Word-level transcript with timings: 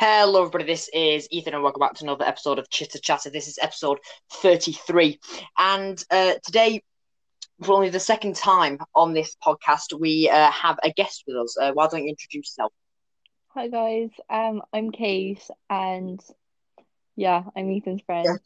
Hello, 0.00 0.42
everybody. 0.42 0.62
This 0.62 0.88
is 0.94 1.26
Ethan, 1.32 1.54
and 1.54 1.62
welcome 1.64 1.80
back 1.80 1.94
to 1.94 2.04
another 2.04 2.24
episode 2.24 2.60
of 2.60 2.70
Chitter 2.70 3.00
Chatter. 3.00 3.30
This 3.30 3.48
is 3.48 3.58
episode 3.60 3.98
33. 4.30 5.18
And 5.58 6.00
uh, 6.12 6.34
today, 6.44 6.84
for 7.64 7.72
only 7.72 7.88
the 7.88 7.98
second 7.98 8.36
time 8.36 8.78
on 8.94 9.12
this 9.12 9.36
podcast, 9.44 9.98
we 9.98 10.30
uh, 10.30 10.52
have 10.52 10.78
a 10.84 10.92
guest 10.92 11.24
with 11.26 11.34
us. 11.34 11.56
Uh, 11.60 11.72
why 11.72 11.88
don't 11.88 12.04
you 12.04 12.10
introduce 12.10 12.46
yourself? 12.46 12.72
Hi 13.48 13.66
guys, 13.66 14.10
um, 14.30 14.62
I'm 14.72 14.92
Kate, 14.92 15.42
and 15.68 16.20
yeah, 17.16 17.42
I'm 17.56 17.68
Ethan's 17.68 18.02
friend. 18.02 18.38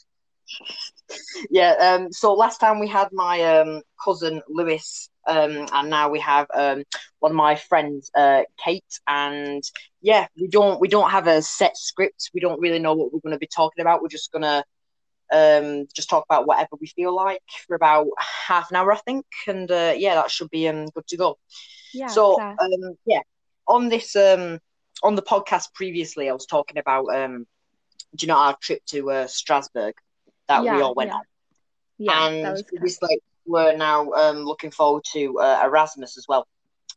Yeah, 1.51 1.73
um, 2.01 2.13
so 2.13 2.33
last 2.33 2.61
time 2.61 2.81
we 2.81 2.89
had 2.89 3.09
my 3.13 3.59
um, 3.59 3.83
cousin 4.03 4.41
Lewis, 4.49 5.11
um, 5.27 5.67
and 5.73 5.91
now 5.91 6.09
we 6.09 6.21
have 6.21 6.47
um, 6.55 6.85
one 7.21 7.33
of 7.33 7.37
my 7.37 7.55
friends, 7.55 8.11
uh, 8.15 8.43
Kate, 8.63 9.01
and 9.07 9.63
yeah, 10.01 10.27
we 10.37 10.49
don't 10.49 10.81
we 10.81 10.89
don't 10.89 11.11
have 11.11 11.27
a 11.27 11.43
set 11.43 11.77
script. 11.77 12.31
We 12.35 12.41
don't 12.41 12.61
really 12.61 12.79
know 12.79 12.95
what 12.95 13.13
we're 13.13 13.21
going 13.21 13.35
to 13.35 13.39
be 13.39 13.47
talking 13.47 13.81
about. 13.81 14.03
We're 14.03 14.09
just 14.09 14.33
gonna 14.33 14.65
um, 15.33 15.87
just 15.95 16.11
talk 16.11 16.25
about 16.29 16.47
whatever 16.47 16.77
we 16.81 16.87
feel 16.89 17.15
like 17.15 17.43
for 17.67 17.75
about 17.75 18.09
half 18.19 18.71
an 18.71 18.77
hour, 18.77 18.93
I 18.93 18.99
think, 18.99 19.25
and 19.47 19.71
uh, 19.71 19.95
yeah, 19.97 20.17
that 20.17 20.31
should 20.31 20.51
be 20.51 20.69
um, 20.69 20.87
good 20.87 21.07
to 21.09 21.17
go. 21.17 21.39
Yeah. 21.95 22.09
So 22.09 22.41
um, 22.41 22.59
yeah, 23.07 23.21
on 23.67 23.89
this 23.89 24.17
um 24.17 24.59
on 25.03 25.15
the 25.15 25.23
podcast 25.23 25.73
previously, 25.75 26.29
I 26.29 26.33
was 26.33 26.47
talking 26.47 26.79
about 26.79 27.07
um, 27.15 27.47
do 28.15 28.27
you 28.27 28.29
know 28.29 28.39
our 28.39 28.57
trip 28.61 28.85
to 28.87 29.11
uh, 29.11 29.27
Strasbourg 29.27 29.95
that 30.49 30.65
yeah, 30.65 30.77
we 30.77 30.83
all 30.83 30.95
went 30.95 31.11
yeah. 31.11 31.15
on, 31.15 31.23
yeah, 31.99 32.27
and 32.29 32.45
that 32.45 32.81
was 32.81 32.99
like 33.01 33.21
we're 33.47 33.77
now 33.77 34.11
um 34.13 34.45
looking 34.45 34.71
forward 34.71 35.05
to 35.13 35.39
uh, 35.41 35.61
Erasmus 35.65 36.17
as 36.19 36.27
well, 36.29 36.47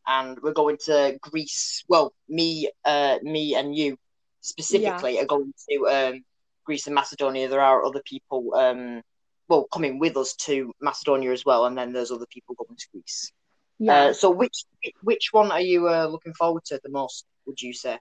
and 0.06 0.38
we're 0.42 0.52
going 0.52 0.78
to 0.86 1.18
Greece. 1.20 1.84
Well, 1.88 2.12
me, 2.28 2.70
uh, 2.84 3.18
me 3.22 3.54
and 3.54 3.74
you 3.74 3.98
specifically 4.40 5.18
are 5.18 5.26
going 5.26 5.52
to 5.68 5.86
um 5.88 6.24
Greece 6.64 6.86
and 6.86 6.94
Macedonia. 6.94 7.48
There 7.48 7.60
are 7.60 7.84
other 7.84 8.02
people 8.04 8.54
um. 8.54 9.02
Well, 9.48 9.68
coming 9.72 10.00
with 10.00 10.16
us 10.16 10.34
to 10.46 10.72
Macedonia 10.80 11.30
as 11.30 11.44
well, 11.44 11.66
and 11.66 11.78
then 11.78 11.92
there's 11.92 12.10
other 12.10 12.26
people 12.26 12.56
going 12.56 12.76
to 12.76 12.86
Greece. 12.92 13.30
yeah. 13.78 14.06
Uh, 14.06 14.12
so 14.12 14.30
which 14.30 14.64
which 15.02 15.28
one 15.32 15.52
are 15.52 15.60
you 15.60 15.88
uh, 15.88 16.06
looking 16.06 16.34
forward 16.34 16.64
to 16.66 16.80
the 16.82 16.90
most? 16.90 17.24
Would 17.46 17.62
you 17.62 17.72
say? 17.72 17.98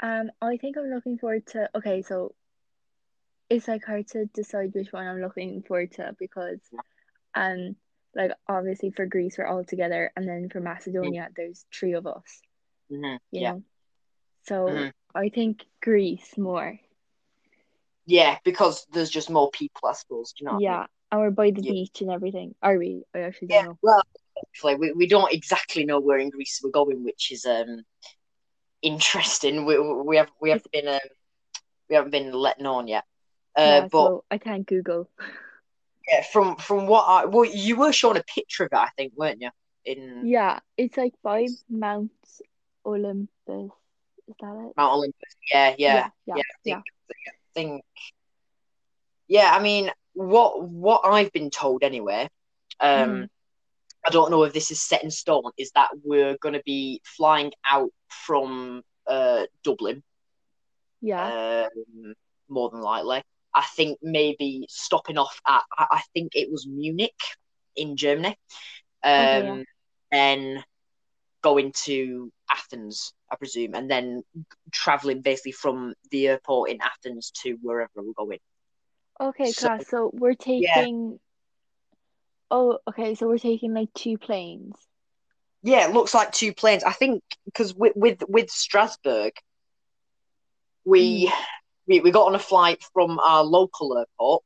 Um, 0.00 0.30
I 0.42 0.58
think 0.58 0.76
I'm 0.76 0.90
looking 0.90 1.16
forward 1.18 1.46
to. 1.48 1.70
Okay, 1.74 2.02
so 2.02 2.34
it's 3.48 3.68
like 3.68 3.84
hard 3.84 4.06
to 4.08 4.26
decide 4.26 4.74
which 4.74 4.92
one 4.92 5.06
I'm 5.06 5.20
looking 5.20 5.62
forward 5.62 5.92
to 5.92 6.14
because, 6.18 6.58
um, 7.36 7.76
like 8.16 8.32
obviously 8.48 8.90
for 8.90 9.06
Greece 9.06 9.38
we're 9.38 9.46
all 9.46 9.64
together, 9.64 10.12
and 10.16 10.28
then 10.28 10.48
for 10.50 10.60
Macedonia 10.60 11.28
there's 11.36 11.66
three 11.72 11.94
of 11.94 12.06
us. 12.06 12.42
hmm 12.90 13.16
You 13.32 13.42
Yeah, 13.42 13.52
know, 13.52 13.62
so 14.44 14.66
Mhm. 14.70 14.92
I 15.14 15.28
think 15.30 15.64
Greece 15.82 16.38
more. 16.38 16.80
yeah, 18.06 18.38
because 18.44 18.86
there's 18.92 19.10
just 19.10 19.30
more 19.30 19.50
people, 19.50 19.88
I 19.88 19.92
suppose. 19.94 20.32
Do 20.32 20.42
you 20.44 20.46
know? 20.46 20.54
what 20.54 20.64
I 20.66 20.70
mean? 20.70 20.80
Yeah, 20.80 20.86
and 21.12 21.20
we're 21.20 21.30
by 21.30 21.50
the 21.50 21.62
Yeah. 21.62 21.72
beach 21.72 22.00
and 22.02 22.10
everything. 22.10 22.54
Are 22.62 22.78
we? 22.78 23.04
I 23.14 23.20
actually 23.20 23.48
don't 23.48 23.58
Yeah. 23.58 23.66
know. 23.66 23.78
Well, 23.82 24.02
hopefully 24.36 24.74
we, 24.76 24.92
we 24.92 25.06
don't 25.06 25.32
exactly 25.32 25.84
know 25.84 26.00
where 26.00 26.18
in 26.18 26.30
Greece 26.30 26.60
we're 26.62 26.70
going, 26.70 27.04
which 27.04 27.30
is 27.32 27.44
um 27.46 27.84
interesting. 28.82 29.64
We 29.66 29.78
we 29.78 30.16
have 30.16 30.30
we 30.40 30.50
haven't 30.50 30.72
been 30.72 30.88
um, 30.88 31.00
we 31.88 31.96
haven't 31.96 32.10
been 32.12 32.32
let 32.32 32.60
known 32.60 32.88
yet. 32.88 33.04
Uh, 33.56 33.82
yeah, 33.82 33.88
but 33.90 34.12
so 34.12 34.24
I 34.30 34.38
can't 34.38 34.66
Google. 34.66 35.08
yeah, 36.08 36.22
from 36.22 36.56
from 36.56 36.86
what 36.86 37.02
I 37.02 37.24
well, 37.24 37.44
you 37.44 37.76
were 37.76 37.92
showing 37.92 38.16
a 38.16 38.22
picture 38.22 38.64
of 38.64 38.72
it, 38.72 38.76
I 38.76 38.88
think, 38.96 39.12
weren't 39.16 39.40
you? 39.40 39.50
In 39.84 40.26
Yeah, 40.26 40.60
it's 40.76 40.96
like 40.96 41.14
by 41.22 41.46
Mount 41.68 42.10
Olympus. 42.84 43.72
Is 44.28 44.34
that 44.40 44.66
it? 44.68 44.76
Mount 44.76 44.94
Olympus. 44.94 45.36
Yeah, 45.50 45.74
yeah, 45.78 45.94
yeah, 46.26 46.34
yeah. 46.36 46.42
yeah. 46.64 46.74
I 46.76 46.82
think, 46.82 46.84
I 47.28 47.32
think. 47.54 47.84
Yeah, 49.28 49.50
I 49.52 49.60
mean, 49.60 49.90
what 50.14 50.62
what 50.62 51.02
I've 51.04 51.32
been 51.32 51.50
told 51.50 51.82
anyway. 51.82 52.28
Um, 52.80 52.88
Mhm. 52.88 53.28
I 54.06 54.10
don't 54.10 54.30
know 54.30 54.44
if 54.44 54.52
this 54.52 54.70
is 54.70 54.80
set 54.80 55.02
in 55.02 55.10
stone. 55.10 55.50
Is 55.56 55.72
that 55.72 55.90
we're 56.04 56.36
going 56.38 56.54
to 56.54 56.62
be 56.64 57.00
flying 57.04 57.52
out 57.64 57.90
from 58.08 58.82
uh 59.06 59.46
Dublin? 59.64 60.02
Yeah. 61.00 61.66
Um, 61.66 62.14
more 62.48 62.70
than 62.70 62.80
likely. 62.80 63.22
I 63.56 63.64
think 63.74 63.98
maybe 64.02 64.66
stopping 64.68 65.16
off 65.16 65.40
at. 65.48 65.62
I, 65.76 66.02
think 66.12 66.36
it 66.36 66.50
was 66.50 66.66
Munich 66.66 67.18
in 67.74 67.96
Germany. 67.96 68.36
Um, 69.02 69.14
Okay, 69.14 69.46
yeah. 69.58 69.62
then 70.12 70.64
going 71.42 71.72
to 71.84 72.30
Athens, 72.50 73.14
I 73.30 73.36
presume, 73.36 73.74
and 73.74 73.90
then 73.90 74.22
traveling 74.72 75.22
basically 75.22 75.52
from 75.52 75.94
the 76.10 76.28
airport 76.28 76.70
in 76.70 76.80
Athens 76.82 77.30
to 77.42 77.56
wherever 77.62 77.90
we're 77.96 78.12
going. 78.12 78.40
Okay, 79.18 79.52
So- 79.52 79.68
class. 79.68 79.88
So 79.88 80.10
we're 80.12 80.34
Yeah. 80.38 80.74
taking. 80.74 81.18
Oh, 82.50 82.78
okay. 82.86 83.14
So 83.14 83.26
we're 83.26 83.38
taking 83.38 83.72
like 83.72 83.92
two 83.94 84.18
planes. 84.18 84.76
Yeah, 85.62 85.88
it 85.88 85.94
looks 85.94 86.12
like 86.14 86.30
two 86.30 86.52
planes. 86.52 86.84
I 86.84 86.92
think 86.92 87.24
because 87.46 87.74
with, 87.74 87.94
with 87.96 88.22
with 88.28 88.50
Strasbourg, 88.50 89.32
we 90.84 91.32
we 91.86 92.00
we 92.00 92.10
got 92.10 92.26
on 92.26 92.34
a 92.34 92.38
flight 92.38 92.82
from 92.92 93.18
our 93.18 93.42
local 93.44 93.96
airport, 93.98 94.42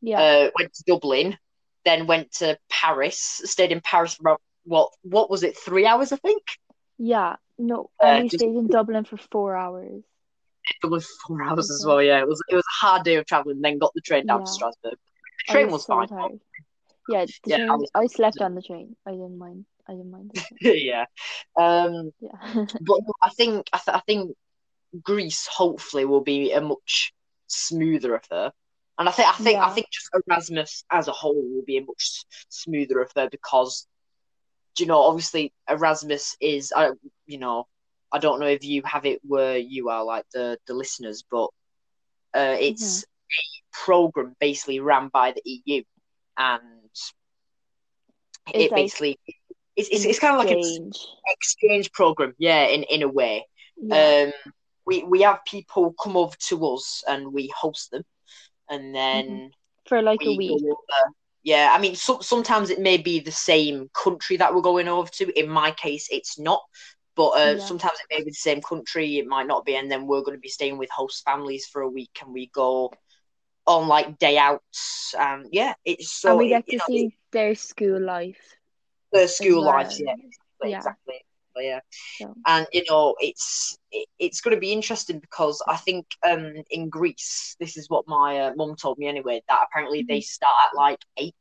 Yeah. 0.00 0.20
uh, 0.20 0.50
went 0.58 0.72
to 0.74 0.84
Dublin, 0.86 1.36
then 1.84 2.06
went 2.06 2.32
to 2.34 2.58
Paris, 2.70 3.18
stayed 3.44 3.72
in 3.72 3.80
Paris 3.80 4.14
for 4.14 4.22
about 4.22 4.42
what 4.64 4.90
what 5.02 5.30
was 5.30 5.42
it, 5.42 5.56
three 5.56 5.86
hours, 5.86 6.12
I 6.12 6.16
think. 6.16 6.42
yeah. 6.98 7.36
No, 7.60 7.90
uh, 8.00 8.20
we 8.22 8.28
just- 8.28 8.40
stayed 8.40 8.54
in 8.54 8.68
Dublin 8.68 9.04
for 9.04 9.16
four 9.32 9.56
hours. 9.56 10.02
It 10.84 10.86
was 10.86 11.08
four 11.26 11.42
hours 11.42 11.70
as 11.70 11.84
well. 11.84 12.00
Yeah, 12.02 12.20
it 12.20 12.28
was 12.28 12.40
it 12.48 12.54
was 12.54 12.64
a 12.64 12.86
hard 12.86 13.02
day 13.04 13.16
of 13.16 13.26
traveling. 13.26 13.60
Then 13.62 13.78
got 13.78 13.92
the 13.94 14.00
train 14.02 14.26
down 14.26 14.40
to 14.44 14.46
Strasbourg. 14.46 14.92
The 14.92 14.96
I 15.48 15.52
train 15.52 15.70
was, 15.70 15.84
so 15.86 16.06
fine. 16.06 16.40
Yeah, 17.08 17.24
Yeah, 17.46 17.72
I 17.72 17.76
was- 17.76 17.90
I 17.94 18.06
slept 18.06 18.40
on 18.40 18.54
the 18.54 18.62
train. 18.62 18.94
I 19.06 19.12
didn't 19.12 19.38
mind. 19.38 19.64
I 19.88 19.92
didn't 19.92 20.10
mind. 20.10 20.30
yeah. 20.60 21.06
Um, 21.56 22.12
Yeah. 22.20 22.36
but 22.82 23.00
I 23.22 23.30
think 23.30 23.66
I, 23.72 23.78
th- 23.78 23.96
I 23.96 24.00
think 24.06 24.36
Greece 25.02 25.46
hopefully 25.46 26.04
will 26.04 26.22
be 26.22 26.52
a 26.52 26.60
much 26.60 27.12
smoother 27.46 28.14
affair, 28.14 28.52
and 28.98 29.08
I 29.08 29.12
think 29.12 29.28
I 29.28 29.32
think 29.32 29.58
I 29.58 29.70
think 29.70 29.86
just 29.90 30.10
Erasmus 30.14 30.84
as 30.90 31.08
a 31.08 31.12
whole 31.12 31.34
will 31.34 31.64
be 31.66 31.78
a 31.78 31.84
much 31.84 32.24
smoother 32.48 33.00
affair 33.00 33.28
because, 33.30 33.86
you 34.78 34.86
know, 34.86 35.02
obviously 35.02 35.52
Erasmus 35.68 36.36
is, 36.40 36.72
I 36.74 36.90
you 37.26 37.38
know, 37.38 37.66
I 38.10 38.18
don't 38.18 38.40
know 38.40 38.46
if 38.46 38.64
you 38.64 38.82
have 38.84 39.06
it 39.06 39.20
where 39.24 39.58
you 39.58 39.88
are 39.90 40.04
like 40.04 40.24
the 40.32 40.58
the 40.66 40.74
listeners, 40.74 41.24
but 41.30 41.50
uh, 42.34 42.56
it's 42.58 43.04
a 43.04 43.06
program 43.72 44.34
basically 44.40 44.80
ran 44.80 45.08
by 45.08 45.32
the 45.32 45.42
EU, 45.44 45.82
and 46.36 46.62
it 48.54 48.62
It's 48.62 48.72
like 48.72 48.78
basically 48.82 49.20
it's 49.76 49.88
it's, 49.90 50.04
it's 50.04 50.18
kind 50.18 50.34
of 50.34 50.38
like 50.38 50.50
an 50.50 50.58
exchange. 50.58 51.06
exchange 51.26 51.92
program, 51.92 52.34
yeah, 52.38 52.64
in 52.64 52.82
in 52.84 53.02
a 53.02 53.08
way. 53.08 53.46
Yeah. 53.76 54.32
Um, 54.32 54.52
we 54.88 55.04
we 55.04 55.22
have 55.22 55.40
people 55.46 55.94
come 56.02 56.16
over 56.16 56.36
to 56.48 56.66
us 56.74 57.04
and 57.08 57.32
we 57.32 57.52
host 57.62 57.90
them, 57.92 58.02
and 58.70 58.94
then 58.94 59.52
For 59.86 60.02
like 60.02 60.20
a 60.26 60.32
week. 60.32 60.62
Yeah, 61.44 61.70
I 61.72 61.78
mean, 61.80 61.94
so, 61.94 62.20
sometimes 62.20 62.70
it 62.70 62.80
may 62.80 62.98
be 62.98 63.20
the 63.20 63.32
same 63.32 63.88
country 63.94 64.36
that 64.38 64.54
we're 64.54 64.60
going 64.70 64.88
over 64.88 65.08
to. 65.18 65.38
In 65.38 65.48
my 65.48 65.70
case, 65.70 66.08
it's 66.10 66.38
not, 66.38 66.62
but 67.16 67.28
uh, 67.28 67.56
Yeah. 67.56 67.64
sometimes 67.68 67.98
it 68.00 68.14
may 68.14 68.24
be 68.24 68.30
the 68.30 68.34
same 68.48 68.60
country. 68.60 69.18
It 69.18 69.26
might 69.26 69.46
not 69.46 69.64
be, 69.64 69.76
and 69.76 69.90
then 69.90 70.06
we're 70.06 70.22
going 70.22 70.36
to 70.36 70.40
be 70.40 70.48
staying 70.48 70.78
with 70.78 70.90
host 70.90 71.24
families 71.24 71.66
for 71.72 71.82
a 71.82 71.88
week, 71.88 72.18
and 72.22 72.32
we 72.34 72.50
go 72.52 72.92
on 73.66 73.88
like 73.88 74.18
day 74.18 74.36
outs, 74.38 75.14
and 75.18 75.46
yeah, 75.52 75.74
it's 75.84 76.10
so 76.12 76.30
and 76.30 76.38
we 76.38 76.46
it- 76.46 76.50
get 76.50 76.66
you 76.66 76.72
to 76.72 76.78
know, 76.78 76.84
see 76.86 77.16
their 77.30 77.54
school 77.54 78.00
life. 78.00 78.56
their 79.12 79.28
school 79.28 79.62
well. 79.62 79.74
lives, 79.76 80.00
yeah, 80.00 80.14
Yeah. 80.64 80.78
exactly, 80.78 81.24
yeah. 81.60 81.80
So, 82.20 82.34
and 82.46 82.66
you 82.72 82.84
know 82.88 83.14
it's 83.20 83.76
it, 83.90 84.08
it's 84.18 84.40
going 84.40 84.54
to 84.56 84.60
be 84.60 84.72
interesting 84.72 85.18
because 85.18 85.62
I 85.66 85.76
think 85.76 86.06
um 86.28 86.54
in 86.70 86.88
Greece 86.88 87.56
this 87.60 87.76
is 87.76 87.88
what 87.88 88.06
my 88.08 88.40
uh, 88.40 88.52
mum 88.56 88.76
told 88.76 88.98
me 88.98 89.06
anyway 89.06 89.42
that 89.48 89.66
apparently 89.68 90.04
they 90.08 90.20
start 90.20 90.54
at 90.70 90.76
like 90.76 91.00
eight 91.16 91.34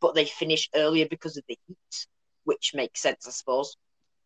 but 0.00 0.14
they 0.14 0.24
finish 0.24 0.68
earlier 0.74 1.06
because 1.08 1.36
of 1.36 1.44
the 1.48 1.58
heat 1.66 2.06
which 2.44 2.72
makes 2.74 3.00
sense 3.00 3.26
I 3.26 3.30
suppose 3.30 3.76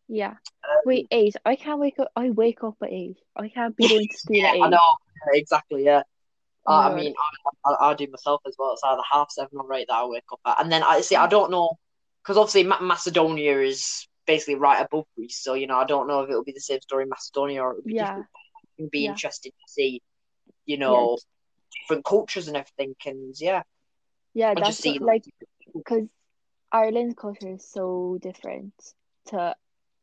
yeah. 0.09 0.31
Um, 0.31 0.81
Wait, 0.85 1.07
eight. 1.11 1.35
I 1.45 1.55
can't 1.55 1.79
wake 1.79 1.99
up. 1.99 2.11
I 2.15 2.31
wake 2.31 2.63
up 2.63 2.75
at 2.81 2.91
eight. 2.91 3.17
I 3.35 3.47
can't 3.47 3.77
be 3.77 3.87
going 3.89 4.07
to 4.07 4.17
school 4.17 4.35
yeah 4.35 4.49
at 4.49 4.55
eight. 4.55 4.61
I 4.63 4.69
know 4.69 4.93
Yeah, 5.31 5.39
exactly 5.39 5.85
yeah 5.85 6.01
I, 6.67 6.89
I 6.89 6.95
mean 6.95 7.13
I, 7.65 7.71
I, 7.71 7.91
I 7.91 7.93
do 7.93 8.07
myself 8.11 8.41
as 8.47 8.55
well 8.57 8.73
it's 8.73 8.81
either 8.83 9.01
half 9.09 9.31
seven 9.31 9.59
or 9.59 9.73
eight 9.73 9.85
that 9.87 9.95
I 9.95 10.05
wake 10.05 10.23
up 10.33 10.39
at 10.45 10.61
and 10.61 10.71
then 10.71 10.83
I 10.83 11.01
see 11.01 11.15
I 11.15 11.27
don't 11.27 11.51
know 11.51 11.77
because 12.23 12.37
obviously 12.37 12.63
Macedonia 12.63 13.59
is 13.59 14.07
basically 14.29 14.55
right 14.55 14.81
above 14.85 15.05
Greece 15.15 15.39
so 15.45 15.55
you 15.55 15.67
know 15.67 15.77
I 15.83 15.85
don't 15.85 16.07
know 16.07 16.21
if 16.21 16.29
it'll 16.29 16.43
be 16.43 16.51
the 16.59 16.67
same 16.71 16.81
story 16.81 17.03
in 17.03 17.09
Macedonia 17.09 17.63
or 17.63 17.71
it'll 17.71 17.83
be 17.83 17.95
Yeah. 17.95 18.05
different 18.05 18.27
be 18.91 19.05
Yeah. 19.05 19.11
interesting 19.11 19.51
to 19.51 19.71
see 19.77 20.01
you 20.65 20.77
know 20.77 21.17
different 21.81 22.05
cultures 22.05 22.47
and 22.47 22.55
everything 22.55 22.93
and 23.05 23.35
yeah 23.39 23.63
Yeah, 24.35 24.49
and 24.49 24.59
that's 24.59 24.77
just 24.77 24.83
see 24.83 24.99
like 24.99 25.23
because 25.73 26.07
Ireland's 26.71 27.15
culture 27.15 27.51
is 27.57 27.65
so 27.67 28.19
different 28.21 28.73
to 29.29 29.55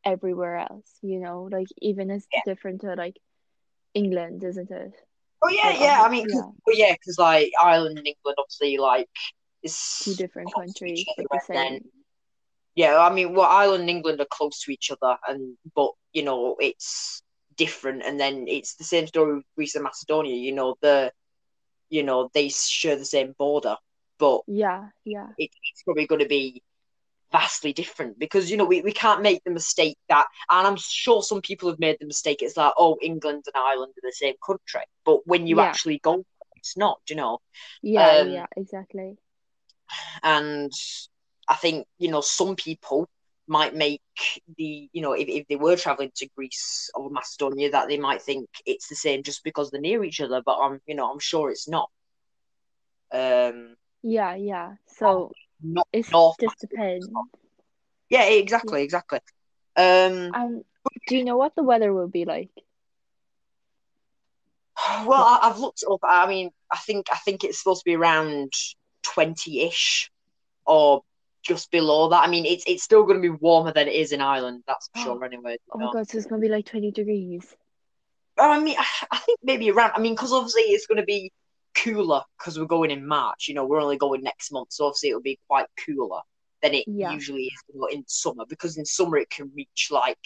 everywhere 0.05 0.56
else. 0.56 0.90
You 1.02 1.20
know, 1.20 1.49
like 1.50 1.69
even 1.81 2.11
as 2.11 2.26
Yeah. 2.32 2.43
different 2.44 2.81
to 2.82 2.94
like 2.94 3.17
England, 3.94 4.43
isn't 4.44 4.70
it? 4.70 4.93
Oh 5.43 5.49
yeah, 5.49 5.69
Like, 5.70 5.81
yeah. 5.81 6.02
I 6.02 6.08
mean, 6.08 6.23
oh, 6.23 6.32
cause, 6.32 6.34
yeah. 6.34 6.50
well, 6.67 6.76
yeah, 6.76 6.93
because 6.94 7.19
like 7.19 7.52
Ireland 7.62 7.99
and 7.99 8.06
England, 8.06 8.37
obviously, 8.38 8.78
like 8.78 9.08
it's 9.62 10.05
Two 10.05 10.14
different 10.14 10.52
countries, 10.52 11.05
but 11.17 11.26
the 11.31 11.38
and 11.49 11.56
then 11.56 11.73
same. 11.73 11.81
Yeah, 12.76 12.99
I 12.99 13.12
mean, 13.14 13.34
well, 13.34 13.46
Ireland 13.50 13.82
and 13.82 13.90
England 13.90 14.20
are 14.23 14.28
close 14.31 14.61
to 14.62 14.73
each 14.73 14.93
other, 14.93 15.19
and 15.28 15.56
but 15.76 15.93
you 16.14 16.25
know 16.25 16.56
it's 16.61 17.23
different, 17.56 18.05
and 18.05 18.20
then 18.20 18.46
it's 18.49 18.76
the 18.76 18.84
same 18.84 19.08
story 19.08 19.37
with 19.37 19.44
Greece 19.56 19.76
and 19.76 19.84
Macedonia. 19.84 20.37
You 20.37 20.55
know 20.55 20.76
the, 20.82 21.12
you 21.90 22.02
know 22.05 22.31
they 22.34 22.49
share 22.50 22.96
the 22.96 23.06
same 23.06 23.34
border, 23.38 23.76
but 24.19 24.43
Yeah, 24.46 24.90
yeah, 25.05 25.34
it, 25.38 25.50
it's 25.73 25.82
probably 25.84 26.06
going 26.06 26.20
to 26.23 26.28
be 26.28 26.62
vastly 27.32 27.73
different 27.73 28.19
because 28.19 28.50
you 28.50 28.56
know 28.56 28.64
we, 28.64 28.82
we 28.82 28.93
can't 28.93 29.23
make 29.23 29.43
the 29.44 29.50
mistake 29.50 29.96
that 30.08 30.26
and 30.50 30.67
i'm 30.67 30.76
sure 30.78 31.23
some 31.23 31.40
people 31.43 31.69
have 31.69 31.78
made 31.81 31.96
the 32.00 32.06
mistake 32.06 32.38
it's 32.43 32.56
like 32.56 32.73
oh 32.78 32.96
england 33.02 33.44
and 33.46 33.62
ireland 33.62 33.93
are 33.96 34.08
the 34.08 34.12
same 34.12 34.34
country 34.46 34.82
but 35.05 35.19
when 35.26 35.46
you 35.46 35.61
Yeah. 35.61 35.61
actually 35.61 35.99
go 36.02 36.23
it's 36.56 36.76
not 36.76 36.99
you 37.08 37.17
know 37.17 37.38
yeah, 37.82 38.20
Um, 38.20 38.28
yeah, 38.28 38.46
exactly. 38.56 39.19
and 40.23 40.73
i 41.48 41.54
think 41.54 41.87
you 41.98 42.10
know 42.10 42.20
some 42.20 42.56
people 42.56 43.08
might 43.48 43.75
make 43.75 44.00
the 44.56 44.88
you 44.93 45.02
know 45.02 45.12
if, 45.12 45.28
if 45.28 45.46
they 45.48 45.56
were 45.56 45.76
traveling 45.76 46.10
to 46.16 46.28
greece 46.37 46.90
or 46.94 47.10
macedonia 47.10 47.70
that 47.70 47.88
they 47.88 47.98
might 47.98 48.22
think 48.22 48.48
it's 48.66 48.88
the 48.88 48.96
same 48.96 49.22
just 49.22 49.43
because 49.44 49.70
they're 49.70 49.81
near 49.81 50.02
each 50.04 50.20
other 50.20 50.43
but 50.44 50.58
i'm 50.58 50.81
you 50.87 50.94
know 50.94 51.10
i'm 51.10 51.19
sure 51.20 51.50
it's 51.50 51.69
not 51.69 51.90
um 53.12 53.76
Yeah, 54.02 54.34
yeah. 54.34 54.75
So 54.87 55.32
not 55.62 55.87
it's 55.93 56.10
North 56.12 56.37
just 56.40 56.58
depends. 56.60 57.08
yeah 58.08 58.25
exactly 58.25 58.82
exactly 58.82 59.20
um 59.76 60.34
Um, 60.34 60.64
do 61.06 61.16
you 61.16 61.25
know 61.25 61.37
what 61.37 61.54
the 61.56 61.62
weather 61.62 61.92
will 61.92 62.08
be 62.08 62.25
like? 62.25 62.50
Well, 65.06 65.22
I, 65.22 65.40
I've 65.42 65.58
looked 65.58 65.84
up. 65.90 66.00
I 66.02 66.26
mean, 66.26 66.50
I 66.70 66.76
think 66.78 67.06
I 67.12 67.16
think 67.16 67.44
it's 67.44 67.58
supposed 67.58 67.81
to 67.82 67.90
be 67.90 67.96
around 67.96 68.52
twenty-ish, 69.02 70.10
or 70.66 71.02
just 71.46 71.70
below 71.70 72.08
that. 72.10 72.25
I 72.25 72.28
mean, 72.28 72.44
it's 72.44 72.64
it's 72.66 72.82
still 72.82 73.04
going 73.04 73.16
to 73.16 73.22
be 73.22 73.31
warmer 73.31 73.72
than 73.72 73.88
it 73.88 73.94
is 73.94 74.12
in 74.12 74.20
Ireland. 74.20 74.64
That's 74.66 74.88
for 74.94 75.00
sure. 75.00 75.25
Anyway, 75.25 75.58
Oh 75.72 75.78
you 75.78 75.87
my. 75.87 75.93
God, 75.93 76.08
so 76.08 76.19
it's 76.19 76.26
gonna 76.26 76.40
be 76.40 76.48
like 76.48 76.66
20 76.66 76.90
degrees. 76.90 77.54
I 78.38 78.60
mean, 78.60 78.76
I, 79.10 79.19
think 79.19 79.38
maybe 79.43 79.70
around. 79.70 79.93
I 79.94 80.00
mean, 80.00 80.14
because 80.14 80.32
obviously 80.32 80.62
it's 80.62 80.87
going 80.87 80.98
to 80.98 81.04
be 81.04 81.32
cooler 81.75 82.22
because 82.38 82.58
we're 82.58 82.66
going 82.66 82.90
in 82.90 83.06
March. 83.06 83.48
You 83.48 83.54
know, 83.54 83.66
we're 83.66 83.81
only 83.81 83.96
going 83.98 84.22
next 84.22 84.50
month, 84.52 84.72
so 84.72 84.87
obviously 84.87 85.10
it'll 85.10 85.22
be 85.22 85.38
quite 85.48 85.66
cooler 85.84 86.20
than 86.62 86.75
it 86.75 86.84
Yeah. 86.88 87.12
usually 87.12 87.44
is 87.44 87.62
you 87.72 87.81
know, 87.81 87.87
in 87.87 88.04
summer. 88.06 88.44
Because 88.49 88.76
in 88.76 88.84
summer 88.84 89.19
it 89.19 89.31
can 89.31 89.50
reach 89.54 89.88
like, 89.90 90.19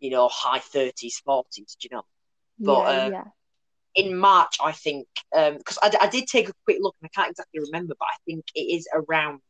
you 0.00 0.10
know, 0.10 0.28
high 0.28 0.58
thirties, 0.60 1.20
forties. 1.24 1.76
Do 1.80 1.88
You 1.90 1.96
know. 1.96 2.02
But, 2.58 2.80
Yeah, 2.82 3.04
uh, 3.04 3.08
yeah. 3.10 3.24
in 3.94 4.16
March, 4.16 4.56
I 4.62 4.72
think, 4.72 5.06
because 5.32 5.78
I, 5.82 5.96
I 6.00 6.06
did 6.08 6.26
take 6.26 6.48
a 6.48 6.52
quick 6.64 6.78
look 6.80 6.96
and 7.00 7.10
I 7.12 7.20
can't 7.20 7.30
exactly 7.30 7.60
remember, 7.60 7.94
but 7.98 8.06
I 8.06 8.16
think 8.26 8.44
it 8.54 8.60
is 8.60 8.88
around 8.94 9.40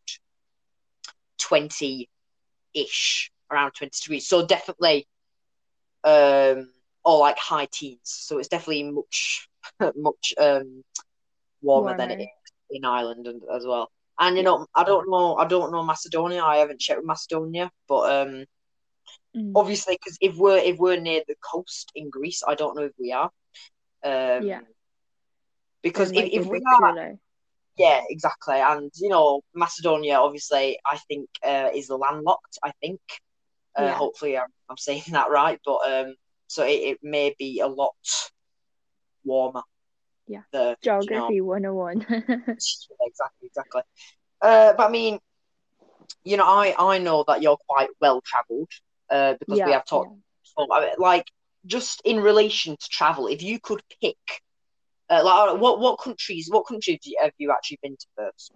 20 1.42 2.08
ish, 2.74 3.30
around 3.50 3.72
20 3.72 3.90
degrees. 4.02 4.28
So 4.28 4.46
definitely, 4.46 5.06
um, 6.04 6.70
or 7.04 7.18
like 7.18 7.38
high 7.38 7.68
teens. 7.70 8.00
So 8.04 8.38
it's 8.38 8.48
definitely 8.48 8.84
much, 8.84 9.48
much 9.96 10.34
um, 10.38 10.82
warmer, 11.62 11.96
than 11.96 12.10
it 12.10 12.18
Warmer. 12.18 12.24
is 12.24 12.52
in 12.70 12.84
Ireland 12.84 13.26
and, 13.26 13.42
as 13.54 13.66
well. 13.66 13.90
And 14.18 14.36
you 14.36 14.42
know, 14.42 14.66
I 14.74 14.84
don't 14.84 15.10
know, 15.10 15.36
I 15.36 15.46
don't 15.46 15.72
know 15.72 15.82
Macedonia. 15.82 16.42
I 16.42 16.56
haven't 16.58 16.80
checked 16.80 17.00
with 17.00 17.06
Macedonia, 17.06 17.70
but 17.88 18.28
um, 18.28 18.44
Mm. 19.34 19.52
obviously, 19.54 19.94
because 19.98 20.18
if 20.20 20.36
we're 20.36 20.58
if 20.58 20.76
we're 20.78 21.00
near 21.00 21.22
the 21.26 21.36
coast 21.40 21.90
in 21.94 22.10
Greece, 22.10 22.42
I 22.46 22.54
don't 22.54 22.76
know 22.76 22.84
if 22.84 22.92
we 22.98 23.12
are. 23.12 23.30
Um, 24.04 24.46
Yeah. 24.46 24.60
Because 25.82 26.12
if, 26.12 26.28
if 26.32 26.46
we 26.46 26.62
are. 26.82 27.18
Yeah, 27.76 28.02
exactly. 28.08 28.56
And 28.56 28.90
you 28.96 29.08
know, 29.08 29.40
Macedonia, 29.54 30.16
obviously, 30.16 30.78
I 30.86 30.98
think 31.08 31.28
uh, 31.44 31.70
is 31.74 31.88
landlocked. 31.90 32.58
I 32.62 32.72
think. 32.80 33.00
Uh, 33.78 33.84
Yeah. 33.84 33.94
Hopefully, 33.94 34.36
I'm, 34.36 34.48
I'm 34.69 34.76
saying 34.76 35.04
that 35.12 35.30
right. 35.30 35.58
But 35.64 35.78
um, 35.90 36.14
so 36.46 36.64
it, 36.64 36.80
it 36.92 36.98
may 37.02 37.34
be 37.38 37.60
a 37.60 37.66
lot 37.66 37.94
warmer. 39.24 39.62
Yeah. 40.26 40.42
The 40.52 40.76
you 40.82 40.90
know, 40.90 41.02
Geography 41.02 41.40
101. 41.40 42.00
exactly, 42.02 43.46
exactly. 43.46 43.82
Uh, 44.40 44.74
but 44.76 44.88
I 44.88 44.90
mean, 44.90 45.19
you 46.24 46.36
know, 46.36 46.44
I 46.46 46.74
I 46.78 46.98
know 46.98 47.24
that 47.26 47.42
you're 47.42 47.58
quite 47.69 47.88
well 48.00 48.22
travelled. 48.24 48.70
Uh, 49.10 49.34
because 49.38 49.60
we 49.66 49.72
have 49.72 49.84
talked. 49.84 50.16
mean, 50.80 50.90
like 50.98 51.26
just 51.66 52.00
in 52.04 52.20
relation 52.20 52.76
to 52.76 52.88
travel, 52.88 53.26
if 53.26 53.42
you 53.42 53.58
could 53.60 53.82
pick. 54.00 54.16
Uh, 55.12 55.22
like, 55.24 55.60
what 55.60 55.80
what 55.80 55.98
countries? 56.00 56.48
What 56.50 56.64
countries 56.66 57.00
have 57.22 57.34
you 57.38 57.52
actually 57.52 57.80
been 57.82 57.96
to 57.98 58.06
first? 58.16 58.52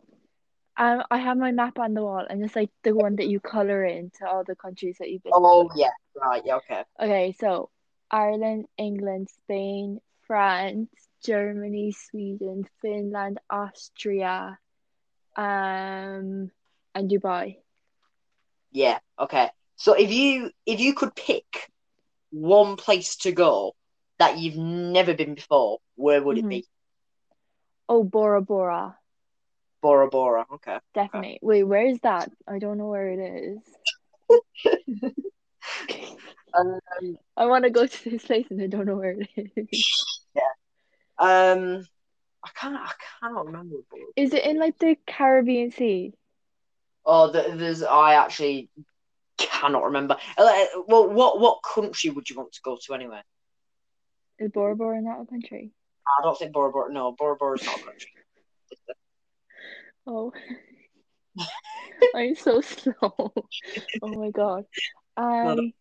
Um, 0.78 1.04
I 1.10 1.18
have 1.18 1.36
my 1.38 1.52
map 1.52 1.78
on 1.78 1.94
the 1.94 2.02
wall, 2.02 2.26
and 2.28 2.42
it's 2.44 2.56
like 2.56 2.70
the 2.82 2.94
one 2.94 3.16
that 3.16 3.28
you 3.28 3.40
color 3.40 3.84
into 3.84 4.26
all 4.26 4.44
the 4.44 4.56
countries 4.56 4.96
that 4.98 5.10
you've 5.10 5.22
been 5.24 5.42
Oh 5.42 5.42
to. 5.50 5.70
yeah, 5.76 5.90
right, 6.14 6.42
yeah, 6.44 6.56
okay. 6.56 6.84
Okay, 7.00 7.32
so 7.32 7.70
Ireland, 8.10 8.66
England, 8.78 9.30
Spain, 9.30 10.00
France, 10.26 10.90
Germany, 11.24 11.92
Sweden, 11.92 12.64
Finland, 12.82 13.38
Austria, 13.50 14.58
um, 15.36 16.50
and 16.94 17.10
Dubai. 17.10 17.58
Yeah, 18.72 18.98
okay. 19.18 19.50
So 19.76 19.94
if 19.94 20.10
you 20.12 20.50
if 20.66 20.80
you 20.80 20.94
could 20.94 21.14
pick 21.14 21.70
one 22.30 22.76
place 22.76 23.16
to 23.18 23.32
go 23.32 23.75
that 24.18 24.38
you've 24.38 24.56
never 24.56 25.14
been 25.14 25.34
before, 25.34 25.78
where 25.94 26.22
would 26.22 26.36
Mhm. 26.36 26.44
it 26.44 26.48
be? 26.48 26.66
Oh, 27.88 28.02
Bora 28.02 28.40
Bora, 28.42 28.98
Bora 29.80 30.08
Bora. 30.08 30.46
Okay. 30.52 30.78
definitely. 30.94 31.38
Wait, 31.42 31.62
where 31.64 31.86
is 31.86 32.00
that? 32.00 32.30
I 32.48 32.58
don't 32.58 32.78
know 32.78 32.88
where 32.88 33.08
it 33.08 33.20
is. 33.20 33.62
Um, 36.58 36.80
I 37.36 37.44
want 37.46 37.64
to 37.64 37.70
go 37.70 37.86
to 37.86 38.10
this 38.10 38.24
place 38.24 38.46
and 38.50 38.62
I 38.62 38.66
don't 38.66 38.86
know 38.86 38.96
where 38.96 39.18
it 39.36 39.50
is. 39.56 39.86
Yeah. 40.34 40.42
Um, 41.18 41.86
I 42.42 42.48
can't. 42.54 42.76
I 42.76 42.92
cannot 43.20 43.46
remember. 43.46 43.76
Is 44.14 44.32
it 44.32 44.44
in 44.44 44.58
like 44.58 44.78
the 44.78 44.96
Caribbean 45.06 45.70
Sea? 45.70 46.14
Oh, 47.04 47.30
the, 47.30 47.52
there's. 47.56 47.82
I 47.82 48.14
actually 48.14 48.70
cannot 49.36 49.84
remember. 49.84 50.16
Uh, 50.38 50.64
Well, 50.86 51.08
what 51.10 51.40
what 51.40 51.62
country 51.62 52.08
would 52.10 52.30
you 52.30 52.36
want 52.36 52.52
to 52.52 52.60
go 52.62 52.78
to 52.86 52.94
anyway? 52.94 53.20
Is 54.38 54.50
Bora 54.50 54.76
Bora 54.76 55.00
not 55.00 55.22
a 55.22 55.26
country? 55.26 55.72
I 56.06 56.22
don't 56.22 56.38
think 56.38 56.52
Bora 56.52 56.70
Bora. 56.70 56.92
No, 56.92 57.12
Bora 57.12 57.36
Bora 57.36 57.58
is 57.58 57.64
not 57.64 57.80
a 57.80 57.84
country. 57.84 58.10
Oh, 60.06 60.32
I'm 62.14 62.34
so 62.36 62.60
slow. 62.60 63.32
Oh 64.02 64.08
my 64.08 64.30
God. 64.30 64.64
Um, 65.16 65.72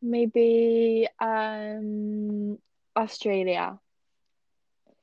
maybe 0.00 1.08
um 1.20 2.58
Australia, 2.96 3.78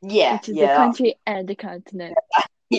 Yeah, 0.02 0.36
which 0.36 0.50
is 0.50 0.56
yeah. 0.56 0.68
the 0.68 0.76
country 0.76 1.16
and 1.26 1.48
the 1.48 1.56
continent. 1.56 2.18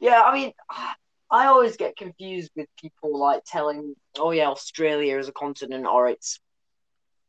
yeah, 0.00 0.22
I 0.22 0.34
mean, 0.34 0.52
I 1.30 1.46
always 1.46 1.76
get 1.76 1.96
confused 1.96 2.52
with 2.56 2.68
people 2.80 3.18
like 3.18 3.42
telling, 3.46 3.94
"Oh 4.18 4.30
yeah, 4.30 4.48
Australia 4.48 5.18
is 5.18 5.28
a 5.28 5.32
continent," 5.32 5.86
or 5.86 6.08
it's 6.08 6.38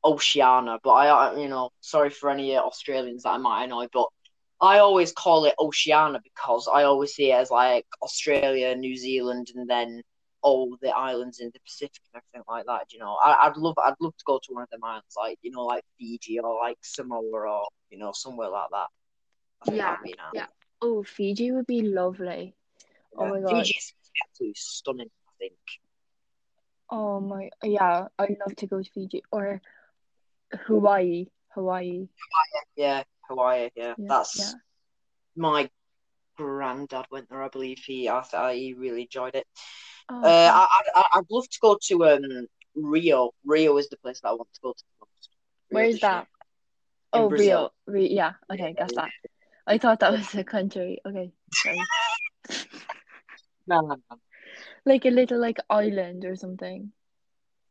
Oceania. 0.06 0.80
But 0.84 0.92
I, 0.92 1.40
you 1.40 1.50
know, 1.50 1.72
sorry 1.82 2.10
for 2.10 2.30
any 2.30 2.56
uh, 2.56 2.62
Australians 2.62 3.24
that 3.24 3.30
I 3.30 3.38
might 3.38 3.66
annoy, 3.66 3.88
but 3.92 4.08
I 4.62 4.80
always 4.80 5.12
call 5.12 5.46
it 5.46 5.56
Oceania 5.60 6.20
because 6.24 6.68
I 6.68 6.84
always 6.84 7.14
see 7.14 7.32
it 7.32 7.36
as 7.36 7.52
like 7.52 7.86
Australia, 8.02 8.76
New 8.76 8.96
Zealand, 8.96 9.48
and 9.56 9.70
then 9.70 10.02
all 10.42 10.78
the 10.82 10.90
islands 10.96 11.40
in 11.40 11.50
the 11.54 11.60
Pacific 11.60 12.02
and 12.14 12.22
everything 12.22 12.46
like 12.48 12.66
that. 12.68 12.94
You 12.94 13.00
know, 13.00 13.18
I, 13.24 13.48
I'd 13.48 13.58
love, 13.58 13.76
I'd 13.84 13.96
love 14.00 14.16
to 14.18 14.24
go 14.26 14.40
to 14.44 14.54
one 14.54 14.64
of 14.64 14.70
them 14.70 14.84
islands, 14.84 15.16
like 15.18 15.40
you 15.42 15.52
know, 15.52 15.66
like 15.66 15.84
Fiji 15.98 16.40
or 16.40 16.60
like 16.60 16.78
Samoa 16.82 17.22
or 17.32 17.68
you 17.90 17.98
know, 17.98 18.12
somewhere 18.14 18.50
like 18.50 18.70
that. 18.72 19.74
Yeah, 19.74 19.98
nice. 20.04 20.16
yeah. 20.34 20.46
Oh, 20.82 21.04
Fiji 21.04 21.52
would 21.52 21.68
be 21.68 21.82
lovely. 21.82 22.57
Oh 23.18 23.28
my 23.30 23.42
God. 23.42 23.50
Fiji 23.66 23.76
is 23.78 23.94
absolutely 24.24 24.56
stunning. 24.58 25.10
I 25.28 25.32
think. 25.40 25.54
Oh 26.90 27.20
my, 27.20 27.50
yeah, 27.64 28.08
I'd 28.18 28.38
love 28.40 28.56
to 28.56 28.68
go 28.68 28.82
to 28.82 28.90
Fiji 28.92 29.22
or 29.32 29.62
Hawaii. 30.54 31.28
Hawaii. 31.50 32.08
Yeah, 32.76 33.04
Hawaii. 33.28 33.70
Yeah, 33.76 33.96
Yeah, 33.98 34.06
that's 34.08 34.40
yeah. 34.40 34.52
my 35.36 35.70
granddad 36.38 37.06
went 37.12 37.30
there. 37.30 37.44
I 37.44 37.50
believe 37.50 37.80
he. 37.80 38.08
I, 38.08 38.24
I 38.34 38.56
he 38.56 38.74
really 38.74 39.02
enjoyed 39.04 39.36
it. 39.36 39.46
Oh, 40.10 40.22
Uh. 40.24 40.52
I, 40.54 40.68
I 40.96 41.04
I'd 41.16 41.26
love 41.30 41.50
to 41.50 41.60
go 41.62 41.78
to 41.88 42.06
um 42.06 42.48
Rio. 42.76 43.32
Rio 43.44 43.78
is 43.78 43.90
the 43.90 43.98
place 43.98 44.22
that 44.22 44.30
I 44.30 44.34
want 44.34 44.54
to 44.54 44.62
go 44.62 44.72
to 44.72 44.84
the 44.84 45.06
most. 45.06 45.30
Rio 45.72 45.90
Where 45.90 45.98
that? 46.00 46.28
Oh, 47.14 47.30
Brazil. 47.30 47.74
Rio. 47.86 48.00
Rio. 48.00 48.16
Yeah, 48.16 48.34
okay, 48.52 48.74
got 48.74 48.94
that. 48.96 49.10
I 49.66 49.78
thought 49.78 50.00
that 50.00 50.12
was 50.14 50.34
a 50.36 50.44
country. 50.44 51.00
Okay, 51.06 51.34
sorry. 51.54 51.80
No, 53.68 53.82
no, 53.82 53.96
no. 54.10 54.18
Like 54.86 55.06
a 55.06 55.10
little 55.10 55.40
like 55.40 55.58
island 55.70 56.26
or 56.26 56.36
something. 56.36 56.92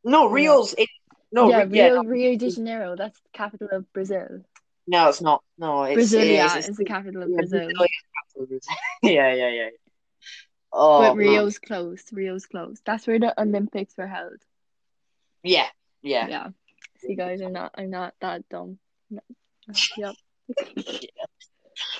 No, 0.04 0.28
Rio's 0.28 0.74
in 0.74 0.86
No, 1.32 1.48
yeah, 1.48 1.62
Ri- 1.62 1.78
yeah, 1.78 1.88
Rio, 1.88 2.02
no, 2.02 2.08
Rio 2.08 2.36
de 2.36 2.50
Janeiro. 2.50 2.96
That's 2.96 3.18
the 3.20 3.28
capital 3.32 3.68
of 3.72 3.92
Brazil. 3.92 4.44
no, 4.86 5.08
it's 5.08 5.20
not. 5.20 5.42
No, 5.58 5.84
it's 5.84 6.12
Brasilia 6.12 6.56
it's, 6.56 6.68
is 6.68 6.76
the 6.76 6.84
capital 6.84 7.22
of 7.22 7.30
yeah, 7.30 7.36
Brazil. 7.38 7.60
Brasilia 7.60 7.84
is 7.84 8.04
capital 8.14 8.42
of 8.42 8.48
Brazil. 8.48 8.74
yeah, 9.02 9.34
yeah, 9.34 9.48
yeah. 9.48 9.68
Oh, 10.72 11.00
But. 11.00 11.16
Rio's 11.16 11.58
close. 11.58 12.04
Rio's 12.12 12.46
close. 12.46 12.80
That's 12.84 13.06
where 13.06 13.18
the 13.18 13.40
Olympics 13.40 13.96
were 13.96 14.06
held. 14.06 14.38
Yeah, 15.42 15.68
yeah. 16.02 16.28
Yeah. 16.28 16.48
See, 16.98 17.14
guys, 17.14 17.40
I'm 17.40 17.52
not. 17.52 17.74
I'm 17.76 17.90
not 17.90 18.14
that 18.20 18.48
dumb. 18.48 18.78
No. 19.68 19.74
Yep. 19.96 20.14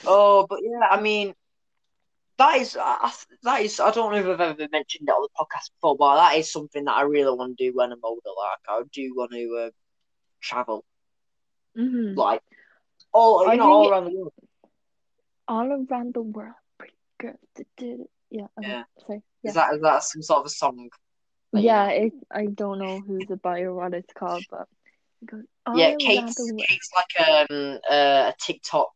Oh, 0.07 0.47
but 0.49 0.61
yeah, 0.63 0.87
I 0.89 1.01
mean, 1.01 1.35
that 2.39 2.57
is 2.61 2.73
that 2.75 3.61
is 3.63 3.81
I 3.81 3.91
don't 3.91 4.13
know 4.13 4.19
if 4.19 4.27
I've 4.27 4.41
ever 4.41 4.69
mentioned 4.71 5.09
it 5.09 5.13
on 5.13 5.23
the 5.23 5.29
podcast 5.39 5.71
before, 5.75 5.97
but 5.97 6.17
that 6.17 6.37
is 6.37 6.51
something 6.53 6.85
that 6.85 6.97
I 6.97 7.03
really 7.03 7.37
want 7.37 7.57
to 7.57 7.65
do 7.71 7.75
when 7.75 7.93
I'm 7.93 8.01
older. 8.03 8.21
Like, 8.27 8.59
I 8.69 8.83
do 8.93 9.13
want 9.17 9.33
to 9.33 9.67
uh, 9.67 9.71
travel, 10.41 10.85
hmm 11.77 12.15
like 12.17 12.43
all 13.13 13.51
you 13.51 13.57
know, 13.59 13.65
all 13.65 13.91
around 13.91 14.05
the 14.07 14.11
world. 14.17 14.33
All 15.49 15.71
around 15.73 16.15
the 16.15 16.23
world, 16.23 16.55
pretty 16.79 16.95
girl. 17.19 17.39
did- 17.55 17.67
did 17.77 18.01
it. 18.01 18.11
Yeah. 18.31 18.47
Okay. 18.59 18.69
Yeah. 18.69 18.85
Sorry. 19.07 19.23
Yeah. 19.43 19.49
Is 19.51 19.55
that 19.55 19.75
is 19.75 19.81
that 19.83 20.03
some 20.03 20.23
sort 20.23 20.41
of 20.41 20.47
a 20.47 20.51
song? 20.51 20.89
you 21.53 21.61
Yeah. 21.61 21.89
It. 21.89 22.13
I 22.31 22.47
don't 22.47 22.79
know 22.79 23.01
who's 23.07 23.31
it 23.31 23.41
by 23.43 23.61
or 23.61 23.75
what 23.75 23.95
it's 23.95 24.13
called, 24.13 24.45
but 24.51 24.69
it 25.23 25.27
goes 25.31 25.45
Yeah, 25.75 25.95
Kate's. 25.99 26.35
Kate's 26.69 26.91
like 26.95 27.51
um 27.51 27.79
uh, 27.91 28.33
a 28.33 28.35
TikTok 28.41 28.93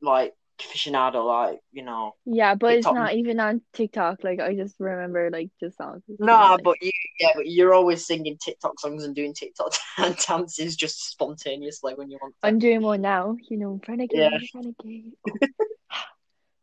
like 0.00 0.34
aficionado, 0.58 1.24
like 1.26 1.60
you 1.72 1.82
know. 1.82 2.12
Yeah, 2.24 2.54
but 2.54 2.74
it's 2.74 2.86
not 2.86 3.14
even 3.14 3.40
on 3.40 3.60
TikTok. 3.72 4.22
Like 4.22 4.40
I 4.40 4.54
just 4.54 4.76
remember 4.78 5.30
like 5.30 5.50
just 5.60 5.76
songs. 5.76 6.02
Nah, 6.18 6.52
like- 6.52 6.62
but 6.64 6.76
you 6.82 6.90
yeah, 7.20 7.30
but 7.34 7.46
you're 7.46 7.74
always 7.74 8.06
singing 8.06 8.36
TikTok 8.42 8.78
songs 8.80 9.04
and 9.04 9.14
doing 9.14 9.34
TikTok 9.34 9.72
and 9.98 10.16
dances 10.28 10.76
just 10.76 11.08
spontaneously 11.10 11.94
when 11.94 12.10
you 12.10 12.18
want 12.20 12.34
to. 12.40 12.46
I'm 12.46 12.58
doing 12.58 12.82
one 12.82 13.00
now. 13.02 13.36
You 13.50 13.56
know, 13.58 13.80
renegade, 13.86 14.18
Yeah. 14.18 14.38
renegade. 14.54 15.12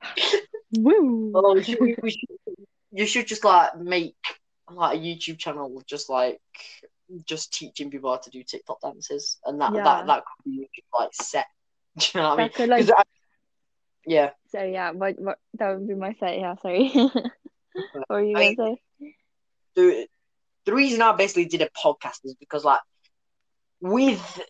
Woo! 0.78 1.32
Oh, 1.36 1.54
we 1.56 1.64
should, 1.64 1.80
we 1.82 2.12
should, 2.12 2.30
you 2.92 3.06
should 3.06 3.28
just 3.28 3.44
like 3.44 3.78
make 3.78 4.16
like 4.72 4.98
a 4.98 5.02
YouTube 5.02 5.38
channel 5.38 5.82
just 5.86 6.10
like 6.10 6.40
just 7.26 7.54
teaching 7.54 7.92
people 7.92 8.10
how 8.10 8.18
to 8.18 8.30
do 8.30 8.42
TikTok 8.44 8.80
dances, 8.82 9.38
and 9.46 9.60
that 9.60 9.74
Yeah. 9.76 9.84
that 9.84 10.08
that 10.08 10.24
could 10.26 10.52
be 10.52 10.70
like 10.94 11.10
set. 11.14 11.46
Do 11.98 12.06
you 12.14 12.22
know 12.22 12.30
what 12.30 12.40
I 12.40 12.44
mean? 12.44 12.52
Could 12.54 12.70
like 12.70 12.90
I- 12.90 13.04
yeah, 14.06 14.32
so 14.52 14.64
yeah, 14.64 14.92
what 14.92 15.20
what 15.20 15.38
that 15.56 15.78
would 15.78 15.88
be 15.88 15.96
my 15.96 16.14
set. 16.20 16.40
Yeah, 16.40 16.56
sorry. 16.62 16.90
what 16.94 18.10
were 18.10 18.24
you 18.24 18.38
I- 18.38 18.54
gonna 18.56 18.76
say? 18.76 19.16
the 19.76 20.08
the 20.66 20.74
reason 20.74 21.02
I 21.02 21.14
basically 21.14 21.46
did 21.46 21.62
a 21.62 21.70
podcast 21.70 22.20
is 22.24 22.36
because 22.40 22.64
like 22.64 22.82
with 23.80 24.42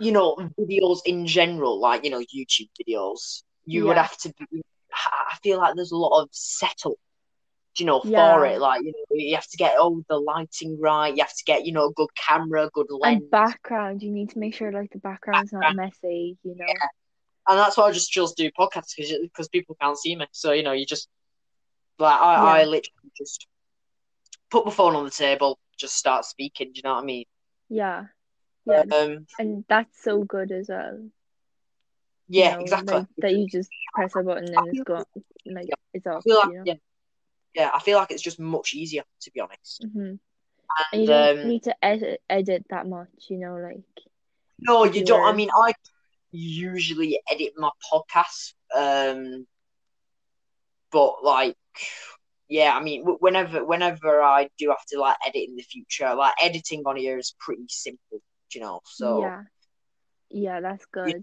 you 0.00 0.12
know 0.12 0.36
videos 0.58 0.98
in 1.06 1.26
general, 1.26 1.80
like 1.80 2.04
you 2.04 2.10
know 2.10 2.20
YouTube 2.20 2.68
videos, 2.80 3.42
you 3.64 3.86
would 3.86 3.96
have 3.96 4.16
to. 4.18 4.32
Be, 4.50 4.62
I 4.92 5.36
feel 5.42 5.58
like 5.58 5.74
there's 5.74 5.92
a 5.92 5.96
lot 5.96 6.22
of 6.22 6.28
setup. 6.32 6.94
You 7.78 7.84
know, 7.84 8.00
for 8.00 8.46
it, 8.46 8.58
like 8.58 8.82
you 8.84 8.92
know, 8.92 9.04
you 9.10 9.34
have 9.34 9.46
to 9.48 9.56
get 9.58 9.76
all 9.76 10.00
the 10.08 10.16
lighting 10.16 10.78
right. 10.80 11.14
You 11.14 11.22
have 11.22 11.36
to 11.36 11.44
get 11.44 11.66
you 11.66 11.72
know 11.72 11.88
a 11.88 11.92
good 11.92 12.08
camera, 12.14 12.70
good 12.72 12.86
lens, 12.88 13.20
And 13.22 13.30
background, 13.30 14.02
you 14.02 14.10
need 14.10 14.30
to 14.30 14.38
make 14.38 14.54
sure 14.54 14.72
like 14.72 14.90
the 14.92 14.98
background's 14.98 15.52
not 15.52 15.76
messy. 15.76 16.38
You 16.42 16.56
know. 16.56 16.66
And 17.48 17.58
that's 17.58 17.76
why 17.76 17.84
I 17.84 17.92
just 17.92 18.12
to 18.12 18.32
do 18.36 18.50
podcasts 18.58 18.94
because 18.96 19.48
people 19.48 19.76
can't 19.80 19.98
see 19.98 20.16
me. 20.16 20.26
So 20.32 20.52
you 20.52 20.62
know, 20.62 20.72
you 20.72 20.86
just 20.86 21.08
like 21.98 22.20
I, 22.20 22.60
I 22.60 22.64
literally 22.64 23.12
just 23.16 23.46
put 24.50 24.64
my 24.66 24.72
phone 24.72 24.96
on 24.96 25.04
the 25.04 25.10
table, 25.10 25.58
just 25.78 25.96
start 25.96 26.24
speaking. 26.24 26.68
Do 26.72 26.78
you 26.78 26.82
know 26.84 26.94
what 26.94 27.02
I 27.02 27.06
mean? 27.06 27.24
Yeah. 27.68 28.06
Yeah, 28.64 28.82
Um, 28.92 29.26
and 29.38 29.64
that's 29.68 30.02
so 30.02 30.24
good 30.24 30.50
as 30.50 30.68
well. 30.68 31.10
you 32.32 32.44
yeah, 32.44 32.50
know, 32.50 32.60
exactly. 32.60 32.98
Like, 32.98 33.06
that 33.18 33.32
you 33.34 33.46
just 33.48 33.70
press 33.94 34.16
a 34.16 34.22
button 34.22 34.54
and 34.54 34.68
it's 34.68 34.80
gone. 34.82 35.04
Like 35.46 35.68
it's 35.94 36.06
off. 36.06 36.24
like 36.26 36.48
You 36.48 36.54
know. 36.58 36.64
yeah, 36.64 36.74
yeah. 37.54 37.70
I 37.74 37.80
feel 37.80 37.98
like 37.98 38.10
it's 38.10 38.22
just 38.22 38.40
much 38.40 38.74
easier 38.74 39.02
to 39.22 39.30
be 39.32 39.40
honest. 39.40 39.86
hmm 39.92 40.14
And 40.92 41.02
And 41.02 41.02
you 41.02 41.06
don't 41.06 41.30
um, 41.32 41.48
need 41.48 41.64
to 41.64 41.84
edit 41.84 42.22
edit 42.28 42.66
that 42.70 42.86
much. 42.86 43.10
You 43.28 43.38
know, 43.38 43.56
like 43.56 43.84
no, 44.58 44.84
you 44.84 45.04
don't. 45.04 45.24
I 45.26 45.32
mean, 45.32 45.50
I 45.54 45.72
usually 46.32 47.20
edit 47.30 47.52
my 47.56 47.70
podcasts, 47.92 48.54
um, 48.76 49.46
but 50.90 51.22
like, 51.22 51.56
yeah. 52.48 52.76
I 52.76 52.82
mean, 52.82 53.04
whenever 53.04 53.64
whenever 53.64 54.22
I 54.22 54.48
do 54.58 54.68
have 54.68 54.84
to 54.88 55.00
like 55.00 55.16
edit 55.26 55.48
in 55.48 55.56
the 55.56 55.62
future, 55.62 56.14
like 56.14 56.34
editing 56.42 56.82
on 56.86 56.96
here 56.96 57.18
is 57.18 57.34
pretty 57.38 57.66
simple. 57.68 58.20
You 58.52 58.60
know, 58.60 58.80
so 58.84 59.20
yeah, 59.20 59.42
yeah, 60.30 60.60
that's 60.60 60.86
good. 60.86 61.22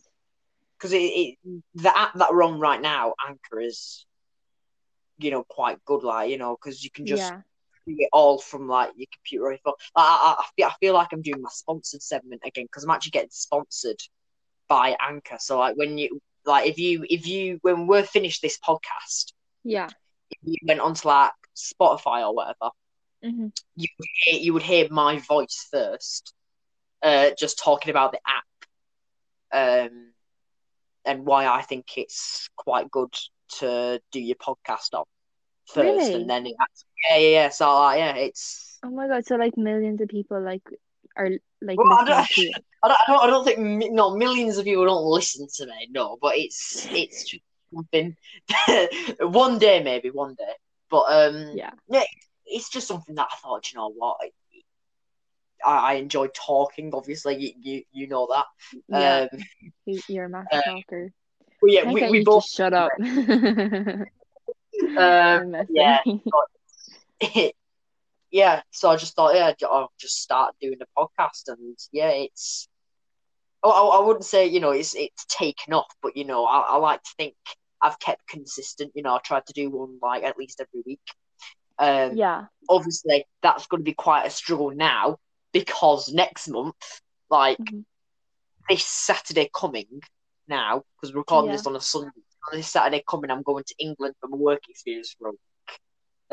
because 0.78 0.94
it, 0.94 0.98
it 0.98 1.38
the 1.76 1.98
app 1.98 2.14
that 2.16 2.32
we're 2.32 2.44
on 2.44 2.60
right 2.60 2.82
now, 2.82 3.14
Anchor, 3.28 3.62
is 3.62 4.06
you 5.18 5.32
know 5.32 5.44
quite 5.48 5.84
good. 5.86 6.04
Like 6.04 6.30
you 6.30 6.38
know, 6.38 6.58
because 6.62 6.84
you 6.84 6.92
can 6.92 7.06
just 7.06 7.32
yeah, 7.32 7.42
do 7.88 7.96
it 7.98 8.10
all 8.12 8.40
from 8.40 8.68
like 8.68 8.92
your 8.98 9.08
computer 9.14 9.46
or 9.46 9.52
your 9.52 9.60
phone. 9.64 9.74
Like, 9.96 10.06
I, 10.06 10.36
I, 10.38 10.42
I 10.42 10.46
feel, 10.56 10.68
I 10.68 10.74
feel 10.80 10.94
like 10.94 11.08
I'm 11.14 11.22
doing 11.22 11.42
my 11.42 11.50
sponsored 11.52 12.02
segment 12.02 12.42
again 12.46 12.66
because 12.66 12.84
I'm 12.84 12.90
actually 12.90 13.12
getting 13.12 13.30
sponsored 13.32 14.02
by 14.68 14.96
Anchor. 15.00 15.38
So 15.40 15.60
like 15.60 15.76
when 15.78 15.98
you 15.98 16.20
like 16.46 16.68
if 16.68 16.78
you 16.78 17.06
if 17.10 17.28
you 17.28 17.60
when 17.62 17.88
we're 17.88 18.04
finished 18.04 18.42
this 18.42 18.58
podcast, 18.60 19.34
yeah. 19.64 19.90
if 20.30 20.38
you 20.44 20.56
went 20.68 20.80
onto 20.82 21.08
like 21.08 21.32
Spotify 21.56 22.22
or 22.28 22.34
whatever, 22.36 22.72
hmm 23.24 23.48
you 23.76 23.88
would 24.00 24.08
hear, 24.24 24.40
you 24.42 24.54
would 24.54 24.64
hear 24.64 24.88
my 24.90 25.18
voice 25.20 25.68
first, 25.72 26.34
uh, 27.02 27.32
just 27.38 27.60
talking 27.60 27.92
about 27.92 28.12
the 28.12 28.20
app, 28.28 29.90
um, 29.90 30.14
and 31.06 31.26
why 31.26 31.46
I 31.46 31.62
think 31.62 31.98
it's 31.98 32.50
quite 32.56 32.90
good 32.92 33.14
to 33.60 34.00
do 34.12 34.20
your 34.20 34.36
podcast 34.36 34.94
on 34.94 35.06
first, 35.68 36.12
Really? 36.12 36.14
and 36.14 36.30
then 36.30 36.46
it, 36.48 36.56
yeah, 37.10 37.18
yeah, 37.18 37.28
yeah. 37.30 37.50
So 37.50 37.74
like, 37.80 37.98
yeah, 38.00 38.16
it's. 38.16 38.80
Oh 38.84 38.90
my 38.90 39.08
god! 39.08 39.26
So 39.26 39.36
like 39.36 39.58
millions 39.58 40.02
of 40.02 40.10
people 40.10 40.42
like 40.42 40.64
are 41.16 41.32
like 41.64 41.78
Well, 41.80 41.94
I 41.94 42.06
don't-. 42.06 42.18
I 42.84 42.88
don't, 42.90 42.98
I 43.08 43.12
don't, 43.12 43.24
I 43.24 43.28
don't 43.28 43.46
think 43.46 43.92
no 43.94 44.16
millions 44.16 44.58
of 44.58 44.66
people 44.66 44.86
don't 44.86 45.06
listen 45.06 45.48
to 45.56 45.66
me. 45.66 45.88
No, 45.92 46.18
but 46.22 46.36
it's 46.36 46.86
it's 46.92 47.24
just 47.24 47.44
something. 47.74 48.16
one 49.22 49.58
day, 49.58 49.82
maybe 49.82 50.10
one 50.10 50.36
day, 50.36 50.54
but 50.90 51.06
um, 51.10 51.54
Yeah. 51.56 51.72
it's 52.46 52.70
just 52.70 52.88
something 52.88 53.16
that 53.16 53.28
I 53.32 53.36
thought. 53.38 53.72
You 53.72 53.80
know 53.80 53.90
what? 53.90 54.18
I, 55.66 55.78
I 55.78 55.94
enjoy 55.94 56.28
talking. 56.28 56.92
Obviously, 56.94 57.38
you 57.38 57.54
you, 57.62 57.84
you 57.94 58.08
know 58.08 58.28
that. 58.32 58.46
Yeah, 58.90 59.28
Um, 59.32 59.40
you, 59.86 60.02
you're 60.10 60.26
a 60.26 60.30
master 60.30 60.58
uh, 60.58 60.62
talker. 60.62 61.12
well, 61.62 61.74
yeah, 61.74 61.90
we, 61.92 62.10
we 62.10 62.24
both. 62.24 62.46
shut 62.46 62.74
up. 62.74 62.92
Um, 64.98 65.56
yeah. 65.70 66.00
Yeah, 68.34 68.64
so 68.72 68.90
I 68.90 68.98
just 68.98 69.16
thought, 69.16 69.36
yeah, 69.36 69.54
I'll 69.70 69.92
just 70.00 70.20
start 70.22 70.56
doing 70.60 70.80
the 70.80 70.88
podcast, 70.98 71.48
and 71.48 71.78
yeah, 71.92 72.10
it's. 72.10 72.68
Oh, 73.62 73.70
I, 73.70 73.98
I 74.00 74.06
wouldn't 74.06 74.26
say 74.26 74.48
you 74.48 74.60
know 74.60 74.72
it's 74.72 74.96
it's 74.96 75.26
taken 75.26 75.74
off, 75.74 75.94
but 76.02 76.18
you 76.18 76.26
know 76.26 76.44
I, 76.46 76.60
I 76.62 76.78
like 76.78 77.02
to 77.04 77.12
think 77.16 77.36
I've 77.82 78.00
kept 78.00 78.28
consistent. 78.28 78.92
You 78.96 79.04
know, 79.04 79.14
I 79.14 79.20
tried 79.24 79.46
to 79.46 79.54
do 79.54 79.70
one 79.70 80.00
like 80.02 80.24
at 80.24 80.38
least 80.38 80.60
every 80.60 80.82
week. 80.84 81.00
Um, 81.78 82.18
yeah, 82.18 82.46
obviously 82.68 83.24
that's 83.44 83.68
going 83.68 83.82
to 83.82 83.86
be 83.86 83.94
quite 83.94 84.26
a 84.26 84.32
struggle 84.32 84.72
now 84.72 85.18
because 85.52 86.12
next 86.12 86.48
month, 86.48 86.76
like 87.30 87.60
Mhm. 87.60 87.86
this 88.68 88.84
Saturday 88.86 89.50
coming 89.54 90.02
now, 90.48 90.84
because 90.96 91.14
we're 91.14 91.20
recording 91.20 91.52
Yeah. 91.52 91.58
this 91.58 91.68
on 91.68 91.76
a 91.76 91.82
Sunday. 91.82 92.10
On 92.52 92.58
this 92.58 92.70
Saturday 92.70 93.04
coming, 93.08 93.30
I'm 93.30 93.44
going 93.44 93.64
to 93.64 93.76
England 93.78 94.16
for 94.20 94.28
my 94.28 94.38
work 94.38 94.68
experience 94.68 95.16
week. 95.20 95.40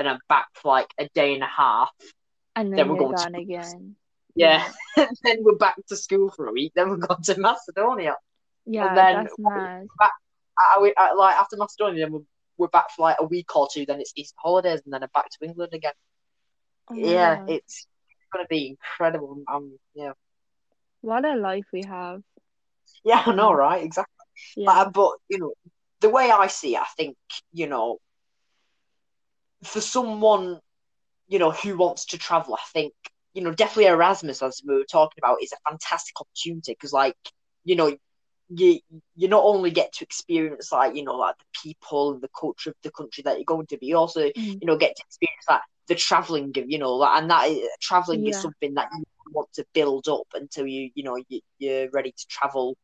Then 0.00 0.08
I'm 0.08 0.20
back 0.30 0.46
for 0.54 0.68
like 0.68 0.88
a 0.98 1.10
day 1.14 1.34
and 1.34 1.42
a 1.42 1.46
half. 1.46 1.90
and 2.56 2.72
Then 2.72 2.76
then 2.76 2.88
we're 2.88 2.96
going 2.96 3.16
to 3.34 3.38
again. 3.38 3.96
Yeah. 4.34 4.66
then 4.96 5.36
we're 5.40 5.56
back 5.56 5.76
to 5.88 5.94
school 5.96 6.30
for 6.30 6.46
a 6.46 6.52
week. 6.52 6.72
Then 6.74 6.88
we're 6.88 6.96
going 6.96 7.22
to 7.22 7.38
Macedonia. 7.38 8.16
Yeah, 8.64 8.94
then- 8.94 9.24
that's 9.24 9.34
mad. 9.38 9.86
I, 10.00 10.08
I, 10.58 10.92
I, 10.96 11.12
like 11.12 11.36
after 11.36 11.58
Macedonia, 11.58 12.06
then 12.06 12.12
we're, 12.14 12.20
we're 12.56 12.68
back 12.68 12.86
for 12.96 13.02
like 13.02 13.18
a 13.20 13.26
week 13.26 13.54
or 13.54 13.68
two. 13.70 13.84
Then 13.84 14.00
it's 14.00 14.14
Easter 14.16 14.36
holidays, 14.38 14.80
and 14.86 14.94
then 14.94 15.02
I'm 15.02 15.10
back 15.12 15.28
to 15.28 15.44
England 15.46 15.74
again. 15.74 15.92
Oh 16.90 16.94
yeah, 16.94 17.44
it's 17.46 17.86
gonna 18.32 18.46
be 18.48 18.68
incredible. 18.68 19.42
Um, 19.52 19.78
yeah, 19.94 20.12
What 21.02 21.26
a 21.26 21.34
life 21.36 21.66
we 21.74 21.82
have. 21.86 22.22
yeah, 23.04 23.22
I 23.26 23.34
know, 23.34 23.52
right? 23.52 23.84
Exactly. 23.84 24.14
Yeah. 24.56 24.88
But 24.92 25.12
you 25.28 25.38
know, 25.40 25.52
the 26.00 26.08
way 26.08 26.30
I 26.30 26.46
see 26.46 26.74
it, 26.76 26.80
I 26.80 26.86
think 26.96 27.16
you 27.52 27.66
know, 27.66 27.98
for 29.64 29.80
someone 29.80 30.60
you 31.28 31.38
know 31.38 31.50
who 31.50 31.76
wants 31.76 32.06
to 32.06 32.18
travel, 32.18 32.54
I 32.54 32.58
think 32.72 32.92
you 33.34 33.42
know 33.42 33.52
definitely 33.52 33.86
Erasmus, 33.86 34.42
as 34.42 34.60
we 34.66 34.74
were 34.74 34.84
talking 34.90 35.18
about, 35.22 35.42
is 35.42 35.52
a 35.52 35.70
fantastic 35.70 36.20
opportunity 36.20 36.72
because, 36.72 36.92
like, 36.92 37.16
you 37.64 37.76
know, 37.76 37.96
you 38.48 38.80
you 39.16 39.28
not 39.28 39.44
only 39.44 39.70
get 39.70 39.92
to 39.94 40.04
experience 40.04 40.72
like 40.72 40.96
you 40.96 41.04
know 41.04 41.16
like 41.16 41.36
the 41.38 41.44
people 41.62 42.12
and 42.12 42.22
the 42.22 42.28
culture 42.38 42.70
of 42.70 42.76
the 42.82 42.90
country 42.90 43.22
that 43.24 43.36
you're 43.36 43.44
going 43.44 43.66
to, 43.66 43.76
but 43.76 43.82
you 43.84 43.96
also 43.96 44.20
Mhm. 44.36 44.60
you 44.60 44.66
know 44.66 44.76
get 44.76 44.96
to 44.96 45.02
experience 45.06 45.44
like 45.48 45.60
the 45.88 45.94
traveling, 45.94 46.52
you 46.68 46.78
know, 46.78 46.94
like, 46.96 47.20
and 47.20 47.30
that 47.30 47.48
traveling 47.80 48.26
is 48.26 48.40
something 48.40 48.74
that 48.74 48.88
you 48.92 49.04
want 49.32 49.48
to 49.54 49.64
build 49.74 50.06
up 50.08 50.26
until 50.34 50.66
you, 50.66 50.90
you 50.94 51.02
know, 51.02 51.16
you, 51.28 51.40
you're 51.58 51.88
ready 51.90 52.10
to 52.12 52.26
travel 52.28 52.76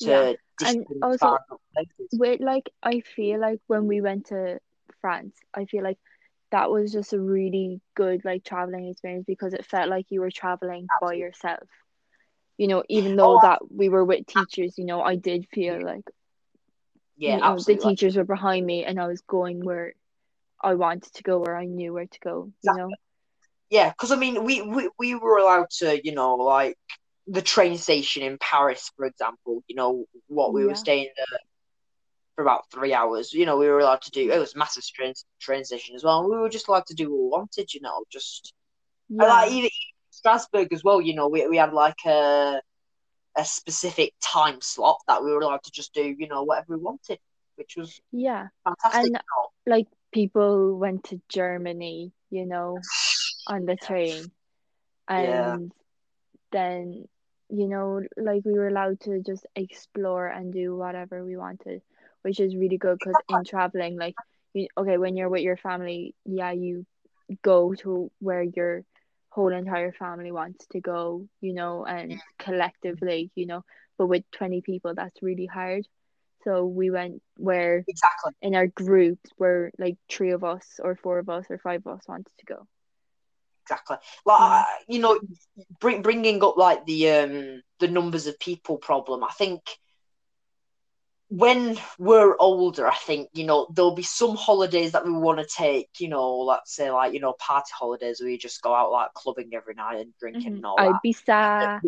to 0.00 0.36
Yeah, 0.60 0.62
and 0.62 0.86
also 1.02 1.18
far 1.20 1.38
out 1.50 1.60
places. 1.74 2.10
with 2.12 2.40
like 2.40 2.70
I 2.82 3.00
feel 3.00 3.40
like 3.40 3.60
when 3.66 3.86
we 3.86 4.00
went 4.00 4.26
to 4.26 4.58
France, 5.02 5.36
I 5.54 5.66
feel 5.66 5.84
like 5.84 5.98
that 6.52 6.70
was 6.70 6.92
just 6.92 7.12
a 7.14 7.20
really 7.20 7.82
good 7.96 8.24
like 8.24 8.44
traveling 8.44 8.88
experience 8.88 9.24
because 9.26 9.54
it 9.54 9.66
felt 9.66 9.90
like 9.90 10.06
you 10.10 10.20
were 10.22 10.30
traveling 10.30 10.86
by 11.02 11.14
yourself. 11.14 11.68
You 12.58 12.68
know, 12.68 12.84
even 12.88 13.14
oh, 13.14 13.16
though 13.16 13.38
Oh, 13.38 13.40
that 13.42 13.60
we 13.70 13.90
were 13.90 14.04
with 14.04 14.24
ah. 14.36 14.44
teachers, 14.44 14.78
you 14.78 14.86
know, 14.86 15.02
I 15.02 15.16
did 15.16 15.48
feel 15.52 15.84
like 15.84 16.04
yeah, 17.16 17.36
you 17.36 17.40
know 17.40 17.46
the 17.46 17.52
absolutely. 17.54 17.90
teachers 17.90 18.16
were 18.16 18.24
behind 18.24 18.66
me 18.66 18.84
and 18.84 19.00
I 19.00 19.08
was 19.08 19.22
going 19.22 19.64
where 19.64 19.94
I 20.62 20.74
wanted 20.74 21.14
to 21.14 21.22
go, 21.22 21.38
where 21.40 21.56
I 21.56 21.66
knew 21.66 21.92
where 21.92 22.06
to 22.06 22.20
go. 22.20 22.52
You 22.62 22.74
know, 22.74 22.90
Yeah, 23.70 23.90
because 23.90 24.12
I 24.12 24.16
mean, 24.16 24.44
we, 24.44 24.62
we 24.62 24.90
we 24.98 25.14
were 25.14 25.38
allowed 25.38 25.70
to, 25.78 26.00
you 26.04 26.12
know, 26.14 26.36
like 26.36 26.78
the 27.26 27.42
train 27.42 27.78
station 27.78 28.22
in 28.22 28.38
Paris, 28.38 28.92
for 28.96 29.06
example. 29.06 29.62
You 29.68 29.76
know, 29.76 30.06
what 30.28 30.52
we 30.52 30.66
were 30.66 30.74
staying 30.74 31.10
there 31.16 31.40
for 32.34 32.42
about 32.42 32.70
three 32.70 32.94
hours. 32.94 33.32
You 33.32 33.46
know, 33.46 33.56
we 33.56 33.68
were 33.68 33.80
allowed 33.80 34.02
to 34.02 34.10
do. 34.10 34.30
It 34.30 34.38
was 34.38 34.56
massive 34.56 34.84
station 34.84 35.94
as 35.94 36.04
well. 36.04 36.28
We 36.28 36.36
were 36.36 36.48
just 36.48 36.68
allowed 36.68 36.86
to 36.86 36.94
do 36.94 37.10
what 37.10 37.22
we 37.22 37.28
wanted. 37.28 37.74
You 37.74 37.80
know, 37.80 38.04
just 38.10 38.54
and 39.10 39.18
like 39.18 39.50
yeah, 39.50 39.56
even 39.56 39.70
Strasbourg 40.10 40.72
as 40.72 40.84
well. 40.84 41.00
You 41.00 41.14
know, 41.14 41.28
we 41.28 41.46
we 41.48 41.56
had 41.56 41.72
like 41.72 42.04
a 42.06 42.60
a 43.36 43.44
specific 43.44 44.12
time 44.22 44.60
slot 44.60 44.98
that 45.08 45.24
we 45.24 45.32
were 45.32 45.40
allowed 45.40 45.62
to 45.64 45.70
just 45.70 45.92
do. 45.94 46.02
You 46.02 46.28
know, 46.28 46.42
whatever 46.44 46.76
we 46.76 46.82
wanted, 46.82 47.18
which 47.56 47.76
was 47.76 48.00
yeah. 48.10 48.48
fantastic. 48.64 49.12
And 49.14 49.20
like 49.66 49.86
people 50.12 50.76
went 50.78 51.04
to 51.04 51.20
Germany, 51.28 52.12
you 52.30 52.46
know, 52.46 52.78
on 53.46 53.66
the 53.66 53.76
train. 53.76 54.30
Yeah. 55.10 55.54
and 55.54 55.72
then 56.52 57.06
you 57.50 57.66
know 57.68 58.00
like 58.16 58.42
we 58.46 58.52
were 58.52 58.68
allowed 58.68 58.98
to 59.00 59.20
just 59.20 59.44
explore 59.56 60.26
and 60.26 60.52
do 60.52 60.74
whatever 60.74 61.22
we 61.22 61.36
wanted 61.36 61.82
which 62.22 62.40
is 62.40 62.56
really 62.56 62.78
good 62.78 62.98
because 62.98 63.14
in 63.28 63.44
traveling 63.44 63.96
like 63.98 64.14
you 64.54 64.68
okay 64.76 64.98
when 64.98 65.16
you're 65.16 65.28
with 65.28 65.42
your 65.42 65.56
family 65.56 66.14
yeah 66.24 66.52
you 66.52 66.86
go 67.42 67.74
to 67.74 68.10
where 68.20 68.42
your 68.42 68.82
whole 69.30 69.52
entire 69.52 69.92
family 69.92 70.30
wants 70.30 70.66
to 70.66 70.80
go 70.80 71.26
you 71.40 71.54
know 71.54 71.84
and 71.84 72.20
collectively 72.38 73.30
you 73.34 73.46
know 73.46 73.64
but 73.98 74.06
with 74.06 74.22
20 74.32 74.60
people 74.62 74.94
that's 74.94 75.22
really 75.22 75.46
hard 75.46 75.86
so 76.44 76.64
we 76.66 76.90
went 76.90 77.22
where 77.36 77.84
Exactly. 77.86 78.32
in 78.42 78.54
our 78.54 78.66
groups 78.66 79.30
where 79.36 79.70
like 79.78 79.96
three 80.10 80.32
of 80.32 80.44
us 80.44 80.80
or 80.82 80.96
four 80.96 81.18
of 81.18 81.28
us 81.28 81.46
or 81.48 81.58
five 81.58 81.82
of 81.86 81.98
us 81.98 82.02
wanted 82.08 82.26
to 82.38 82.46
go 82.46 82.66
Exactly. 83.64 83.96
Like. 84.26 84.66
You 84.88 84.98
know, 84.98 85.18
bring, 85.80 86.02
bringing 86.02 86.42
up 86.42 86.56
like 86.56 86.84
the 86.86 87.10
um 87.10 87.62
the 87.78 87.88
numbers 87.88 88.26
of 88.26 88.38
people 88.38 88.76
problem. 88.78 89.24
I 89.24 89.30
think 89.30 89.62
when 91.32 91.78
we're 91.98 92.36
older, 92.38 92.86
I 92.86 92.94
think 92.94 93.30
you 93.32 93.44
know 93.46 93.66
there'll 93.74 93.94
be 93.94 94.02
some 94.02 94.36
holidays 94.36 94.92
that 94.92 95.06
we 95.06 95.12
want 95.12 95.38
to 95.38 95.46
take. 95.46 95.88
You 95.98 96.08
know, 96.08 96.40
let's 96.40 96.74
say 96.76 96.90
like 96.90 97.14
you 97.14 97.20
know 97.20 97.32
party 97.34 97.70
holidays 97.78 98.20
where 98.20 98.28
you 98.30 98.38
just 98.38 98.62
go 98.62 98.74
out 98.74 98.92
like 98.92 99.14
clubbing 99.14 99.50
every 99.54 99.74
night 99.74 100.00
and 100.00 100.12
drinking 100.20 100.52
Mhm. 100.52 100.56
and 100.56 100.66
all 100.66 100.82
that. 100.84 101.00
Ibiza 101.04 101.80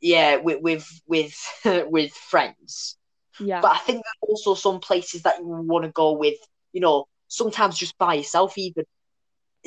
Yeah, 0.00 0.36
with 0.36 0.60
with 0.62 1.00
with 1.06 1.34
with 1.90 2.12
friends. 2.12 2.96
yeah 3.38 3.60
But 3.62 3.72
I 3.72 3.78
think 3.78 4.02
there's 4.02 4.30
also 4.30 4.54
some 4.54 4.80
places 4.80 5.22
that 5.22 5.38
you 5.38 5.46
want 5.46 5.84
to 5.84 5.90
go 5.92 6.12
with. 6.12 6.38
You 6.72 6.80
know, 6.80 7.06
sometimes 7.28 7.78
just 7.78 7.96
by 7.98 8.14
yourself 8.14 8.56
even. 8.58 8.84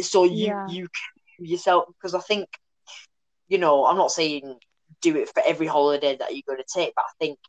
So 0.01 0.23
you 0.25 0.47
Yeah. 0.47 0.65
you 0.65 0.87
can 1.37 1.45
yourself 1.45 1.85
because 1.97 2.13
I 2.13 2.19
think 2.19 2.47
you 3.47 3.57
know 3.57 3.85
I'm 3.85 3.97
not 3.97 4.11
saying 4.11 4.59
do 5.01 5.15
it 5.17 5.29
for 5.29 5.41
every 5.45 5.67
holiday 5.67 6.15
that 6.17 6.33
you're 6.33 6.43
going 6.47 6.59
to 6.63 6.79
take, 6.79 6.93
but 6.95 7.03
I 7.03 7.13
think 7.19 7.39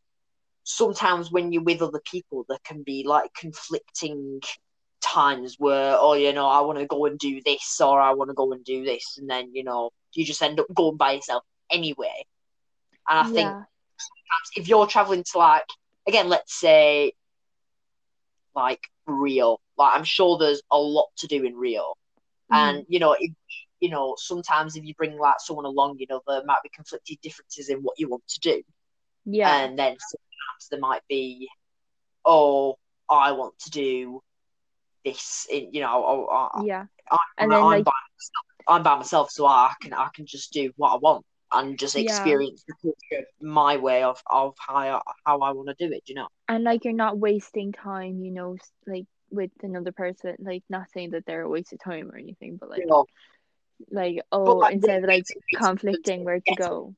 sometimes 0.64 1.31
when 1.31 1.53
you're 1.53 1.62
with 1.62 1.83
other 1.83 2.01
people, 2.05 2.44
there 2.48 2.59
can 2.64 2.83
be 2.83 3.05
like 3.07 3.33
conflicting 3.35 4.40
times 5.01 5.57
where 5.59 5.96
oh 5.98 6.14
you 6.14 6.33
know 6.33 6.46
I 6.46 6.61
want 6.61 6.79
to 6.79 6.87
go 6.87 7.07
and 7.07 7.18
do 7.18 7.40
this 7.44 7.81
or 7.81 8.01
I 8.01 8.12
want 8.12 8.31
to 8.31 8.35
go 8.35 8.53
and 8.53 8.64
do 8.64 8.85
this, 8.85 9.18
and 9.18 9.29
then 9.29 9.55
you 9.55 9.64
know 9.64 9.90
you 10.14 10.25
just 10.25 10.42
end 10.42 10.61
up 10.61 10.66
going 10.75 10.96
by 10.96 11.12
yourself 11.12 11.42
anyway. 11.70 12.27
And 13.09 13.18
I 13.18 13.25
think 13.25 13.48
yeah 13.48 13.64
perhaps 14.29 14.51
if 14.57 14.68
you're 14.68 14.87
traveling 14.87 15.25
to 15.33 15.38
like 15.38 15.64
again, 16.07 16.29
let's 16.29 16.59
say 16.59 17.12
like 18.55 18.81
Rio, 19.07 19.59
like 19.77 19.96
I'm 19.96 20.05
sure 20.05 20.38
there's 20.38 20.62
a 20.70 20.79
lot 20.79 21.09
to 21.18 21.27
do 21.27 21.44
in 21.44 21.55
Rio, 21.57 21.94
Mhm. 22.53 22.57
and 22.57 22.87
you 22.88 22.98
know, 22.98 23.16
if, 23.18 23.33
you 23.81 23.90
know, 23.90 24.14
sometimes 24.18 24.77
if 24.77 24.85
you 24.85 24.94
bring 24.94 25.18
like 25.18 25.37
someone 25.40 25.64
along, 25.64 25.98
you 25.98 26.07
know, 26.09 26.20
there 26.27 26.44
might 26.44 26.62
be 26.62 26.70
conflicting 26.75 27.18
differences 27.22 27.68
in 27.68 27.79
what 27.79 27.98
you 27.98 28.09
want 28.09 28.27
to 28.29 28.40
do, 28.40 28.62
yeah 29.25 29.64
and 29.64 29.79
then 29.79 29.96
sometimes 30.46 30.68
there 30.70 30.81
might 30.81 31.02
be, 31.09 31.48
oh, 32.24 32.76
I 33.09 33.33
want 33.33 33.59
to 33.61 33.70
do 33.70 34.20
this, 35.05 35.46
in 35.50 35.72
you 35.72 35.81
know, 35.81 36.05
oh, 36.07 36.28
I, 36.31 36.62
yeah 36.64 36.87
I, 37.11 37.18
and 37.38 37.50
I'm, 37.52 37.62
then, 37.62 37.64
like- 37.70 37.85
by 37.85 37.92
myself, 37.92 38.46
I'm 38.68 38.83
by 38.83 38.96
myself, 38.96 39.31
so 39.31 39.46
I 39.46 39.72
can 39.81 39.92
I 39.92 40.09
can 40.14 40.26
just 40.26 40.52
do 40.52 40.72
what 40.76 40.92
I 40.92 40.96
want 40.96 41.24
and 41.52 41.78
just 41.78 41.96
Yeah. 41.96 42.02
experience 42.02 42.64
the 42.66 42.74
culture 42.83 43.26
my 43.40 43.76
way 43.76 44.02
of 44.05 44.20
of 44.31 44.55
how 44.59 44.76
I, 44.76 45.00
how 45.26 45.40
I 45.40 45.52
want 45.52 45.68
to 45.68 45.88
do 45.88 45.92
it. 45.92 46.02
You 46.07 46.14
know. 46.14 46.28
and 46.48 46.64
like 46.64 46.85
you're 46.85 46.92
not 46.92 47.18
wasting 47.18 47.72
time 47.72 48.20
you 48.20 48.31
know 48.31 48.57
like 48.87 49.07
with 49.31 49.50
another 49.62 49.92
person 49.92 50.37
like 50.40 50.62
not 50.68 50.90
saying 50.92 51.11
that 51.11 51.24
they're 51.26 51.42
a 51.42 51.48
waste 51.48 51.72
of 51.72 51.78
time 51.83 52.11
or 52.11 52.18
anything 52.18 52.57
but 52.59 52.68
like 52.70 52.85
like 53.90 54.20
oh 54.31 54.59
like, 54.59 54.74
instead 54.74 55.02
of 55.02 55.09
like 55.09 55.24
conflicting 55.57 56.24
where 56.24 56.40
to 56.40 56.55
go 56.55 56.94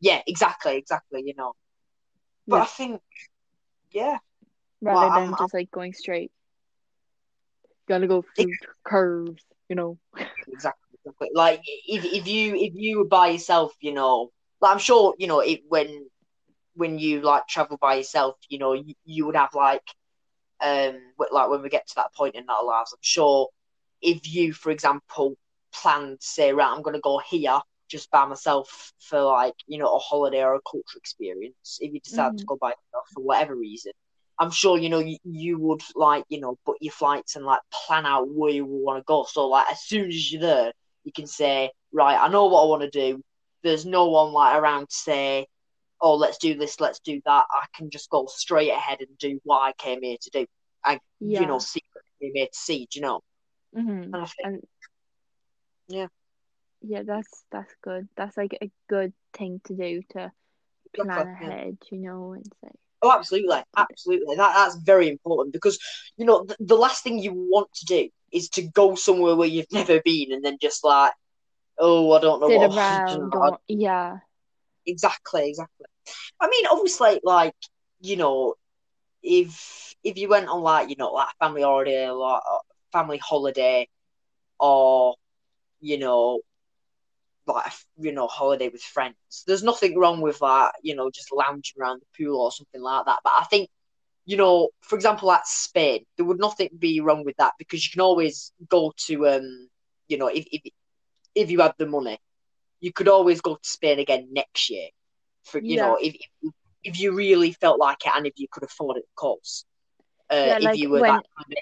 Yeah, 0.00 0.20
exactly, 0.26 0.76
exactly. 0.76 1.22
You 1.24 1.34
know, 1.36 1.54
but 2.48 2.56
Yeah. 2.56 2.62
I 2.62 2.66
think, 2.66 3.02
yeah, 3.92 4.18
rather 4.82 5.10
Well, 5.10 5.10
than 5.10 5.34
I'm- 5.34 5.34
just 5.34 5.54
like 5.54 5.70
going 5.70 5.92
straight 5.92 6.32
gotta 7.88 8.06
go 8.06 8.22
through 8.34 8.56
curves 8.84 9.42
you 9.68 9.76
know 9.76 9.98
exactly, 10.48 10.98
exactly. 11.04 11.28
Like 11.34 11.60
if 11.86 12.04
if 12.04 12.26
you 12.26 12.54
if 12.56 12.72
you 12.74 12.98
were 12.98 13.06
by 13.06 13.28
yourself, 13.28 13.72
you 13.80 13.92
know, 13.92 14.30
like 14.60 14.72
I'm 14.72 14.78
sure 14.78 15.14
you 15.18 15.26
know 15.26 15.40
it 15.40 15.60
when 15.68 16.08
when 16.74 16.98
you 16.98 17.20
like 17.20 17.46
travel 17.48 17.78
by 17.80 17.96
yourself, 17.96 18.36
you 18.48 18.58
know, 18.58 18.72
you, 18.74 18.94
you 19.04 19.26
would 19.26 19.36
have 19.36 19.54
like 19.54 19.82
um 20.62 20.96
like 21.32 21.48
when 21.48 21.62
we 21.62 21.68
get 21.68 21.86
to 21.88 21.94
that 21.96 22.14
point 22.14 22.34
in 22.34 22.48
our 22.48 22.64
lives, 22.64 22.92
I'm 22.92 22.98
sure 23.02 23.48
if 24.02 24.32
you, 24.32 24.52
for 24.52 24.70
example, 24.70 25.36
planned 25.72 26.18
say, 26.20 26.52
right, 26.52 26.70
I'm 26.70 26.82
gonna 26.82 27.00
go 27.00 27.18
here 27.18 27.60
just 27.88 28.10
by 28.10 28.24
myself 28.26 28.92
for 29.00 29.22
like 29.22 29.54
you 29.66 29.78
know 29.78 29.94
a 29.94 29.98
holiday 29.98 30.42
or 30.42 30.54
a 30.54 30.60
culture 30.70 30.96
experience. 30.98 31.78
If 31.80 31.92
you 31.92 32.00
decide 32.00 32.32
to 32.38 32.44
Mhm. 32.44 32.48
go 32.48 32.56
by 32.60 32.68
yourself 32.70 33.08
for 33.14 33.22
whatever 33.22 33.54
reason, 33.56 33.92
I'm 34.38 34.50
sure 34.50 34.78
you 34.78 34.88
know 34.90 34.98
you, 35.00 35.18
you 35.24 35.58
would 35.58 35.82
like 35.94 36.24
you 36.28 36.40
know 36.40 36.56
book 36.66 36.76
your 36.80 36.92
flights 36.92 37.36
and 37.36 37.44
like 37.44 37.60
plan 37.72 38.06
out 38.06 38.28
where 38.28 38.50
you 38.52 38.64
want 38.64 38.98
to 38.98 39.04
go. 39.06 39.24
So 39.28 39.48
like 39.48 39.70
as 39.70 39.80
soon 39.82 40.08
as 40.08 40.32
you're 40.32 40.40
there, 40.42 40.72
you 41.04 41.12
can 41.12 41.26
say, 41.26 41.70
right, 41.92 42.16
I 42.18 42.28
know 42.28 42.46
what 42.46 42.62
I 42.62 42.66
want 42.66 42.82
to 42.82 42.90
do. 42.90 43.22
There's 43.62 43.86
no 43.86 44.06
one 44.08 44.32
like 44.32 44.56
around 44.60 44.88
to 44.90 44.94
say, 44.96 45.46
oh, 46.00 46.14
let's 46.16 46.38
do 46.38 46.56
this, 46.56 46.80
let's 46.80 47.00
do 47.00 47.20
that. 47.26 47.44
I 47.50 47.66
can 47.76 47.90
just 47.90 48.10
go 48.10 48.26
straight 48.26 48.70
ahead 48.70 49.00
and 49.00 49.18
do 49.18 49.40
what 49.44 49.60
I 49.60 49.72
came 49.72 50.02
here 50.02 50.16
to 50.20 50.30
do. 50.30 50.46
I 50.84 51.00
yeah 51.20 51.20
you 51.20 51.46
know 51.46 51.58
see 51.58 51.82
what 51.92 52.02
I 52.04 52.24
came 52.24 52.32
here 52.34 52.46
to 52.46 52.58
see. 52.58 52.88
Do 52.90 52.98
you 52.98 53.02
know? 53.02 53.20
hmm 53.74 54.12
And 54.12 54.22
I 54.22 54.26
think 54.26 54.48
and 54.48 54.62
Yeah. 55.88 56.08
Yeah 56.88 57.02
that's 57.06 57.44
that's 57.52 57.74
good 57.82 58.08
that's 58.16 58.36
like 58.36 58.56
a 58.62 58.70
good 58.88 59.12
thing 59.34 59.60
to 59.64 59.74
do 59.74 60.02
to 60.10 60.32
plan 60.94 61.26
ahead 61.26 61.76
you 61.90 61.98
know 61.98 62.32
and 62.32 62.46
say 62.62 62.70
Oh, 63.02 63.12
absolutely, 63.12 63.56
absolutely. 63.76 64.36
That 64.36 64.54
that's 64.54 64.76
very 64.76 65.08
important 65.08 65.52
because 65.52 65.78
you 66.16 66.24
know 66.24 66.44
the, 66.44 66.56
the 66.60 66.76
last 66.76 67.04
thing 67.04 67.18
you 67.18 67.32
want 67.32 67.72
to 67.74 67.84
do 67.86 68.08
is 68.32 68.48
to 68.50 68.62
go 68.62 68.94
somewhere 68.94 69.36
where 69.36 69.48
you've 69.48 69.66
never 69.72 70.00
been 70.04 70.32
and 70.32 70.44
then 70.44 70.58
just 70.60 70.84
like, 70.84 71.12
oh, 71.78 72.12
I 72.12 72.20
don't 72.20 72.40
know 72.40 72.48
sit 72.48 72.60
what. 72.60 72.72
Around 72.72 73.32
don't 73.32 73.60
yeah 73.68 74.18
Exactly, 74.86 75.48
exactly. 75.48 75.86
I 76.40 76.48
mean, 76.48 76.66
obviously, 76.70 77.20
like 77.24 77.54
you 78.00 78.16
know, 78.16 78.54
if 79.22 79.94
if 80.04 80.16
you 80.16 80.28
went 80.28 80.48
on 80.48 80.62
like 80.62 80.88
you 80.90 80.96
know 80.98 81.12
like 81.12 81.28
family 81.40 81.62
holiday, 81.62 82.10
like 82.10 82.42
family 82.92 83.18
holiday, 83.18 83.88
or 84.60 85.16
you 85.80 85.98
know, 85.98 86.40
like 87.46 87.66
a, 87.66 87.70
you 87.98 88.12
know, 88.12 88.26
holiday 88.26 88.68
with 88.68 88.82
friends, 88.82 89.44
there's 89.46 89.62
nothing 89.62 89.98
wrong 89.98 90.20
with 90.20 90.38
that. 90.40 90.72
You 90.82 90.94
know, 90.96 91.10
just 91.10 91.32
lounging 91.32 91.80
around 91.80 92.02
the 92.02 92.24
pool 92.24 92.40
or 92.40 92.52
something 92.52 92.80
like 92.82 93.04
that. 93.06 93.18
But 93.24 93.32
I 93.40 93.44
think 93.44 93.68
you 94.26 94.36
know, 94.36 94.68
for 94.82 94.96
example, 94.96 95.30
at 95.32 95.46
Spain, 95.46 96.04
there 96.16 96.26
would 96.26 96.38
nothing 96.38 96.68
be 96.78 97.00
wrong 97.00 97.24
with 97.24 97.36
that 97.38 97.52
because 97.58 97.84
you 97.84 97.90
can 97.92 98.00
always 98.02 98.52
go 98.68 98.92
to 99.06 99.26
um, 99.28 99.68
you 100.08 100.18
know, 100.18 100.28
if 100.28 100.46
if 100.52 100.62
if 101.34 101.50
you 101.50 101.60
have 101.60 101.74
the 101.78 101.86
money, 101.86 102.18
you 102.80 102.92
could 102.92 103.08
always 103.08 103.40
go 103.40 103.54
to 103.54 103.68
Spain 103.68 103.98
again 103.98 104.28
next 104.32 104.70
year. 104.70 104.88
For 105.44 105.60
you 105.64 105.78
know, 105.78 105.96
if 106.00 106.14
if, 106.42 106.52
if 106.84 107.00
you 107.00 107.12
really 107.12 107.52
felt 107.52 107.78
like 107.78 108.06
it 108.06 108.12
and 108.14 108.26
if 108.26 108.34
you 108.36 108.46
could 108.50 108.64
afford 108.64 108.96
it, 108.98 109.04
of 109.04 109.14
course. 109.16 109.64
Uh, 110.30 110.52
Yeah, 110.52 110.58
if 110.58 110.64
like 110.64 110.76
you 110.76 110.90
were 110.90 111.00
when- 111.00 111.04
that 111.04 111.24
kind 111.36 111.52
of, 111.52 111.58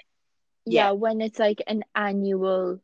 yeah 0.65 0.89
Yeah. 0.89 0.91
when 0.91 1.21
it's 1.21 1.39
like 1.39 1.61
an 1.67 1.83
annual 1.95 2.81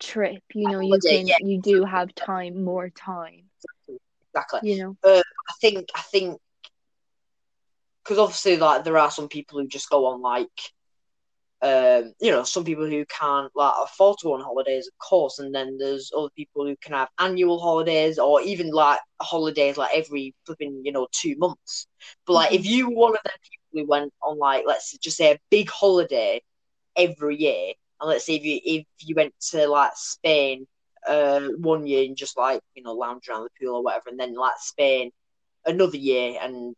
trip. 0.00 0.42
You 0.54 0.70
know, 0.70 0.80
you 0.80 0.98
can 1.00 1.26
yeah. 1.26 1.36
you 1.40 1.60
do 1.60 1.84
have 1.84 2.14
time, 2.14 2.64
more 2.64 2.90
time. 2.90 3.44
Exactly. 4.34 4.72
You 4.72 4.82
know. 4.82 4.96
I 5.04 5.52
think 5.60 5.88
I 5.94 6.00
think 6.00 6.40
because 8.02 8.18
obviously 8.18 8.56
like 8.56 8.84
there 8.84 8.98
are 8.98 9.10
some 9.10 9.28
people 9.28 9.60
who 9.60 9.66
just 9.66 9.88
go 9.90 10.06
on 10.06 10.20
like 10.20 10.48
um 11.62 12.12
you 12.20 12.30
know 12.30 12.42
some 12.42 12.64
people 12.64 12.86
who 12.86 13.04
can't 13.06 13.50
like 13.54 13.72
afford 13.82 14.18
to 14.18 14.24
go 14.24 14.34
on 14.34 14.40
holidays 14.40 14.86
of 14.86 14.98
course 14.98 15.38
and 15.38 15.54
then 15.54 15.78
there's 15.78 16.12
other 16.16 16.28
people 16.36 16.66
who 16.66 16.76
can 16.82 16.92
have 16.92 17.08
annual 17.18 17.58
holidays 17.58 18.18
or 18.18 18.42
even 18.42 18.70
like 18.70 19.00
holidays 19.22 19.78
like 19.78 19.90
every 19.94 20.34
flipping 20.44 20.82
you 20.84 20.92
know 20.92 21.06
two 21.12 21.34
months 21.38 21.86
but 22.26 22.34
like 22.34 22.52
if 22.52 22.66
you 22.66 22.90
were 22.90 22.94
one 22.94 23.12
of 23.12 23.22
them 23.24 23.32
people 23.42 23.80
who 23.80 23.88
went 23.88 24.12
on 24.22 24.38
like 24.38 24.64
let's 24.66 24.96
just 24.98 25.16
say 25.16 25.32
a 25.32 25.38
big 25.50 25.70
holiday 25.70 26.42
every 26.96 27.36
year 27.36 27.72
and 28.00 28.08
let's 28.08 28.26
say 28.26 28.34
if 28.34 28.44
you 28.44 28.60
if 28.64 28.86
you 29.00 29.14
went 29.14 29.34
to 29.50 29.66
like 29.68 29.92
Spain 29.94 30.66
uh 31.06 31.48
one 31.58 31.86
year 31.86 32.04
and 32.04 32.16
just 32.16 32.36
like 32.36 32.60
you 32.74 32.82
know 32.82 32.92
lounge 32.92 33.28
around 33.28 33.44
the 33.44 33.66
pool 33.66 33.76
or 33.76 33.82
whatever 33.82 34.08
and 34.08 34.18
then 34.18 34.34
like 34.34 34.54
Spain 34.58 35.10
another 35.66 35.96
year 35.96 36.38
and 36.40 36.74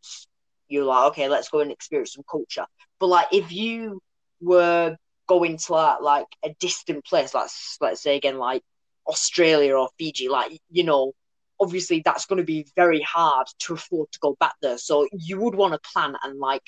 you're 0.67 0.85
like, 0.85 1.07
okay, 1.11 1.29
let's 1.29 1.49
go 1.49 1.59
and 1.59 1.71
experience 1.71 2.13
some 2.13 2.23
culture. 2.29 2.65
But 2.99 3.07
like, 3.07 3.27
if 3.31 3.51
you 3.51 4.01
were 4.41 4.97
going 5.27 5.57
to 5.57 5.71
like, 5.73 6.01
like 6.01 6.27
a 6.43 6.53
distant 6.59 7.05
place, 7.05 7.33
like 7.33 7.49
let's 7.81 8.01
say 8.01 8.15
again, 8.15 8.37
like 8.37 8.63
Australia 9.07 9.75
or 9.75 9.89
Fiji, 9.97 10.29
like 10.29 10.59
you 10.69 10.83
know, 10.83 11.13
obviously 11.59 12.01
that's 12.03 12.25
going 12.25 12.37
to 12.37 12.45
be 12.45 12.67
very 12.75 13.01
hard 13.01 13.47
to 13.59 13.73
afford 13.73 14.11
to 14.11 14.19
go 14.19 14.35
back 14.39 14.53
there. 14.61 14.77
So 14.77 15.07
you 15.11 15.39
would 15.39 15.55
want 15.55 15.73
to 15.73 15.89
plan 15.93 16.15
and 16.23 16.39
like 16.39 16.63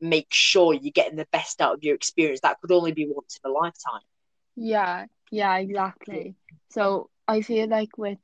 make 0.00 0.28
sure 0.32 0.74
you're 0.74 0.92
getting 0.92 1.16
the 1.16 1.28
best 1.32 1.60
out 1.60 1.74
of 1.74 1.82
your 1.84 1.94
experience. 1.94 2.40
That 2.42 2.60
could 2.60 2.72
only 2.72 2.92
be 2.92 3.06
once 3.08 3.38
in 3.44 3.50
a 3.50 3.54
lifetime. 3.54 4.02
Yeah, 4.56 5.06
yeah, 5.30 5.56
exactly. 5.58 6.36
So 6.70 7.10
I 7.28 7.42
feel 7.42 7.68
like 7.68 7.96
with 7.98 8.18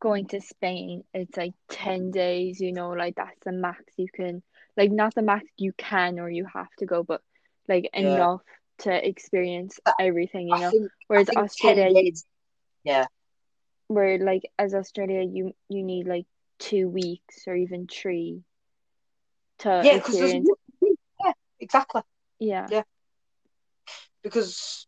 going 0.00 0.26
to 0.28 0.40
Spain, 0.40 1.04
it's 1.14 1.36
like 1.36 1.54
10 1.68 2.10
days, 2.10 2.60
you 2.60 2.72
know, 2.72 2.90
like 2.90 3.16
that's 3.16 3.38
the 3.44 3.52
max 3.52 3.84
you 3.96 4.08
can, 4.12 4.42
like 4.76 4.90
not 4.90 5.14
the 5.14 5.22
max 5.22 5.46
you 5.58 5.72
can 5.72 6.18
or 6.18 6.30
you 6.30 6.46
have 6.52 6.70
to 6.78 6.86
go, 6.86 7.02
but 7.02 7.22
like 7.68 7.88
Yeah. 7.98 8.26
enough 8.26 8.42
to 8.80 9.08
experience 9.08 9.80
everything, 9.98 10.48
you 10.48 10.58
I 10.58 10.60
know. 10.60 10.72
think, 10.72 10.92
Whereas 11.08 11.30
Australia, 11.36 11.94
days, 11.94 12.24
yeah, 12.84 13.06
where 13.88 14.18
like 14.18 14.42
as 14.58 14.74
Australia, 14.74 15.22
you 15.22 15.52
you 15.68 15.82
need 15.84 16.06
like 16.06 16.26
two 16.58 16.88
weeks 16.88 17.46
or 17.46 17.54
even 17.54 17.86
three 17.86 18.42
to 19.58 19.70
yeah, 19.80 19.94
experience. 19.94 20.48
Exactly. 21.62 22.02
Yeah, 22.38 22.68
Yeah. 22.70 22.82
Because 24.22 24.86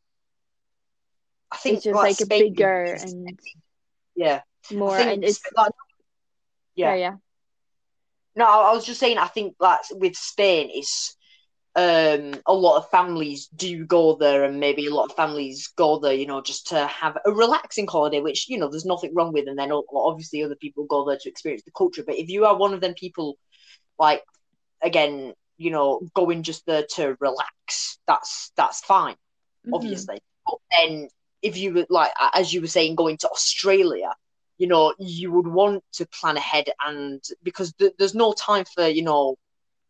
I 1.53 1.57
think 1.57 1.77
it's 1.77 1.85
just 1.85 1.95
like 1.95 2.19
like 2.19 2.29
bigger 2.29 2.95
is- 2.95 3.03
and 3.05 3.39
yeah, 4.17 4.43
more, 4.71 4.99
and 4.99 5.25
it's 5.25 5.41
like, 5.57 5.73
yeah, 6.77 6.95
yeah. 6.95 6.97
yeah, 6.97 7.17
No, 8.37 8.47
I 8.47 8.71
I 8.71 8.73
was 8.75 8.87
just 8.87 9.01
saying. 9.01 9.19
I 9.19 9.27
think 9.29 9.57
like 9.61 9.81
with 9.93 10.17
Spain, 10.17 10.71
it's 10.73 11.17
um, 11.77 12.35
a 12.47 12.55
lot 12.55 12.79
of 12.79 12.91
families 12.91 13.49
do 13.55 13.85
go 13.87 14.17
there, 14.17 14.45
and 14.45 14.61
maybe 14.61 14.87
a 14.87 14.95
lot 14.95 15.11
of 15.11 15.17
families 15.17 15.69
go 15.77 15.99
there, 15.99 16.15
you 16.15 16.27
know, 16.27 16.41
just 16.43 16.69
to 16.69 16.87
have 16.87 17.19
a 17.25 17.33
relaxing 17.33 17.87
holiday, 17.87 18.21
which 18.21 18.49
you 18.49 18.59
know 18.59 18.69
there's 18.69 18.85
nothing 18.87 19.15
wrong 19.15 19.33
with. 19.33 19.49
And 19.49 19.59
then 19.59 19.73
obviously 19.73 20.43
other 20.43 20.57
people 20.57 20.85
go 20.87 21.05
there 21.07 21.19
to 21.21 21.29
experience 21.29 21.65
the 21.65 21.73
culture. 21.77 22.05
But 22.07 22.17
if 22.17 22.29
you 22.29 22.45
are 22.47 22.57
one 22.57 22.75
of 22.75 22.81
them 22.81 22.95
people, 22.95 23.39
like 23.99 24.23
again, 24.83 25.35
you 25.57 25.71
know, 25.71 26.01
going 26.15 26.43
just 26.43 26.67
there 26.67 26.85
to 26.97 27.17
relax, 27.21 27.99
that's 28.07 28.53
that's 28.57 28.81
fine, 28.81 29.17
Mhm. 29.67 29.75
obviously. 29.75 30.19
But 30.47 30.59
then 30.79 31.09
if 31.43 31.57
you 31.57 31.75
were 31.75 31.87
like 31.91 32.13
as 32.33 32.53
you 32.53 32.61
were 32.61 32.67
saying, 32.67 32.95
going 32.97 33.17
to 33.19 33.29
Australia. 33.31 34.13
You 34.57 34.69
know, 34.69 34.95
you 35.01 35.33
would 35.33 35.49
want 35.49 35.83
to 35.95 36.07
plan 36.07 36.37
ahead, 36.37 36.67
and 36.87 37.21
because 37.43 37.73
th- 37.73 37.95
there's 37.99 38.15
no 38.15 38.33
time 38.33 38.65
for 38.65 38.87
you 38.87 39.03
know 39.03 39.37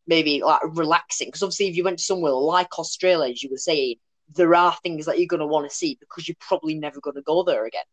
maybe 0.06 0.42
like 0.42 0.62
relaxing. 0.64 1.28
Because 1.28 1.42
obviously, 1.42 1.68
if 1.68 1.76
you 1.76 1.84
went 1.84 1.98
to 1.98 2.04
somewhere 2.04 2.32
like 2.32 2.78
Australia, 2.78 3.30
as 3.30 3.42
you 3.42 3.50
were 3.50 3.58
saying, 3.58 3.96
there 4.34 4.54
are 4.54 4.74
things 4.82 5.04
that 5.04 5.18
you're 5.18 5.26
going 5.26 5.40
to 5.40 5.46
want 5.46 5.68
to 5.68 5.76
see 5.76 5.98
because 6.00 6.26
you're 6.26 6.36
probably 6.40 6.74
never 6.76 6.98
going 7.00 7.16
to 7.16 7.22
go 7.22 7.42
there 7.42 7.66
again. 7.66 7.84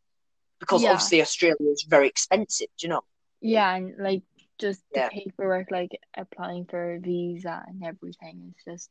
Because 0.62 0.82
Yeah. 0.82 0.92
obviously, 0.92 1.22
Australia 1.22 1.72
is 1.72 1.84
very 1.84 2.08
expensive, 2.08 2.70
do 2.78 2.88
you 2.88 2.90
know? 2.90 3.02
Yeah, 3.42 3.76
and 3.76 3.94
like 3.98 4.24
just 4.62 4.82
the 4.94 5.02
Yeah. 5.02 5.10
paperwork, 5.10 5.72
like 5.72 5.92
applying 6.18 6.66
for 6.66 6.96
a 6.96 7.00
visa 7.00 7.64
and 7.68 7.84
everything 7.84 8.54
is 8.56 8.64
just 8.66 8.90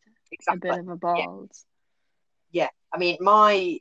a 0.49 0.57
bit 0.57 0.79
of 0.79 0.89
a 0.89 0.97
balls. 0.97 1.65
Yeah. 2.53 2.69
I 2.93 2.99
mean, 2.99 3.19
my 3.21 3.79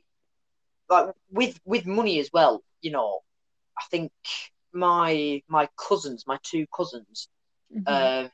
like 0.88 1.14
with 1.30 1.58
with 1.64 1.86
money 1.86 2.20
as 2.20 2.30
well. 2.32 2.62
You 2.82 2.92
know, 2.92 3.20
I 3.78 3.84
think 3.90 4.12
my 4.72 5.42
my 5.48 5.68
cousins, 5.76 6.24
my 6.26 6.38
two 6.42 6.66
cousins, 6.74 7.28
Mhm. 7.76 7.86
um, 7.86 8.30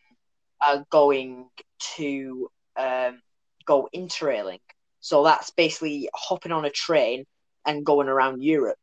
are 0.60 0.84
going 0.90 1.48
to 1.96 2.50
um, 2.76 3.20
go 3.66 3.88
interrailing. 3.94 4.60
So 5.00 5.24
that's 5.24 5.50
basically 5.50 6.08
hopping 6.14 6.52
on 6.52 6.64
a 6.64 6.70
train 6.70 7.24
and 7.64 7.84
going 7.86 8.08
around 8.08 8.42
Europe. 8.42 8.78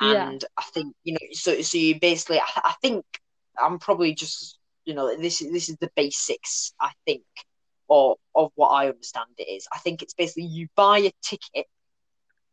Yeah. 0.00 0.28
And 0.28 0.44
I 0.56 0.62
think 0.62 0.94
you 1.04 1.14
know, 1.14 1.18
so 1.32 1.62
so 1.62 1.78
you 1.78 1.98
basically, 2.00 2.40
I, 2.40 2.60
I 2.64 2.74
think 2.82 3.04
I'm 3.62 3.78
probably 3.78 4.14
just 4.14 4.58
you 4.84 4.94
know 4.94 5.16
this 5.16 5.42
is 5.42 5.52
this 5.52 5.68
is 5.68 5.76
the 5.78 5.90
basics. 5.96 6.72
I 6.80 6.90
think 7.06 7.22
or 7.88 8.16
of 8.34 8.50
what 8.54 8.68
I 8.68 8.88
understand 8.88 9.28
it 9.38 9.44
is. 9.50 9.66
I 9.72 9.78
think 9.78 10.02
it's 10.02 10.14
basically 10.14 10.44
you 10.44 10.68
buy 10.76 10.98
a 10.98 11.12
ticket, 11.22 11.66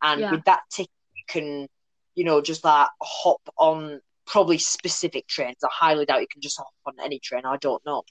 and 0.02 0.22
Yeah. 0.22 0.32
with 0.32 0.44
that 0.46 0.62
ticket 0.72 0.92
you 1.16 1.24
can 1.28 1.68
you 2.16 2.24
know 2.26 2.42
just 2.42 2.64
like 2.64 2.90
hop 3.02 3.42
on 3.58 4.02
probably 4.28 4.58
specific 4.58 5.28
trains. 5.28 5.58
I 5.64 5.70
highly 5.72 6.06
doubt 6.06 6.22
you 6.22 6.28
can 6.32 6.42
just 6.42 6.58
hop 6.58 6.68
on 6.86 6.94
any 7.04 7.20
train. 7.20 7.44
I 7.46 7.58
don't 7.58 7.86
know. 7.86 8.04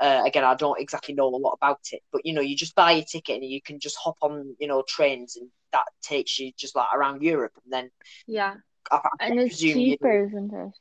Uh, 0.00 0.22
again, 0.24 0.44
I 0.44 0.54
don't 0.54 0.80
exactly 0.80 1.14
know 1.14 1.28
a 1.28 1.36
lot 1.36 1.52
about 1.52 1.80
it, 1.92 2.00
but 2.12 2.24
you 2.24 2.32
know, 2.32 2.40
you 2.40 2.56
just 2.56 2.74
buy 2.74 2.92
a 2.92 3.04
ticket 3.04 3.36
and 3.42 3.44
you 3.44 3.60
can 3.62 3.78
just 3.80 3.96
hop 4.02 4.16
on, 4.22 4.56
you 4.58 4.66
know, 4.66 4.82
trains, 4.88 5.36
and 5.36 5.48
that 5.72 5.84
takes 6.02 6.38
you 6.38 6.52
just 6.58 6.74
like 6.74 6.88
around 6.94 7.22
Europe, 7.22 7.52
and 7.64 7.72
then 7.72 7.90
Yeah. 8.26 8.56
I, 8.90 9.00
I 9.12 9.18
And 9.18 9.38
it's 9.38 9.62
presume 9.62 9.86
you 9.86 9.96
know, 10.00 10.08
cheaper, 10.08 10.24
isn't 10.26 10.52
it? 10.52 10.72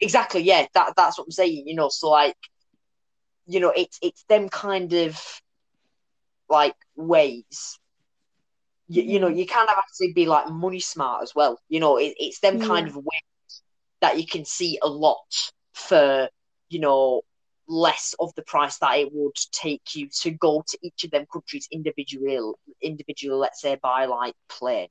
Exactly, 0.00 0.42
yeah, 0.42 0.66
that 0.74 0.94
that's 0.96 1.18
what 1.18 1.26
I'm 1.26 1.30
saying. 1.32 1.64
You 1.66 1.74
know, 1.74 1.88
so 1.88 2.08
like, 2.10 2.36
you 3.46 3.60
know, 3.60 3.72
it's 3.74 3.98
it's 4.02 4.24
them 4.24 4.48
kind 4.48 4.92
of 4.92 5.20
like 6.48 6.76
ways. 6.96 7.78
You, 8.88 9.02
you 9.02 9.20
know, 9.20 9.28
Mhm. 9.28 9.36
you 9.36 9.46
kind 9.46 9.68
of 9.68 9.74
have 9.74 9.84
to 10.00 10.12
be 10.14 10.26
like 10.26 10.48
money 10.50 10.80
smart 10.80 11.22
as 11.22 11.34
well. 11.34 11.58
You 11.68 11.80
know, 11.80 11.96
it, 11.98 12.14
it's 12.18 12.40
them 12.40 12.58
kind 12.58 12.88
of 12.88 12.96
ways 12.96 13.62
that 14.00 14.18
you 14.18 14.26
can 14.26 14.44
see 14.44 14.78
a 14.82 14.88
lot 14.88 15.52
for, 15.74 16.28
you 16.68 16.80
know, 16.80 17.22
less 17.68 18.14
of 18.20 18.34
the 18.34 18.42
price 18.42 18.78
that 18.78 18.98
it 18.98 19.08
would 19.12 19.36
take 19.52 19.94
you 19.94 20.08
to 20.22 20.30
go 20.30 20.62
to 20.66 20.78
each 20.82 21.04
of 21.04 21.10
them 21.10 21.26
countries 21.32 21.68
individual 21.70 22.58
individual 22.82 23.38
let's 23.38 23.60
say 23.60 23.76
by 23.82 24.06
like 24.06 24.34
plane. 24.48 24.88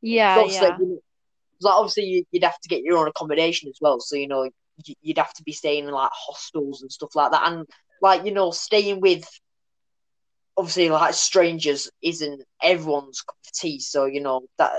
Yeah, 0.00 0.42
So 0.48 0.48
yeah. 0.48 0.78
you 0.78 0.86
know, 0.86 1.00
like 1.64 1.74
obviously 1.74 2.04
you, 2.04 2.24
you'd 2.32 2.44
have 2.44 2.58
to 2.60 2.68
get 2.68 2.82
your 2.82 2.98
own 2.98 3.08
accommodation 3.08 3.68
as 3.68 3.78
well. 3.80 4.00
So 4.00 4.16
you 4.16 4.28
know, 4.28 4.44
you- 4.84 4.94
you'd 5.02 5.18
have 5.18 5.34
to 5.34 5.42
be 5.44 5.52
staying 5.52 5.84
in 5.86 5.90
like 5.92 6.10
hostels 6.12 6.82
and 6.82 6.92
stuff 6.92 7.14
like 7.14 7.32
that, 7.32 7.50
and 7.52 7.66
like 8.00 8.24
you 8.24 8.32
know, 8.32 8.50
staying 8.50 9.00
with 9.00 9.24
obviously 10.56 10.90
like 10.90 11.14
strangers 11.14 11.90
isn't 12.02 12.42
everyone's 12.62 13.20
cup 13.22 13.36
of 13.44 13.52
tea. 13.52 13.80
So 13.80 14.04
you 14.06 14.20
know 14.20 14.42
that, 14.58 14.72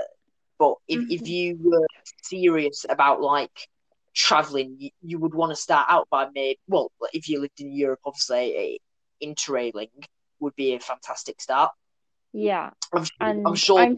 but 0.58 0.74
if 0.88 1.02
if 1.08 1.20
Mhm. 1.22 1.26
you 1.26 1.58
were 1.60 1.86
serious 2.22 2.86
about 2.88 3.20
like 3.20 3.68
traveling, 4.14 4.76
you, 4.78 4.90
you 5.02 5.18
would 5.18 5.34
want 5.34 5.50
to 5.52 5.56
start 5.56 5.86
out 5.90 6.08
by 6.10 6.28
maybe 6.34 6.58
well, 6.68 6.90
if 7.12 7.28
you 7.28 7.40
lived 7.40 7.60
in 7.60 7.72
Europe, 7.72 8.00
obviously, 8.04 8.56
eh, 8.56 8.76
interrailing 9.26 9.90
would 10.40 10.54
be 10.56 10.74
a 10.74 10.80
fantastic 10.80 11.40
start. 11.40 11.72
Yeah. 12.32 12.70
I'm 12.94 13.04
sure, 13.04 13.40
I'm 13.44 13.54
sure 13.54 13.82
I'm 13.82 13.96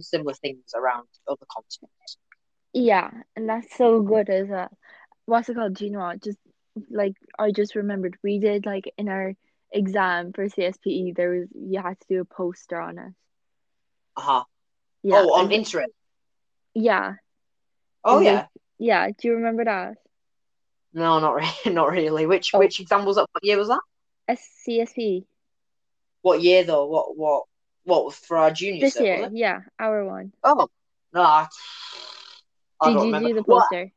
similar 0.00 0.34
things 0.34 0.72
around 0.74 1.06
other 1.28 1.46
continents. 1.50 2.18
yeah, 2.72 3.10
and 3.36 3.48
that's 3.48 3.76
so 3.76 4.00
good 4.02 4.28
as 4.30 4.48
a 4.50 4.68
what's 5.26 5.48
it 5.48 5.54
called? 5.54 5.74
Do 5.74 5.84
you 5.84 5.90
know? 5.92 6.12
Just 6.22 6.38
like 6.90 7.14
I 7.38 7.50
just 7.50 7.74
remembered 7.74 8.16
we 8.22 8.38
did 8.38 8.66
like 8.66 8.92
in 8.96 9.08
our 9.08 9.34
exam 9.72 10.32
for 10.32 10.46
CSPE 10.46 11.14
there 11.16 11.30
was 11.30 11.48
you 11.54 11.80
had 11.80 11.98
to 12.00 12.06
do 12.08 12.20
a 12.20 12.24
poster 12.24 12.80
on 12.80 12.98
it. 12.98 13.12
Uh 14.16 14.20
huh. 14.20 14.44
Yeah. 15.02 15.22
oh, 15.24 15.34
on 15.34 15.52
and- 15.52 15.64
Interrail. 15.64 15.86
yeah. 16.74 17.14
Oh 18.04 18.20
it- 18.20 18.24
yeah. 18.24 18.46
Yeah. 18.78 19.06
Do 19.08 19.28
you 19.28 19.34
remember 19.34 19.64
that? 19.64 19.94
No, 20.92 21.20
not 21.20 21.34
really. 21.34 21.50
Not 21.74 21.90
really. 21.92 22.26
Which 22.26 22.50
Oh. 22.54 22.58
which 22.58 22.80
exam 22.80 23.04
was 23.04 23.16
that? 23.16 23.26
What 23.32 23.44
year 23.44 23.58
was 23.58 23.68
that? 23.68 23.80
A 24.28 24.36
CSP 24.36 25.24
What 26.22 26.40
year 26.42 26.64
though? 26.64 26.86
What 26.86 27.16
what 27.16 27.44
what 27.84 28.14
for 28.14 28.36
our 28.36 28.50
junior 28.50 28.82
this 28.82 28.94
set, 28.94 29.04
year. 29.04 29.30
Yeah, 29.32 29.60
our 29.78 30.04
one. 30.04 30.32
Oh 30.44 30.68
no, 31.12 31.22
I, 31.22 31.46
I 32.80 32.88
Did 32.88 32.94
don't 32.94 33.02
you 33.02 33.12
remember. 33.12 33.28
do 33.28 33.34
the 33.34 33.42
Well, 33.46 33.58
poster? 33.60 33.92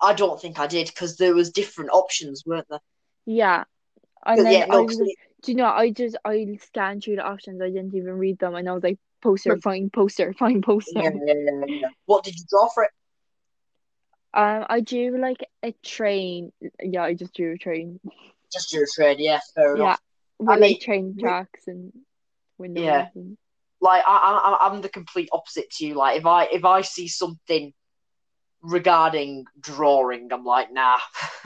I 0.00 0.14
don't 0.14 0.40
think 0.40 0.58
I 0.58 0.66
did 0.66 0.88
because 0.88 1.16
there 1.16 1.34
was 1.34 1.50
different 1.50 1.90
options, 1.92 2.42
weren't 2.46 2.66
there? 2.68 2.80
Yeah. 3.26 3.64
And 4.26 4.46
then 4.46 4.52
yeah, 4.52 4.66
no, 4.66 4.82
was 4.82 5.00
it- 5.00 5.16
do 5.42 5.52
you 5.52 5.58
know, 5.58 5.66
I 5.66 5.90
just 5.90 6.16
I 6.24 6.58
scanned 6.62 7.02
through 7.02 7.16
the 7.16 7.22
options, 7.26 7.60
I 7.60 7.66
didn't 7.70 7.94
even 7.94 8.18
read 8.18 8.38
them 8.38 8.54
and 8.54 8.68
I 8.68 8.72
was 8.72 8.82
like, 8.82 8.98
poster, 9.20 9.58
find 9.60 9.92
poster, 9.92 10.32
find 10.38 10.62
poster. 10.62 11.00
Yeah, 11.00 11.10
yeah, 11.26 11.34
yeah, 11.34 11.66
yeah. 11.80 11.88
What 12.06 12.24
did 12.24 12.34
you 12.38 12.44
draw 12.48 12.68
for 12.68 12.84
it? 12.84 12.90
Um, 14.34 14.64
I 14.68 14.80
drew 14.80 15.18
like 15.20 15.44
a 15.62 15.72
train. 15.84 16.52
Yeah, 16.82 17.02
I 17.02 17.14
just 17.14 17.34
drew 17.34 17.52
a 17.52 17.58
train. 17.58 18.00
Just 18.52 18.70
drew 18.70 18.82
a 18.82 18.86
train. 18.94 19.16
yeah, 19.18 19.40
fair 19.54 19.76
Yeah, 19.76 19.96
enough. 19.96 20.00
with 20.38 20.48
I 20.48 20.54
like 20.56 20.60
mean, 20.60 20.80
train 20.80 21.16
tracks 21.18 21.66
and 21.66 21.92
Yeah. 22.68 23.08
Like 23.80 24.04
I, 24.06 24.58
I, 24.60 24.66
I'm 24.68 24.80
the 24.80 24.88
complete 24.88 25.28
opposite 25.32 25.70
to 25.72 25.86
you. 25.86 25.94
Like 25.94 26.18
if 26.18 26.26
I, 26.26 26.44
if 26.44 26.64
I 26.64 26.82
see 26.82 27.08
something 27.08 27.72
regarding 28.62 29.44
drawing, 29.60 30.32
I'm 30.32 30.44
like, 30.44 30.72
nah, 30.72 30.98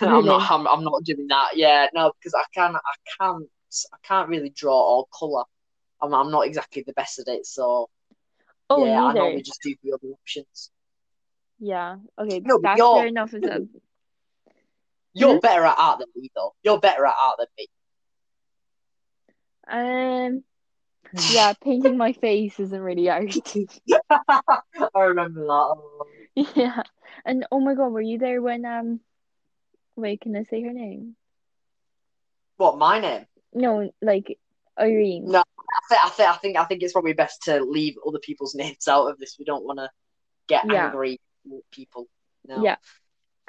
I'm 0.00 0.24
not, 0.26 0.50
I'm, 0.50 0.66
I'm 0.68 0.84
not 0.84 1.04
doing 1.04 1.26
that. 1.28 1.50
Yeah, 1.54 1.86
no, 1.94 2.12
because 2.18 2.34
I 2.34 2.44
can, 2.54 2.76
I 2.76 2.80
can't, 3.18 3.44
I 3.92 3.96
can't 4.02 4.28
really 4.28 4.50
draw 4.50 4.98
or 4.98 5.06
color. 5.12 5.44
I'm, 6.02 6.12
I'm 6.14 6.30
not 6.30 6.46
exactly 6.46 6.82
the 6.86 6.92
best 6.92 7.18
at 7.18 7.28
it, 7.28 7.46
so 7.46 7.88
Oh, 8.68 8.84
yeah, 8.84 9.02
I 9.02 9.06
neither. 9.08 9.18
normally 9.20 9.42
just 9.42 9.62
do 9.62 9.74
the 9.82 9.92
other 9.94 10.08
options. 10.12 10.70
Yeah. 11.58 11.96
Okay, 12.18 12.40
No, 12.40 12.58
but 12.58 12.62
that's 12.62 12.78
you're- 12.78 12.98
fair 13.00 13.06
enough. 13.06 13.34
Is 13.34 13.40
that... 13.42 13.68
You're 15.12 15.34
Hmm? 15.34 15.40
better 15.40 15.64
at 15.64 15.76
art 15.76 15.98
than 15.98 16.06
me, 16.14 16.30
though. 16.36 16.54
You're 16.62 16.78
better 16.78 17.04
at 17.04 17.14
art 17.20 17.36
than 17.38 17.46
me. 17.58 17.66
Um. 19.68 20.44
Yeah, 21.32 21.54
painting 21.62 21.96
my 21.96 22.12
face 22.12 22.60
isn't 22.60 22.80
really 22.80 23.08
art. 23.10 23.34
I 24.94 25.00
remember 25.00 25.44
that. 25.46 25.74
Yeah, 26.54 26.82
and 27.24 27.46
oh 27.50 27.60
my 27.60 27.74
god, 27.74 27.88
were 27.88 28.00
you 28.00 28.18
there 28.18 28.40
when 28.40 28.64
um? 28.64 29.00
Wait, 29.96 30.20
can 30.20 30.36
I 30.36 30.44
say 30.44 30.62
her 30.62 30.72
name? 30.72 31.16
What 32.56 32.78
my 32.78 33.00
name? 33.00 33.26
No, 33.52 33.90
like 34.00 34.38
Irene. 34.78 35.30
No. 35.30 35.40
I, 35.40 35.80
th- 35.88 36.00
I, 36.04 36.08
th- 36.10 36.28
I 36.28 36.36
think 36.36 36.56
I 36.56 36.64
think 36.64 36.82
it's 36.82 36.92
probably 36.92 37.12
best 37.12 37.42
to 37.44 37.62
leave 37.64 37.96
other 38.06 38.18
people's 38.18 38.54
names 38.62 38.86
out 38.88 39.06
of 39.08 39.18
this. 39.18 39.36
We 39.38 39.44
don't 39.44 39.64
want 39.64 39.78
to 39.78 39.90
get 40.46 40.64
Yeah. 40.70 40.86
angry 40.86 41.20
people. 41.72 42.06
No. 42.46 42.62
Yeah. 42.62 42.76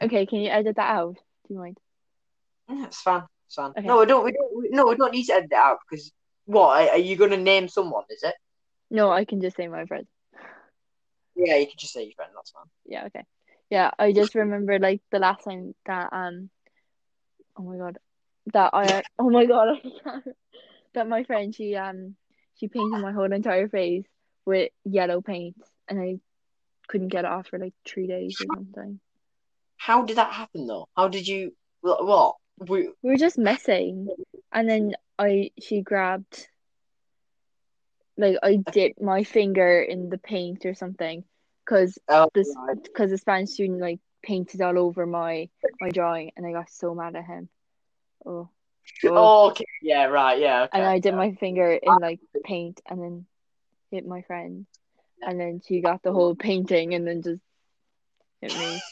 Okay, 0.01 0.25
can 0.25 0.39
you 0.39 0.49
edit 0.49 0.77
that 0.77 0.95
out? 0.95 1.15
Do 1.47 1.53
you 1.53 1.59
mind? 1.59 1.77
Yeah, 2.69 2.85
it's 2.85 3.01
fine. 3.01 3.23
It's 3.45 3.55
fine. 3.55 3.71
Okay. 3.77 3.85
No, 3.85 3.99
we 3.99 4.05
don't. 4.05 4.23
We 4.25 4.31
don't. 4.31 4.57
We, 4.57 4.69
no, 4.71 4.87
we 4.87 4.95
don't 4.95 5.11
need 5.13 5.25
to 5.25 5.33
edit 5.33 5.49
it 5.51 5.55
out 5.57 5.77
because 5.89 6.11
what 6.51 6.89
are, 6.89 6.97
you 6.97 7.15
going 7.15 7.31
to 7.31 7.37
name 7.37 7.67
someone? 7.67 8.03
Is 8.09 8.23
it? 8.23 8.35
No, 8.89 9.09
I 9.09 9.25
can 9.25 9.41
just 9.41 9.55
say 9.55 9.67
my 9.67 9.85
friend. 9.85 10.05
Yeah, 11.35 11.55
you 11.55 11.65
can 11.65 11.77
just 11.77 11.93
say 11.93 12.03
your 12.03 12.13
friend. 12.13 12.31
That's 12.35 12.51
fine. 12.51 12.65
Yeah, 12.85 13.05
okay. 13.05 13.23
Yeah, 13.69 13.91
I 13.97 14.11
just 14.11 14.35
remember 14.35 14.77
like 14.79 15.01
the 15.11 15.19
last 15.19 15.45
time 15.45 15.73
that 15.85 16.11
um 16.11 16.49
oh 17.57 17.63
my 17.63 17.77
god. 17.77 17.97
That 18.53 18.71
I 18.73 19.03
oh 19.17 19.29
my 19.29 19.45
god 19.45 19.77
that 20.93 21.07
my 21.07 21.23
friend 21.23 21.55
she 21.55 21.75
um 21.75 22.15
she 22.55 22.67
painted 22.67 22.99
my 22.99 23.13
whole 23.13 23.31
entire 23.31 23.69
face 23.69 24.05
with 24.45 24.71
yellow 24.83 25.21
paint 25.21 25.55
and 25.87 26.01
I 26.01 26.19
couldn't 26.87 27.09
get 27.09 27.23
it 27.23 27.31
off 27.31 27.47
for 27.47 27.59
like 27.59 27.73
three 27.85 28.07
days 28.07 28.41
or 28.41 28.47
something. 28.55 28.99
How 29.77 30.03
did 30.03 30.17
that 30.17 30.33
happen 30.33 30.67
though? 30.67 30.87
How 30.97 31.07
did 31.07 31.27
you? 31.27 31.55
wh- 31.81 32.03
What? 32.03 32.35
We, 32.57 32.89
We 33.01 33.09
were 33.11 33.17
just 33.17 33.37
messing 33.37 34.09
and 34.51 34.69
then 34.69 34.93
I 35.21 35.51
she 35.61 35.81
grabbed 35.81 36.47
like 38.17 38.37
I 38.41 38.55
dipped 38.55 39.01
my 39.01 39.23
finger 39.23 39.79
in 39.79 40.09
the 40.09 40.17
paint 40.17 40.65
or 40.65 40.73
something 40.73 41.23
because 41.63 41.99
oh, 42.09 42.29
this 42.33 42.53
because 42.83 43.11
the 43.11 43.19
Spanish 43.19 43.51
student 43.51 43.79
like 43.79 43.99
painted 44.23 44.61
all 44.61 44.79
over 44.79 45.05
my 45.05 45.47
my 45.79 45.89
drawing 45.89 46.31
and 46.35 46.45
I 46.45 46.51
got 46.51 46.71
so 46.71 46.95
mad 46.95 47.15
at 47.15 47.25
him. 47.25 47.49
Oh. 48.25 48.49
Oh. 49.05 49.09
Oh, 49.13 49.49
okay. 49.51 49.65
Yeah. 49.81 50.05
Right. 50.05 50.39
Yeah. 50.39 50.63
Okay. 50.63 50.79
And 50.79 50.87
I 50.87 50.97
did 50.97 51.13
my 51.13 51.33
finger 51.33 51.71
in 51.71 51.95
like 52.01 52.19
paint 52.43 52.81
and 52.89 53.01
then 53.01 53.25
hit 53.91 54.07
my 54.07 54.23
friend. 54.23 54.65
And 55.21 55.39
then 55.39 55.61
she 55.65 55.81
got 55.81 56.01
the 56.01 56.11
whole 56.11 56.35
painting 56.35 56.95
and 56.95 57.07
then 57.07 57.21
just 57.21 57.41
hit 58.41 58.57
me. 58.57 58.81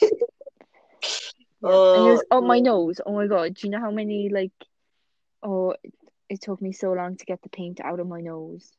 Yeah. 1.62 1.94
and 1.96 2.06
it 2.06 2.10
was 2.12 2.24
Oh, 2.30 2.40
my 2.40 2.60
nose. 2.60 3.00
Oh 3.04 3.12
my 3.12 3.26
god. 3.26 3.54
Do 3.54 3.66
you 3.66 3.70
know 3.70 3.80
how 3.80 3.90
many 3.90 4.30
like 4.30 4.52
oh 5.42 5.74
it, 6.30 6.40
took 6.40 6.62
me 6.62 6.72
so 6.72 6.92
long 6.92 7.16
to 7.16 7.24
get 7.24 7.42
the 7.42 7.48
paint 7.48 7.80
out 7.80 8.00
of 8.00 8.06
my 8.06 8.20
nose. 8.20 8.70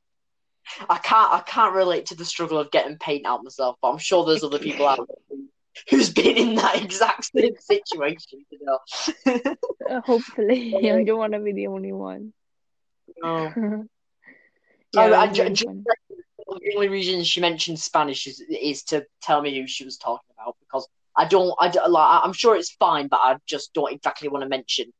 I 0.90 0.98
can't. 1.00 1.34
I 1.34 1.40
can't 1.42 1.76
relate 1.76 2.08
to 2.08 2.16
the 2.16 2.26
struggle 2.26 2.60
of 2.60 2.72
getting 2.72 2.98
paint 2.98 3.26
out 3.26 3.44
myself, 3.44 3.78
but 3.82 3.92
I'm 3.92 3.98
sure 3.98 4.26
there's 4.26 4.44
other 4.44 4.60
people 4.60 4.88
out 4.88 4.98
there 5.08 5.18
who- 5.30 5.48
who's 5.90 6.10
been 6.12 6.38
in 6.38 6.56
that 6.56 6.82
exact 6.84 7.26
same 7.26 7.56
situation. 7.60 8.46
You 8.50 8.60
know. 8.62 8.80
Uh, 9.90 10.02
hopefully. 10.02 10.76
I 10.92 11.04
don't 11.04 11.18
want 11.18 11.34
to 11.34 11.40
be 11.40 11.54
the 11.54 11.68
only 11.68 11.92
one. 11.94 12.34
Oh. 13.24 13.52
yeah, 14.94 15.02
I- 15.02 15.24
I 15.24 15.28
was 15.28 15.38
ju- 15.38 15.44
really 15.44 15.56
ju- 15.56 15.66
fun. 15.66 15.84
The 16.48 16.74
only 16.76 16.90
reason 16.90 17.24
she 17.24 17.40
mentioned 17.40 17.80
Spanish 17.80 18.28
is 18.28 18.42
is 18.42 18.84
to 18.86 19.06
tell 19.22 19.42
me 19.42 19.58
who 19.58 19.68
she 19.68 19.86
was 19.86 19.98
talking 19.98 20.30
about 20.38 20.58
because 20.60 20.88
I 21.16 21.26
don't. 21.26 21.54
I 21.60 21.70
don't, 21.70 21.90
like. 21.92 22.22
I'm 22.24 22.34
sure 22.34 22.56
it's 22.56 22.72
fine, 22.72 23.08
but 23.08 23.20
I 23.24 23.38
just 23.46 23.74
don't 23.74 23.92
exactly 23.94 24.28
want 24.28 24.44
to 24.44 24.50
mention 24.50 24.92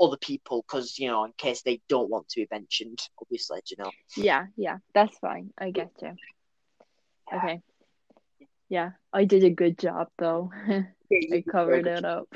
other 0.00 0.16
people 0.16 0.64
because 0.66 0.98
you 0.98 1.08
know, 1.08 1.24
in 1.24 1.32
case 1.36 1.62
they 1.62 1.80
don't 1.88 2.10
want 2.10 2.28
to 2.28 2.40
be 2.40 2.48
mentioned, 2.50 3.00
obviously, 3.20 3.60
you 3.68 3.76
know. 3.78 3.90
Yeah, 4.16 4.46
yeah, 4.56 4.78
that's 4.94 5.16
fine. 5.18 5.52
I 5.58 5.70
get 5.70 5.90
you. 6.02 6.14
Okay. 7.32 7.60
Yeah, 8.68 8.90
I 9.12 9.24
did 9.24 9.44
a 9.44 9.50
good 9.50 9.78
job 9.78 10.08
though. 10.18 10.50
I 10.68 11.44
covered 11.50 11.86
it 11.86 12.04
up. 12.04 12.28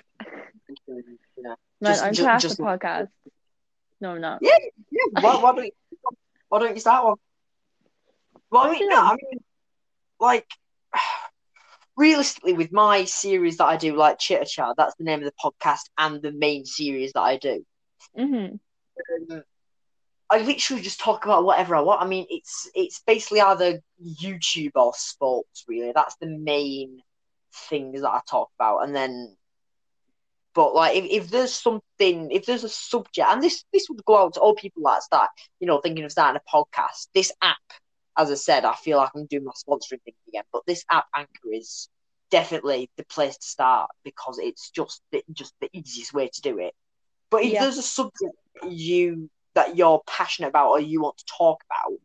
Yeah. 0.86 1.54
Man, 1.80 1.92
Just- 1.92 2.02
I'm 2.02 2.14
past 2.14 2.42
just- 2.42 2.56
the 2.58 2.62
podcast. 2.62 3.08
No, 4.00 4.12
I'm 4.12 4.20
not. 4.20 4.38
Yeah, 4.40 4.56
yeah. 4.90 5.20
Why, 5.20 5.36
why 5.42 5.54
don't 5.54 5.64
you? 5.66 5.72
Why 6.48 6.58
don't 6.60 6.74
you 6.74 6.80
start 6.80 7.04
one? 7.04 7.16
Well, 8.50 8.64
I 8.66 8.72
mean, 8.72 8.88
no, 8.88 8.96
I 8.96 9.10
mean, 9.16 9.40
like, 10.18 10.46
realistically, 12.00 12.54
with 12.54 12.72
my 12.72 13.04
series 13.04 13.58
that 13.58 13.66
I 13.66 13.76
do, 13.76 13.94
like 13.94 14.18
Chitter 14.18 14.46
Chat, 14.46 14.74
that's 14.76 14.96
the 14.96 15.04
name 15.04 15.22
of 15.22 15.26
the 15.26 15.32
podcast 15.44 15.82
and 15.98 16.22
the 16.22 16.32
main 16.32 16.64
series 16.64 17.12
that 17.12 17.20
I 17.20 17.36
do. 17.36 17.64
Mm-hmm. 18.18 19.34
Um, 19.34 19.42
I 20.30 20.38
literally 20.38 20.82
just 20.82 21.00
talk 21.00 21.24
about 21.24 21.44
whatever 21.44 21.76
I 21.76 21.80
want. 21.80 22.02
I 22.02 22.06
mean, 22.06 22.26
it's 22.30 22.70
it's 22.74 23.02
basically 23.06 23.42
either 23.42 23.80
YouTube 24.02 24.72
or 24.76 24.92
sports. 24.94 25.64
Really, 25.68 25.92
that's 25.94 26.16
the 26.16 26.28
main 26.28 27.00
things 27.68 28.00
that 28.00 28.10
I 28.10 28.20
talk 28.28 28.48
about, 28.58 28.80
and 28.80 28.96
then. 28.96 29.36
But 30.52 30.74
like, 30.74 30.96
if, 30.96 31.04
if 31.04 31.30
there's 31.30 31.54
something, 31.54 32.32
if 32.32 32.44
there's 32.44 32.64
a 32.64 32.68
subject, 32.68 33.28
and 33.28 33.42
this 33.42 33.64
this 33.72 33.86
would 33.88 34.04
go 34.04 34.16
out 34.16 34.34
to 34.34 34.40
all 34.40 34.54
people 34.54 34.82
like 34.82 35.02
that 35.12 35.28
you 35.60 35.66
know, 35.66 35.80
thinking 35.80 36.04
of 36.04 36.12
starting 36.12 36.40
a 36.40 36.56
podcast. 36.56 37.08
This 37.14 37.30
app, 37.42 37.58
as 38.16 38.30
I 38.30 38.34
said, 38.34 38.64
I 38.64 38.74
feel 38.74 38.98
like 38.98 39.10
I'm 39.14 39.26
doing 39.26 39.44
my 39.44 39.52
sponsoring 39.52 40.02
thing 40.02 40.14
again. 40.28 40.44
But 40.52 40.62
this 40.66 40.84
app, 40.90 41.06
Anchor, 41.14 41.52
is 41.52 41.88
definitely 42.30 42.90
the 42.96 43.04
place 43.04 43.36
to 43.36 43.46
start 43.46 43.90
because 44.04 44.38
it's 44.38 44.70
just 44.70 45.02
the, 45.12 45.22
just 45.32 45.54
the 45.60 45.68
easiest 45.72 46.12
way 46.12 46.28
to 46.32 46.40
do 46.42 46.58
it. 46.58 46.74
But 47.30 47.44
if 47.44 47.52
Yeah. 47.52 47.60
there's 47.60 47.78
a 47.78 47.82
subject 47.82 48.34
that 48.62 48.70
you 48.72 49.30
that 49.54 49.76
you're 49.76 50.02
passionate 50.06 50.48
about 50.48 50.70
or 50.70 50.80
you 50.80 51.00
want 51.02 51.18
to 51.18 51.24
talk 51.38 51.62
about, 51.70 51.98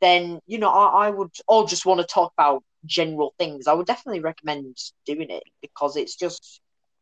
then 0.00 0.40
you 0.46 0.58
know 0.58 0.70
I, 0.70 1.06
I 1.06 1.10
would 1.10 1.30
or 1.48 1.66
just 1.66 1.86
want 1.86 2.00
to 2.00 2.06
talk 2.06 2.32
about 2.36 2.62
general 2.84 3.34
things. 3.38 3.66
I 3.66 3.72
would 3.74 3.86
definitely 3.86 4.20
recommend 4.20 4.76
doing 5.06 5.30
it 5.30 5.44
because 5.62 5.96
it's 5.96 6.16
just 6.16 6.60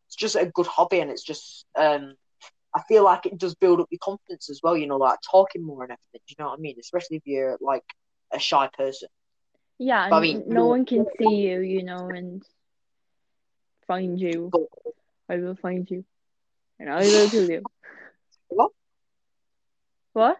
it's 0.08 0.16
just 0.16 0.36
a 0.36 0.46
good 0.46 0.66
hobby 0.66 1.00
and 1.00 1.10
it's 1.10 1.22
just 1.24 1.66
um 1.78 2.14
I 2.74 2.82
feel 2.88 3.04
like 3.04 3.26
it 3.26 3.38
does 3.38 3.54
build 3.54 3.80
up 3.80 3.88
your 3.90 3.98
confidence 4.02 4.50
as 4.50 4.60
well. 4.62 4.76
You 4.76 4.86
know, 4.86 4.96
like 4.96 5.18
talking 5.30 5.64
more 5.64 5.82
and 5.84 5.92
everything. 5.92 6.20
Do 6.26 6.34
you 6.38 6.44
know 6.44 6.50
what 6.50 6.58
I 6.58 6.62
mean? 6.62 6.76
Especially 6.80 7.16
if 7.18 7.22
you're 7.26 7.58
like 7.60 7.84
a 8.32 8.38
shy 8.38 8.68
person. 8.76 9.08
Yeah, 9.78 10.00
I 10.12 10.20
mean, 10.20 10.44
no 10.46 10.66
one 10.66 10.86
can 10.86 11.06
see 11.18 11.34
you, 11.48 11.60
you 11.60 11.82
know, 11.82 12.08
and 12.08 12.42
find 13.86 14.18
you. 14.20 14.50
I 15.28 15.36
will 15.38 15.56
find 15.56 15.90
you, 15.90 16.04
and 16.78 16.90
I 16.90 17.00
will 17.00 17.30
kill 17.30 17.50
you. 17.50 17.62
What? 18.48 18.70
What? 20.12 20.38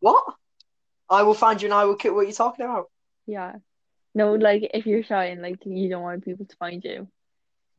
What? 0.00 0.24
I 1.08 1.22
will 1.22 1.34
find 1.34 1.60
you 1.62 1.66
and 1.66 1.74
I 1.74 1.84
will 1.84 1.94
kill 1.96 2.14
what 2.14 2.22
you're 2.26 2.32
talking 2.32 2.64
about. 2.64 2.90
Yeah. 3.26 3.56
No, 4.14 4.34
like 4.34 4.70
if 4.74 4.86
you're 4.86 5.04
shy 5.04 5.26
and 5.26 5.40
like 5.42 5.64
you 5.64 5.88
don't 5.88 6.02
want 6.02 6.24
people 6.24 6.46
to 6.46 6.56
find 6.56 6.82
you. 6.84 7.06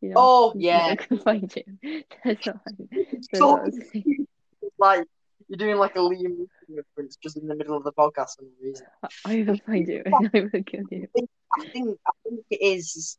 You 0.01 0.09
know, 0.09 0.15
Oh 0.17 0.53
yeah. 0.55 0.95
can 0.95 1.17
find 1.27 1.53
you. 1.55 2.03
That's 2.23 2.45
what 2.45 2.57
that's 2.65 3.27
So- 3.33 3.51
what 3.53 3.61
I 3.61 3.65
was 3.65 3.79
saying. 3.91 4.27
like 4.77 5.05
you're 5.47 5.57
doing 5.57 5.77
like 5.77 5.95
a 5.95 5.99
Liam 5.99 6.47
reference 6.69 7.17
just 7.21 7.37
in 7.37 7.47
the 7.47 7.55
middle 7.55 7.75
of 7.77 7.83
the 7.83 7.91
podcast 7.93 8.37
for 8.37 8.43
no 8.43 8.49
reason. 8.61 8.85
I 9.25 9.43
will 9.47 9.57
find 9.65 9.87
you 9.87 10.03
I 10.33 10.49
will 10.53 10.63
kill 10.63 10.85
you. 10.91 11.07
I 11.15 11.65
think 11.65 11.99
I 12.07 12.11
think 12.23 12.41
it 12.49 12.61
is 12.61 13.17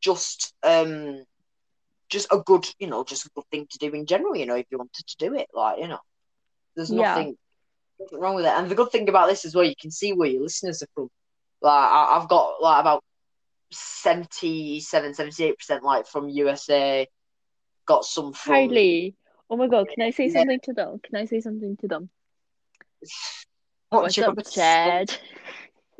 just 0.00 0.54
um 0.62 1.24
just 2.08 2.28
a 2.32 2.38
good 2.38 2.66
you 2.78 2.86
know 2.86 3.04
just 3.04 3.26
a 3.26 3.30
good 3.34 3.44
thing 3.50 3.66
to 3.70 3.78
do 3.78 3.92
in 3.92 4.06
general. 4.06 4.36
You 4.36 4.46
know, 4.46 4.56
if 4.56 4.66
you 4.70 4.78
wanted 4.78 5.06
to 5.06 5.16
do 5.18 5.34
it, 5.34 5.48
like 5.54 5.78
you 5.78 5.88
know, 5.88 6.00
there's 6.76 6.90
Yeah. 6.90 7.14
nothing, 7.14 7.36
nothing 8.00 8.20
wrong 8.20 8.34
with 8.36 8.46
it. 8.46 8.52
And 8.56 8.70
the 8.70 8.74
good 8.74 8.90
thing 8.90 9.08
about 9.08 9.28
this 9.28 9.44
as 9.44 9.54
well, 9.54 9.64
you 9.64 9.74
can 9.80 9.90
see 9.90 10.12
where 10.12 10.28
your 10.28 10.42
listeners 10.42 10.82
are 10.82 10.88
from. 10.94 11.08
Like 11.62 11.90
I, 11.92 12.18
I've 12.18 12.28
got 12.28 12.62
like 12.62 12.80
about 12.80 13.02
77, 13.72 15.14
78 15.14 15.58
percent 15.58 15.82
like 15.84 16.06
from 16.06 16.28
USA. 16.28 17.06
Got 17.86 18.04
some 18.04 18.32
from 18.32 18.54
Hardly. 18.54 19.16
Oh 19.50 19.56
my 19.56 19.66
god, 19.66 19.88
can 19.88 20.04
I 20.04 20.10
say 20.10 20.28
something 20.30 20.60
to 20.60 20.72
them? 20.72 21.00
Can 21.02 21.16
I 21.16 21.24
say 21.24 21.40
something 21.40 21.76
to 21.78 21.88
them? 21.88 22.08
What's 23.90 24.16
up? 24.18 24.38
Chad? 24.50 25.12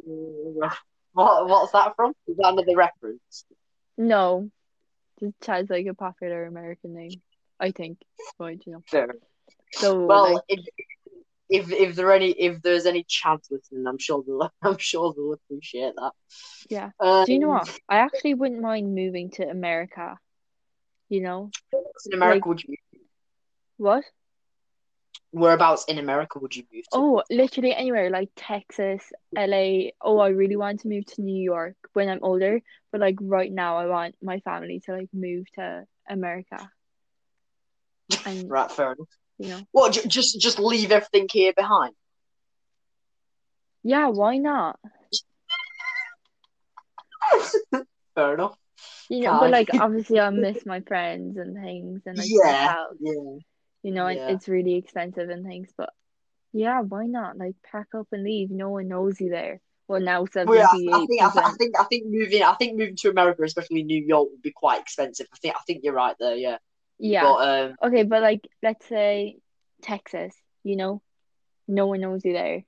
What, 1.12 1.48
what's 1.48 1.72
that 1.72 1.96
from? 1.96 2.12
Is 2.28 2.36
that 2.36 2.52
another 2.52 2.76
reference? 2.76 3.44
No, 3.98 4.48
just 5.18 5.34
Chad's 5.42 5.68
like 5.68 5.86
a 5.86 5.92
popular 5.92 6.46
American 6.46 6.94
name, 6.94 7.20
I 7.58 7.72
think. 7.72 7.98
But 8.38 8.64
you 8.64 8.74
know, 8.74 8.82
Fair. 8.86 9.16
so 9.72 10.06
Well, 10.06 10.34
like, 10.34 10.44
if, 10.48 10.64
if 11.48 11.72
if 11.72 11.96
there 11.96 12.12
any 12.12 12.30
if 12.30 12.62
there's 12.62 12.86
any 12.86 13.04
chance 13.08 13.48
listening, 13.50 13.88
I'm 13.88 13.98
sure 13.98 14.22
they'll 14.24 14.52
I'm 14.62 14.78
sure 14.78 15.12
they'll 15.12 15.32
appreciate 15.32 15.94
that. 15.96 16.12
yeah. 16.70 16.90
Um, 17.00 17.24
Do 17.24 17.32
you 17.32 17.40
know 17.40 17.48
what? 17.48 17.76
I 17.88 17.96
actually 17.96 18.34
wouldn't 18.34 18.62
mind 18.62 18.94
moving 18.94 19.32
to 19.32 19.48
America. 19.50 20.16
You 21.08 21.22
know 21.22 21.50
in 22.06 22.14
America 22.14 22.48
would 22.48 22.62
you 22.62 22.76
what? 23.80 24.04
whereabouts 25.32 25.84
in 25.84 25.98
America 25.98 26.38
would 26.40 26.54
you 26.56 26.64
move 26.72 26.82
to? 26.84 26.98
Oh, 26.98 27.22
literally 27.30 27.72
anywhere 27.72 28.10
like 28.10 28.30
Texas, 28.36 29.00
LA. 29.36 29.90
Oh, 30.02 30.18
I 30.18 30.28
really 30.28 30.56
want 30.56 30.80
to 30.80 30.88
move 30.88 31.06
to 31.06 31.22
New 31.22 31.40
York 31.42 31.76
when 31.92 32.08
I'm 32.08 32.18
older, 32.22 32.60
but 32.90 33.00
like 33.00 33.16
right 33.20 33.50
now, 33.50 33.76
I 33.78 33.86
want 33.86 34.16
my 34.20 34.40
family 34.40 34.80
to 34.86 34.92
like 34.92 35.08
move 35.12 35.46
to 35.54 35.84
America. 36.08 36.58
And 38.26 38.50
Right, 38.50 38.70
fair 38.72 38.92
enough. 38.92 39.08
you 39.38 39.48
know, 39.48 39.66
What? 39.70 39.92
ju- 39.92 40.08
Just 40.08 40.40
just 40.40 40.58
leave 40.58 40.90
everything 40.90 41.28
here 41.30 41.52
behind. 41.52 41.94
yeah, 43.84 44.08
why 44.08 44.36
not? 44.38 44.78
fair 48.16 48.34
enough. 48.34 48.56
You 49.08 49.20
know, 49.20 49.38
but 49.38 49.50
like 49.50 49.68
obviously 49.74 50.18
I 50.18 50.30
miss 50.44 50.66
my 50.66 50.80
friends 50.80 51.36
and 51.36 51.54
things 51.54 52.02
and 52.06 52.18
like 52.18 52.26
Yeah, 52.30 52.84
yeah. 53.00 53.38
You 53.82 53.92
know, 53.92 54.08
Yeah. 54.08 54.28
it's 54.28 54.48
really 54.48 54.74
expensive 54.74 55.30
and 55.30 55.44
things, 55.44 55.70
but 55.76 55.90
yeah, 56.52 56.80
why 56.80 57.06
not? 57.06 57.36
Like 57.38 57.54
pack 57.62 57.88
up 57.96 58.08
and 58.12 58.24
leave. 58.24 58.50
No 58.50 58.70
one 58.70 58.88
knows 58.88 59.20
you 59.20 59.30
there. 59.30 59.60
Well, 59.88 60.00
now 60.00 60.24
Well, 60.34 60.54
yeah, 60.56 60.66
I, 60.66 60.66
seventy-eight 60.66 61.08
think 61.08 61.22
I, 61.22 61.30
th- 61.30 61.36
I 61.36 61.40
percent. 61.40 61.58
think 61.58 61.80
I 61.80 61.84
think 61.84 62.06
moving 62.06 62.42
I 62.42 62.54
think 62.54 62.76
moving 62.78 62.96
to 62.96 63.10
America, 63.10 63.42
especially 63.42 63.82
New 63.82 64.00
York, 64.02 64.28
would 64.30 64.42
be 64.42 64.52
quite 64.52 64.80
expensive. 64.80 65.26
I 65.32 65.36
think 65.38 65.54
I 65.56 65.60
think 65.66 65.80
you're 65.82 65.94
right 65.94 66.14
there. 66.20 66.36
Yeah. 66.36 66.58
Yeah. 66.98 67.22
But 67.22 67.48
um, 67.48 67.76
Okay, 67.84 68.02
but 68.04 68.22
like 68.22 68.46
let's 68.62 68.86
say 68.86 69.38
Texas, 69.82 70.34
you 70.62 70.76
know, 70.76 71.02
no 71.66 71.86
one 71.86 72.00
knows 72.00 72.24
you 72.24 72.34
there. 72.34 72.64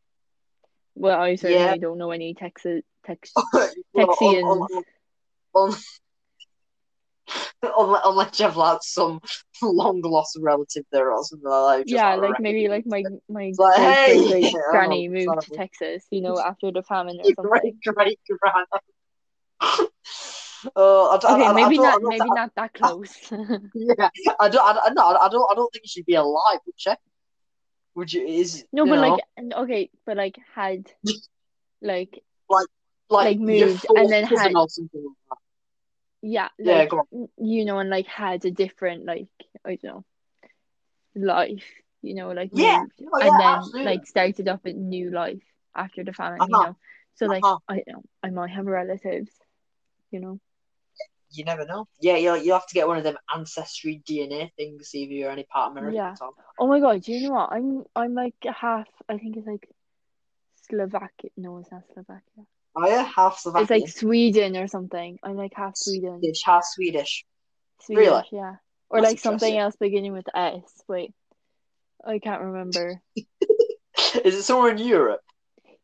Well, 0.95 1.21
I 1.21 1.37
certainly 1.37 1.63
Yeah. 1.65 1.77
don't 1.77 1.99
know 1.99 2.11
any 2.11 2.35
Texas 2.35 2.83
Tex 3.05 3.33
well, 3.53 3.71
Texians. 3.97 4.51
un- 4.51 4.63
un- 4.63 4.69
un- 4.75 4.85
unless, 5.55 6.01
unless 7.63 8.39
you 8.39 8.47
have 8.47 8.57
like 8.57 8.79
some 8.83 9.21
long 9.63 10.01
lost 10.03 10.39
relative 10.41 10.85
there 10.93 11.13
or 11.13 11.25
something 11.25 11.49
like 11.49 11.87
that. 11.87 11.93
Yeah, 11.93 12.15
like, 12.15 12.31
like 12.31 12.41
maybe 12.41 12.69
like 12.69 12.87
my 12.87 13.05
my 13.29 13.53
like, 13.57 13.79
hey, 13.79 14.17
great 14.29 14.53
great 14.53 14.55
I 14.55 14.71
granny 14.71 15.09
moved 15.09 15.43
to. 15.43 15.57
Texas, 15.57 16.07
you 16.11 16.21
know, 16.21 16.39
after 16.45 16.71
the 16.73 16.83
famine 16.83 17.19
or 17.21 17.25
something. 17.25 17.45
great 17.45 17.77
great 17.83 18.19
grand. 18.41 18.67
Uh, 20.77 21.19
Okay, 21.25 21.45
I, 21.45 21.53
maybe 21.53 21.77
not 21.77 21.97
I 21.97 21.99
don't, 21.99 22.09
maybe 22.09 22.31
not 22.31 22.55
that 22.55 22.73
close. 22.75 23.17
yeah, 23.75 24.09
I 24.39 24.49
don't, 24.49 24.65
I 24.65 24.73
don't, 24.75 24.95
no, 24.95 25.07
I 25.07 25.29
don't, 25.29 25.51
I 25.51 25.55
don't 25.55 25.73
think 25.73 25.85
she'd 25.87 26.07
be 26.07 26.15
alive, 26.15 26.61
would 26.67 26.75
she? 26.77 26.93
Would 27.97 28.13
you? 28.13 28.25
Is 28.25 28.65
No, 28.73 28.85
you 28.85 28.91
but 28.91 29.01
know, 29.01 29.09
like 29.09 29.55
okay, 29.55 29.91
but 30.07 30.17
like 30.17 30.39
had 30.55 30.87
like 31.83 32.23
like, 32.49 32.67
like, 33.11 33.37
your 33.39 33.47
moved 33.47 33.87
and 33.97 34.09
then 34.09 34.25
had- 34.25 34.55
or 34.55 34.69
something 34.69 35.03
like 35.03 35.17
that. 35.31 35.42
Yeah, 36.23 36.49
Yeah, 36.63 36.85
like 36.85 36.93
on. 36.93 37.07
you 37.39 37.65
know, 37.65 37.79
and 37.79 37.91
like 37.91 38.07
had 38.07 38.45
a 38.45 38.51
different 38.51 39.07
like 39.07 39.29
I 39.67 39.77
don't 39.77 39.85
know 39.85 40.05
life, 41.15 41.65
you 42.03 42.15
know, 42.15 42.31
like 42.31 42.53
Yeah, 42.53 42.83
moved 42.83 43.01
Oh, 43.13 43.21
and 43.21 43.39
then 43.41 43.57
absolutely. 43.57 43.83
like 43.83 44.07
started 44.07 44.49
up 44.49 44.65
a 44.67 44.73
new 44.73 45.11
life 45.11 45.43
after 45.75 46.05
the 46.05 46.13
famine, 46.13 46.49
you 46.49 46.59
Uh-huh. 46.59 46.61
know. 46.61 46.77
So 47.15 47.27
like 47.27 47.47
Uh-huh. 47.47 47.59
I 47.69 47.83
know, 47.87 48.03
I 48.23 48.31
might 48.31 48.51
have 48.51 48.67
relatives, 48.67 49.33
you 50.11 50.21
know. 50.21 50.41
You 51.31 51.45
never 51.45 51.65
know. 51.65 51.87
Yeah, 52.01 52.17
you 52.17 52.35
you 52.37 52.53
have 52.53 52.67
to 52.67 52.75
get 52.75 52.87
one 52.87 52.99
of 52.99 53.05
them 53.05 53.17
ancestry 53.35 54.03
DNA 54.07 54.51
things, 54.57 54.89
see 54.89 55.05
if 55.05 55.11
you're 55.11 55.31
any 55.31 55.45
part 55.45 55.71
of 55.71 55.77
American. 55.77 56.03
Yeah. 56.03 56.17
Tom. 56.19 56.33
Oh 56.59 56.67
my 56.69 56.81
god, 56.81 57.03
do 57.03 57.13
you 57.13 57.21
know 57.21 57.35
what? 57.35 57.53
I'm 57.53 57.85
I'm 57.97 58.15
like 58.15 58.35
half 58.45 58.89
I 59.09 59.19
think 59.19 59.37
it's 59.37 59.47
like 59.47 59.69
Slovakia. 60.69 61.31
No, 61.37 61.59
it's 61.59 61.71
not 61.73 61.85
Slovakia. 61.93 62.47
Oh 62.75 62.89
yeah, 62.89 63.05
half 63.05 63.39
Slovakian. 63.39 63.63
It's 63.63 63.71
like 63.71 63.95
Sweden 63.95 64.57
or 64.57 64.67
something. 64.67 65.19
I'm 65.23 65.37
like 65.37 65.53
half 65.55 65.77
Sweden. 65.77 66.21
Swedish, 66.21 66.43
half 66.45 66.65
Swedish. 66.65 67.25
Swedish, 67.83 68.07
Really? 68.07 68.25
yeah. 68.33 68.55
Or 68.89 69.01
That's 69.01 69.13
like 69.13 69.19
something 69.21 69.57
else 69.57 69.77
beginning 69.77 70.13
with 70.13 70.27
S. 70.35 70.63
Wait. 70.89 71.13
I 72.05 72.19
can't 72.19 72.43
remember. 72.43 73.01
Is 74.25 74.35
it 74.35 74.43
somewhere 74.43 74.71
in 74.73 74.79
Europe? 74.79 75.21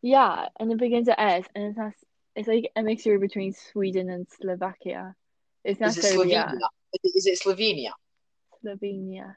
Yeah, 0.03 0.49
and 0.59 0.73
it 0.73 0.79
begins 0.79 1.09
with 1.09 1.19
S 1.19 1.45
and 1.55 1.65
it's 1.65 1.79
not 1.79 1.93
it's 2.37 2.49
like 2.49 2.71
a 2.77 2.83
mixture 2.83 3.19
between 3.19 3.53
Sweden 3.53 4.11
and 4.11 4.27
Slovakia. 4.41 5.15
It's 5.65 5.81
not 5.81 5.91
Is 5.91 5.99
it 5.99 6.05
Serbia. 6.05 6.53
Slovenia? 6.55 6.69
Is 7.05 7.27
it 7.27 7.41
Slovenia? 7.41 7.93
Slovenia. 8.65 9.37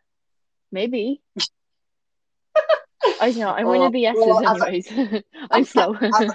Maybe. 0.71 1.21
I 3.19 3.31
know. 3.31 3.49
I'm 3.57 3.67
one 3.67 3.81
of 3.81 3.91
the 3.91 4.05
S's 4.05 4.23
well, 4.25 4.63
anyways. 4.63 5.23
I'm 5.51 5.65
slow. 5.65 5.95
As 5.95 6.31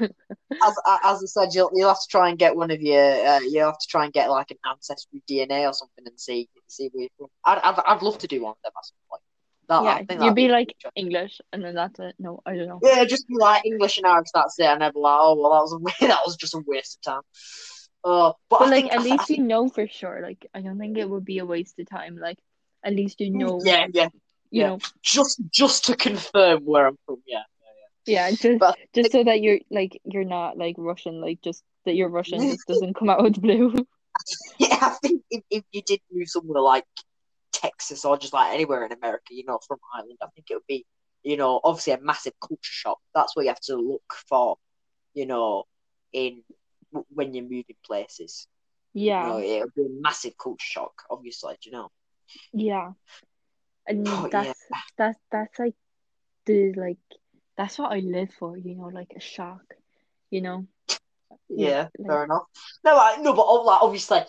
as 1.05 1.23
I 1.23 1.27
said, 1.27 1.55
you'll 1.55 1.71
you'll 1.75 1.89
have 1.89 2.01
to 2.01 2.09
try 2.09 2.29
and 2.29 2.39
get 2.39 2.57
one 2.57 2.71
of 2.71 2.81
your 2.81 3.03
uh, 3.03 3.41
you 3.41 3.61
will 3.61 3.67
have 3.67 3.79
to 3.79 3.87
try 3.89 4.05
and 4.05 4.13
get 4.13 4.31
like 4.31 4.51
an 4.51 4.59
ancestry 4.69 5.23
DNA 5.29 5.69
or 5.69 5.73
something 5.73 6.07
and 6.07 6.19
see 6.19 6.49
see 6.69 6.89
where 6.93 7.03
you're 7.03 7.11
from. 7.19 7.29
I'd 7.45 7.59
I'd, 7.59 7.79
I'd 7.87 8.03
love 8.03 8.19
to 8.19 8.27
do 8.27 8.43
one 8.43 8.53
of 8.53 8.57
them 8.63 8.73
at 8.77 8.85
some 8.85 8.97
point. 9.11 9.23
That, 9.69 9.75
I 9.75 9.85
yeah, 9.85 9.99
you'd 9.99 10.09
that'd 10.09 10.35
be 10.35 10.49
like. 10.49 10.75
English 10.95 11.41
and 11.53 11.65
then 11.65 11.75
that's 11.75 11.99
it. 11.99 12.15
No, 12.19 12.41
I 12.47 12.57
don't 12.57 12.69
know. 12.69 12.81
Yeah, 12.83 13.05
just 13.05 13.27
be 13.27 13.35
like 13.37 13.65
English 13.65 13.97
and 13.97 14.07
Irish. 14.07 14.29
That's 14.33 14.59
it. 14.59 14.67
And 14.67 14.83
I'd 14.83 14.95
be 14.95 15.01
like, 15.01 15.19
oh 15.21 15.35
well, 15.35 15.53
that 15.53 15.63
was 15.63 15.73
a 15.73 16.07
that 16.07 16.21
was 16.25 16.37
just 16.37 16.55
a 16.55 16.63
waste 16.67 16.99
of 16.99 17.13
time. 17.13 17.23
Uh, 18.05 18.33
but, 18.49 18.61
But 18.61 18.69
like 18.69 18.83
think, 18.83 18.93
at 18.93 19.01
I 19.01 19.03
least 19.03 19.31
you 19.31 19.43
know 19.43 19.69
for 19.69 19.89
sure. 19.89 20.21
Like 20.23 20.47
I 20.55 20.61
don't 20.61 20.79
think 20.79 20.97
it 20.97 21.11
would 21.11 21.25
be 21.25 21.39
a 21.39 21.47
waste 21.47 21.79
of 21.81 21.89
time. 21.89 22.17
Like 22.17 22.39
at 22.85 22.95
least 22.95 23.21
you 23.21 23.31
know 23.31 23.61
yeah, 23.65 23.87
yeah, 23.93 24.09
you 24.51 24.63
yeah. 24.63 24.69
know 24.69 24.79
just 25.03 25.41
just 25.51 25.85
to 25.87 25.97
confirm 25.97 26.61
where 26.65 26.87
I'm 26.87 26.99
from. 27.07 27.23
Yeah, 27.27 27.43
yeah, 28.07 28.31
just 28.31 28.59
but 28.59 28.79
just 28.95 29.13
so 29.13 29.25
that 29.25 29.41
you're 29.41 29.59
like 29.71 30.01
you're 30.05 30.25
not 30.25 30.57
like 30.57 30.77
Russian, 30.79 31.21
like 31.21 31.41
just 31.43 31.63
that 31.85 31.95
you're 31.95 32.09
Russian 32.09 32.41
just 32.41 32.67
doesn't 32.69 32.95
come 32.95 33.11
out 33.11 33.25
of 33.25 33.35
the 33.35 33.41
blue. 33.41 33.75
yeah, 34.59 34.79
I 34.81 34.97
think 35.03 35.23
if, 35.31 35.43
if 35.51 35.65
you 35.73 35.83
did 35.83 36.01
move 36.13 36.29
somewhere 36.29 36.63
like 36.63 36.85
Texas 37.53 38.05
or 38.05 38.17
just 38.17 38.33
like 38.33 38.55
anywhere 38.55 38.85
in 38.85 38.93
America, 38.93 39.31
you 39.31 39.45
know, 39.47 39.59
from 39.67 39.79
Ireland, 39.95 40.19
I 40.23 40.27
think 40.35 40.47
it 40.51 40.55
would 40.55 40.67
be, 40.69 40.87
you 41.23 41.37
know, 41.37 41.61
obviously 41.65 41.93
a 41.95 42.01
massive 42.01 42.35
culture 42.41 42.61
shock. 42.63 42.99
That's 43.15 43.35
what 43.35 43.43
you 43.43 43.49
have 43.49 43.61
to 43.61 43.77
look 43.77 44.15
for, 44.29 44.57
you 45.15 45.27
know, 45.27 45.65
in 46.13 46.43
when 47.09 47.35
you're 47.35 47.45
moving 47.45 47.77
places. 47.85 48.47
You 48.95 49.11
know, 49.11 49.39
Yeah, 49.39 49.57
it 49.59 49.61
would 49.63 49.75
be 49.75 49.83
a 49.83 50.01
massive 50.01 50.35
culture 50.43 50.65
shock, 50.65 51.03
obviously. 51.11 51.55
Do 51.63 51.71
you 51.71 51.77
know? 51.77 51.91
yeah. 52.53 52.93
And 53.89 54.07
Oh, 54.09 54.25
yeah. 54.25 54.29
that's 54.31 54.59
that's 54.99 55.19
that's 55.31 55.59
like 55.59 55.75
the 56.47 56.73
like 56.75 56.99
that's 57.57 57.79
what 57.79 57.93
I 57.93 58.01
live 58.01 58.31
for, 58.39 58.57
you 58.57 58.75
know, 58.77 58.87
like 58.93 59.13
a 59.17 59.21
shock, 59.21 59.63
you 60.31 60.41
know. 60.43 60.67
Yeah, 61.49 61.89
like- 61.99 62.09
fair 62.09 62.25
enough. 62.25 62.43
No, 62.85 62.97
I, 62.99 63.17
no, 63.21 63.33
but 63.33 63.47
like, 63.65 63.83
obviously, 63.83 64.21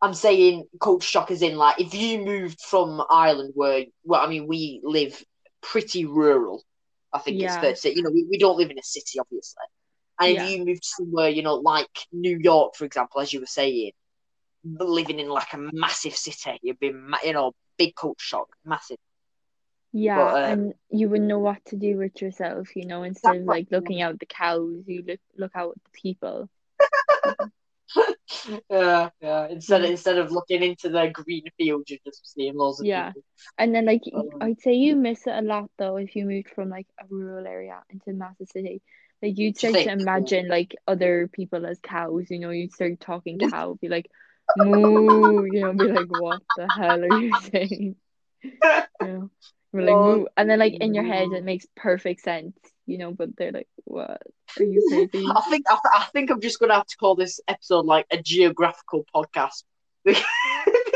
I'm 0.00 0.14
saying 0.14 0.64
culture 0.80 1.06
shock 1.06 1.30
is 1.30 1.42
in 1.42 1.56
like 1.56 1.80
if 1.80 1.94
you 1.94 2.24
moved 2.24 2.60
from 2.60 3.02
Ireland, 3.10 3.52
where 3.54 3.84
well, 4.04 4.20
I 4.24 4.28
mean, 4.28 4.46
we 4.46 4.80
live 4.82 5.22
pretty 5.60 6.04
rural. 6.06 6.64
I 7.12 7.18
think 7.18 7.40
it's 7.42 7.56
fair 7.56 7.72
to 7.72 7.76
say. 7.76 7.92
You 7.94 8.02
know, 8.02 8.10
we, 8.10 8.26
we 8.30 8.38
don't 8.38 8.56
live 8.56 8.70
in 8.70 8.78
a 8.78 8.82
city, 8.82 9.18
obviously. 9.20 9.64
And 10.18 10.34
Yeah. 10.34 10.44
if 10.44 10.50
you 10.50 10.64
moved 10.64 10.84
somewhere, 10.84 11.28
you 11.28 11.42
know, 11.42 11.56
like 11.56 11.90
New 12.10 12.38
York, 12.38 12.74
for 12.74 12.84
example, 12.84 13.20
as 13.20 13.32
you 13.32 13.40
were 13.40 13.46
saying, 13.46 13.92
living 14.64 15.18
in 15.20 15.28
like 15.28 15.52
a 15.52 15.58
massive 15.72 16.16
city, 16.16 16.58
you'd 16.62 16.78
be, 16.78 16.92
you 17.24 17.32
know, 17.32 17.52
big 17.78 17.94
culture 17.94 18.16
shock, 18.18 18.48
massive. 18.64 18.98
Yeah, 19.92 20.32
But, 20.32 20.44
um, 20.44 20.50
and 20.52 20.74
you 20.90 21.08
wouldn't 21.08 21.28
know 21.28 21.38
what 21.38 21.64
to 21.66 21.76
do 21.76 21.98
with 21.98 22.20
yourself, 22.22 22.74
you 22.76 22.86
know, 22.86 23.02
instead 23.02 23.36
of 23.36 23.44
like 23.46 23.68
looking 23.70 24.00
out 24.00 24.18
the 24.18 24.26
cows, 24.26 24.84
you 24.86 25.02
look 25.06 25.20
look 25.36 25.52
out 25.54 25.74
the 25.84 25.90
people. 25.92 26.48
yeah, 28.70 29.10
yeah. 29.20 29.46
Instead, 29.48 29.82
Yeah. 29.82 29.90
instead 29.90 30.18
of 30.18 30.30
looking 30.32 30.62
into 30.62 30.88
the 30.88 31.08
green 31.12 31.44
field, 31.58 31.84
you're 31.88 31.98
just 32.04 32.32
seeing 32.32 32.56
loads 32.56 32.80
of 32.80 32.86
Yeah. 32.86 33.12
people. 33.12 33.22
And 33.58 33.74
then 33.74 33.84
like 33.84 34.02
Um, 34.14 34.28
I'd 34.40 34.60
say 34.60 34.74
you 34.74 34.96
miss 34.96 35.26
it 35.26 35.34
a 35.36 35.42
lot 35.42 35.70
though 35.78 35.96
if 35.96 36.16
you 36.16 36.24
moved 36.24 36.48
from 36.50 36.68
like 36.70 36.86
a 36.98 37.04
rural 37.08 37.46
area 37.46 37.82
into 37.90 38.10
a 38.10 38.14
massive 38.14 38.48
city. 38.48 38.82
Like 39.22 39.38
you'd 39.38 39.56
start 39.56 39.74
to 39.74 39.92
imagine 39.92 40.48
like 40.48 40.74
other 40.86 41.28
people 41.28 41.64
as 41.66 41.78
cows, 41.80 42.30
you 42.30 42.38
know, 42.40 42.50
you'd 42.50 42.72
start 42.72 42.98
talking 43.00 43.38
cow, 43.38 43.74
be 43.80 43.88
like 43.88 44.10
moo, 44.56 45.44
you 45.44 45.60
know, 45.60 45.72
be 45.72 45.88
like, 45.88 46.08
what 46.08 46.42
the 46.56 46.68
hell 46.68 47.02
are 47.04 47.20
you 47.20 47.32
saying? 47.52 47.96
You 48.42 49.06
know, 49.06 49.30
we're 49.72 49.82
like 49.82 49.94
Oh, 49.94 50.16
moo, 50.18 50.26
and 50.36 50.50
then 50.50 50.58
like 50.58 50.74
in 50.74 50.94
your 50.94 51.04
head 51.04 51.32
it 51.32 51.42
mm. 51.42 51.44
makes 51.44 51.66
perfect 51.76 52.20
sense, 52.22 52.56
you 52.86 52.98
know, 52.98 53.12
but 53.12 53.36
they're 53.36 53.52
like, 53.52 53.68
what? 53.84 54.22
Are 54.58 54.62
you 54.64 54.88
saying? 54.90 55.10
I 55.36 55.40
think 55.42 55.66
I, 55.68 55.74
th- 55.74 55.94
I 55.94 56.04
think 56.12 56.30
I'm 56.30 56.40
just 56.40 56.58
gonna 56.58 56.74
have 56.74 56.86
to 56.86 56.96
call 56.96 57.14
this 57.14 57.40
episode 57.48 57.86
like 57.86 58.06
a 58.10 58.20
geographical 58.22 59.06
podcast. 59.14 59.64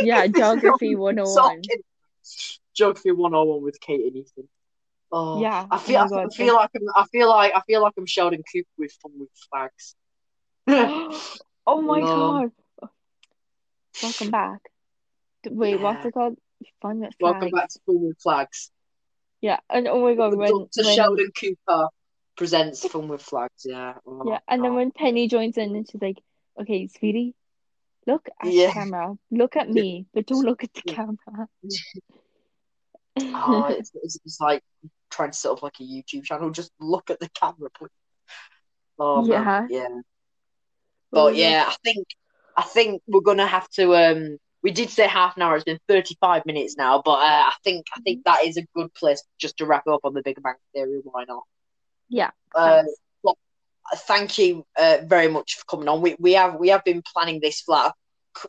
Yeah, 0.00 0.26
geography 0.26 0.94
all 0.94 1.04
101. 1.04 1.62
talking- 1.62 1.82
Geography 2.74 3.12
101 3.12 3.62
with 3.62 3.80
Kate 3.80 4.04
and 4.06 4.16
Ethan. 4.16 4.48
Oh, 5.10 5.40
Yeah, 5.40 5.66
I 5.70 5.76
oh 5.76 5.78
feel 5.78 6.00
my 6.00 6.04
I 6.04 6.08
God, 6.24 6.34
feel 6.34 6.54
like 6.54 6.70
I'm 6.74 6.82
I 6.94 7.04
feel 7.06 7.28
like 7.30 7.52
I 7.56 7.60
feel 7.66 7.80
like 7.82 7.94
I'm 7.96 8.04
Sheldon 8.06 8.42
Cooper 8.52 8.68
with 8.76 8.92
fun 9.00 9.12
with 9.18 9.30
flags. 9.50 9.94
oh 11.66 11.80
my 11.80 12.00
God. 12.00 12.50
Welcome 14.02 14.30
back. 14.30 14.60
Wait, 15.48 15.80
what's 15.80 16.02
yeah. 16.02 16.08
it 16.08 16.14
called? 16.14 16.38
Fun 16.82 17.00
with 17.00 17.12
Welcome 17.20 17.50
flags. 17.50 17.52
back 17.54 17.68
to 17.68 17.80
Fun 17.86 18.02
with 18.08 18.18
Flags. 18.20 18.70
Yeah, 19.40 19.58
and 19.70 19.86
oh 19.88 20.02
my 20.02 20.14
God, 20.14 20.34
when 20.36 20.50
Dr. 20.50 20.84
when 20.84 20.96
Sheldon 20.96 21.30
Cooper 21.38 21.88
presents 22.36 22.86
Fun 22.88 23.08
with 23.08 23.22
Flags. 23.22 23.64
Yeah. 23.64 23.94
Oh, 24.06 24.22
yeah, 24.26 24.38
and 24.48 24.64
then 24.64 24.74
when 24.74 24.90
Penny 24.90 25.28
joins 25.28 25.56
in 25.56 25.76
and 25.76 25.88
she's 25.88 26.00
like, 26.00 26.18
"Okay, 26.60 26.88
sweetie, 26.88 27.34
look 28.06 28.28
at 28.42 28.52
Yeah. 28.52 28.68
the 28.68 28.72
camera. 28.72 29.14
Look 29.30 29.56
at 29.56 29.68
me, 29.68 30.06
but 30.14 30.26
don't 30.26 30.44
look 30.44 30.64
at 30.64 30.72
the 30.74 30.82
camera." 30.82 31.48
Oh, 33.18 33.64
it's, 33.64 33.92
it's, 34.02 34.18
it's 34.26 34.40
like 34.40 34.62
trying 35.10 35.30
to 35.30 35.36
set 35.36 35.50
up 35.50 35.62
like 35.62 35.80
a 35.80 35.82
YouTube 35.82 36.24
channel. 36.24 36.50
Just 36.50 36.70
look 36.78 37.08
at 37.08 37.18
the 37.18 37.30
camera, 37.30 37.70
please. 37.74 37.88
Oh 38.98 39.26
Yeah. 39.26 39.42
man, 39.42 39.68
yeah. 39.70 39.88
Oh 39.88 40.00
But 41.12 41.36
yeah, 41.36 41.64
I 41.66 41.76
think 41.82 42.06
I 42.56 42.62
think 42.62 43.02
we're 43.06 43.20
gonna 43.20 43.46
have 43.46 43.68
to. 43.70 43.94
Um, 43.94 44.38
we 44.62 44.70
did 44.72 44.90
say 44.90 45.06
half 45.06 45.36
an 45.36 45.42
hour. 45.42 45.54
It's 45.56 45.64
been 45.64 45.78
thirty-five 45.88 46.44
minutes 46.46 46.76
now, 46.76 47.02
but 47.04 47.12
uh, 47.18 47.44
I 47.46 47.52
think 47.64 47.86
I 47.96 48.00
think 48.00 48.24
that 48.24 48.44
is 48.44 48.56
a 48.56 48.66
good 48.74 48.92
place 48.94 49.22
just 49.38 49.58
to 49.58 49.66
wrap 49.66 49.86
up 49.86 50.00
on 50.04 50.14
the 50.14 50.22
Big 50.22 50.42
Bang 50.42 50.54
Theory. 50.74 51.00
Why 51.04 51.24
not? 51.24 51.42
Yeah. 52.08 52.30
Uh, 52.54 52.82
well, 53.22 53.36
thank 53.94 54.38
you 54.38 54.64
uh, 54.78 54.98
very 55.06 55.28
much 55.28 55.56
for 55.56 55.64
coming 55.66 55.88
on. 55.88 56.00
We 56.00 56.16
we 56.18 56.32
have 56.32 56.56
we 56.58 56.68
have 56.70 56.84
been 56.84 57.02
planning 57.02 57.40
this 57.40 57.60
for 57.60 57.92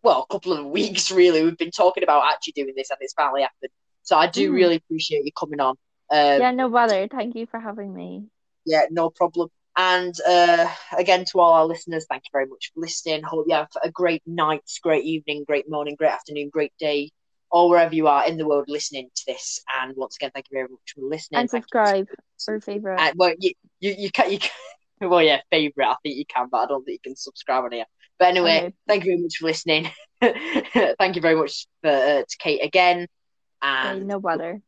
well 0.04 0.26
a 0.30 0.34
couple 0.34 0.54
of 0.54 0.66
weeks 0.68 1.12
really. 1.22 1.44
We've 1.44 1.58
been 1.58 1.72
talking 1.72 2.04
about 2.04 2.24
actually 2.32 2.54
doing 2.54 2.74
this, 2.76 2.90
and 2.90 2.98
it's 3.02 3.14
finally 3.14 3.42
happened. 3.42 3.72
So 4.04 4.16
I 4.18 4.28
do 4.28 4.52
Mhm. 4.52 4.56
really 4.56 4.76
appreciate 4.78 5.26
you 5.26 5.32
coming 5.38 5.60
on. 5.60 5.76
Um, 6.10 6.40
Yeah, 6.42 6.52
no 6.52 6.70
bother. 6.70 7.08
Thank 7.10 7.36
you 7.36 7.46
for 7.46 7.60
having 7.60 7.94
me. 7.94 8.28
yeah, 8.66 8.84
no 8.90 9.10
problem. 9.10 9.50
And 9.78 10.16
uh, 10.28 10.68
again, 10.98 11.26
to 11.32 11.40
all 11.40 11.54
our 11.54 11.66
listeners, 11.66 12.06
thank 12.10 12.24
you 12.24 12.30
very 12.34 12.48
much 12.48 12.72
for 12.74 12.82
listening. 12.82 13.22
Hope 13.24 13.46
you 13.48 13.56
have 13.56 13.70
a 13.84 13.92
great 13.92 14.24
night, 14.26 14.64
great 14.82 15.06
evening, 15.06 15.44
great 15.46 15.70
morning, 15.70 15.96
great 15.96 16.12
afternoon, 16.12 16.50
great 16.52 16.74
day, 16.80 17.12
or 17.52 17.70
wherever 17.70 17.94
you 17.94 18.08
are 18.08 18.28
in 18.28 18.38
the 18.38 18.48
world 18.48 18.66
listening 18.68 19.10
to 19.16 19.24
this. 19.28 19.62
And 19.82 19.96
once 19.96 20.16
again, 20.16 20.32
thank 20.34 20.48
you 20.50 20.56
very 20.56 20.68
much 20.68 20.94
for 20.96 21.02
listening. 21.02 21.42
And 21.42 21.50
subscribe 21.50 22.08
or 22.48 22.60
favorite. 22.60 23.00
Uh, 23.00 23.12
well, 23.16 23.34
you, 23.38 23.52
you, 23.80 23.96
you 23.98 24.12
can, 24.12 24.32
you 24.32 24.40
can, 24.40 24.50
well, 25.10 25.22
yeah, 25.22 25.42
favorite. 25.52 25.88
I 25.88 25.96
think 26.02 26.18
you 26.18 26.26
can, 26.26 26.48
but 26.52 26.58
I 26.58 26.66
don't 26.66 26.84
think 26.84 27.00
you 27.04 27.12
can 27.12 27.16
subscribe 27.16 27.64
on 27.64 27.72
here. 27.72 27.86
But 28.18 28.30
anyway, 28.30 28.64
Okay. 28.64 28.74
thank 28.88 29.06
you 29.06 29.12
very 29.12 29.22
much 29.22 29.38
for 29.38 29.46
listening. 29.46 29.92
thank 30.22 31.16
you 31.16 31.22
very 31.22 31.36
much 31.36 31.68
for, 31.84 31.92
uh, 31.92 32.24
to 32.28 32.38
Kate 32.40 32.64
again. 32.64 33.08
And 33.62 34.08
no 34.08 34.20
bother. 34.20 34.62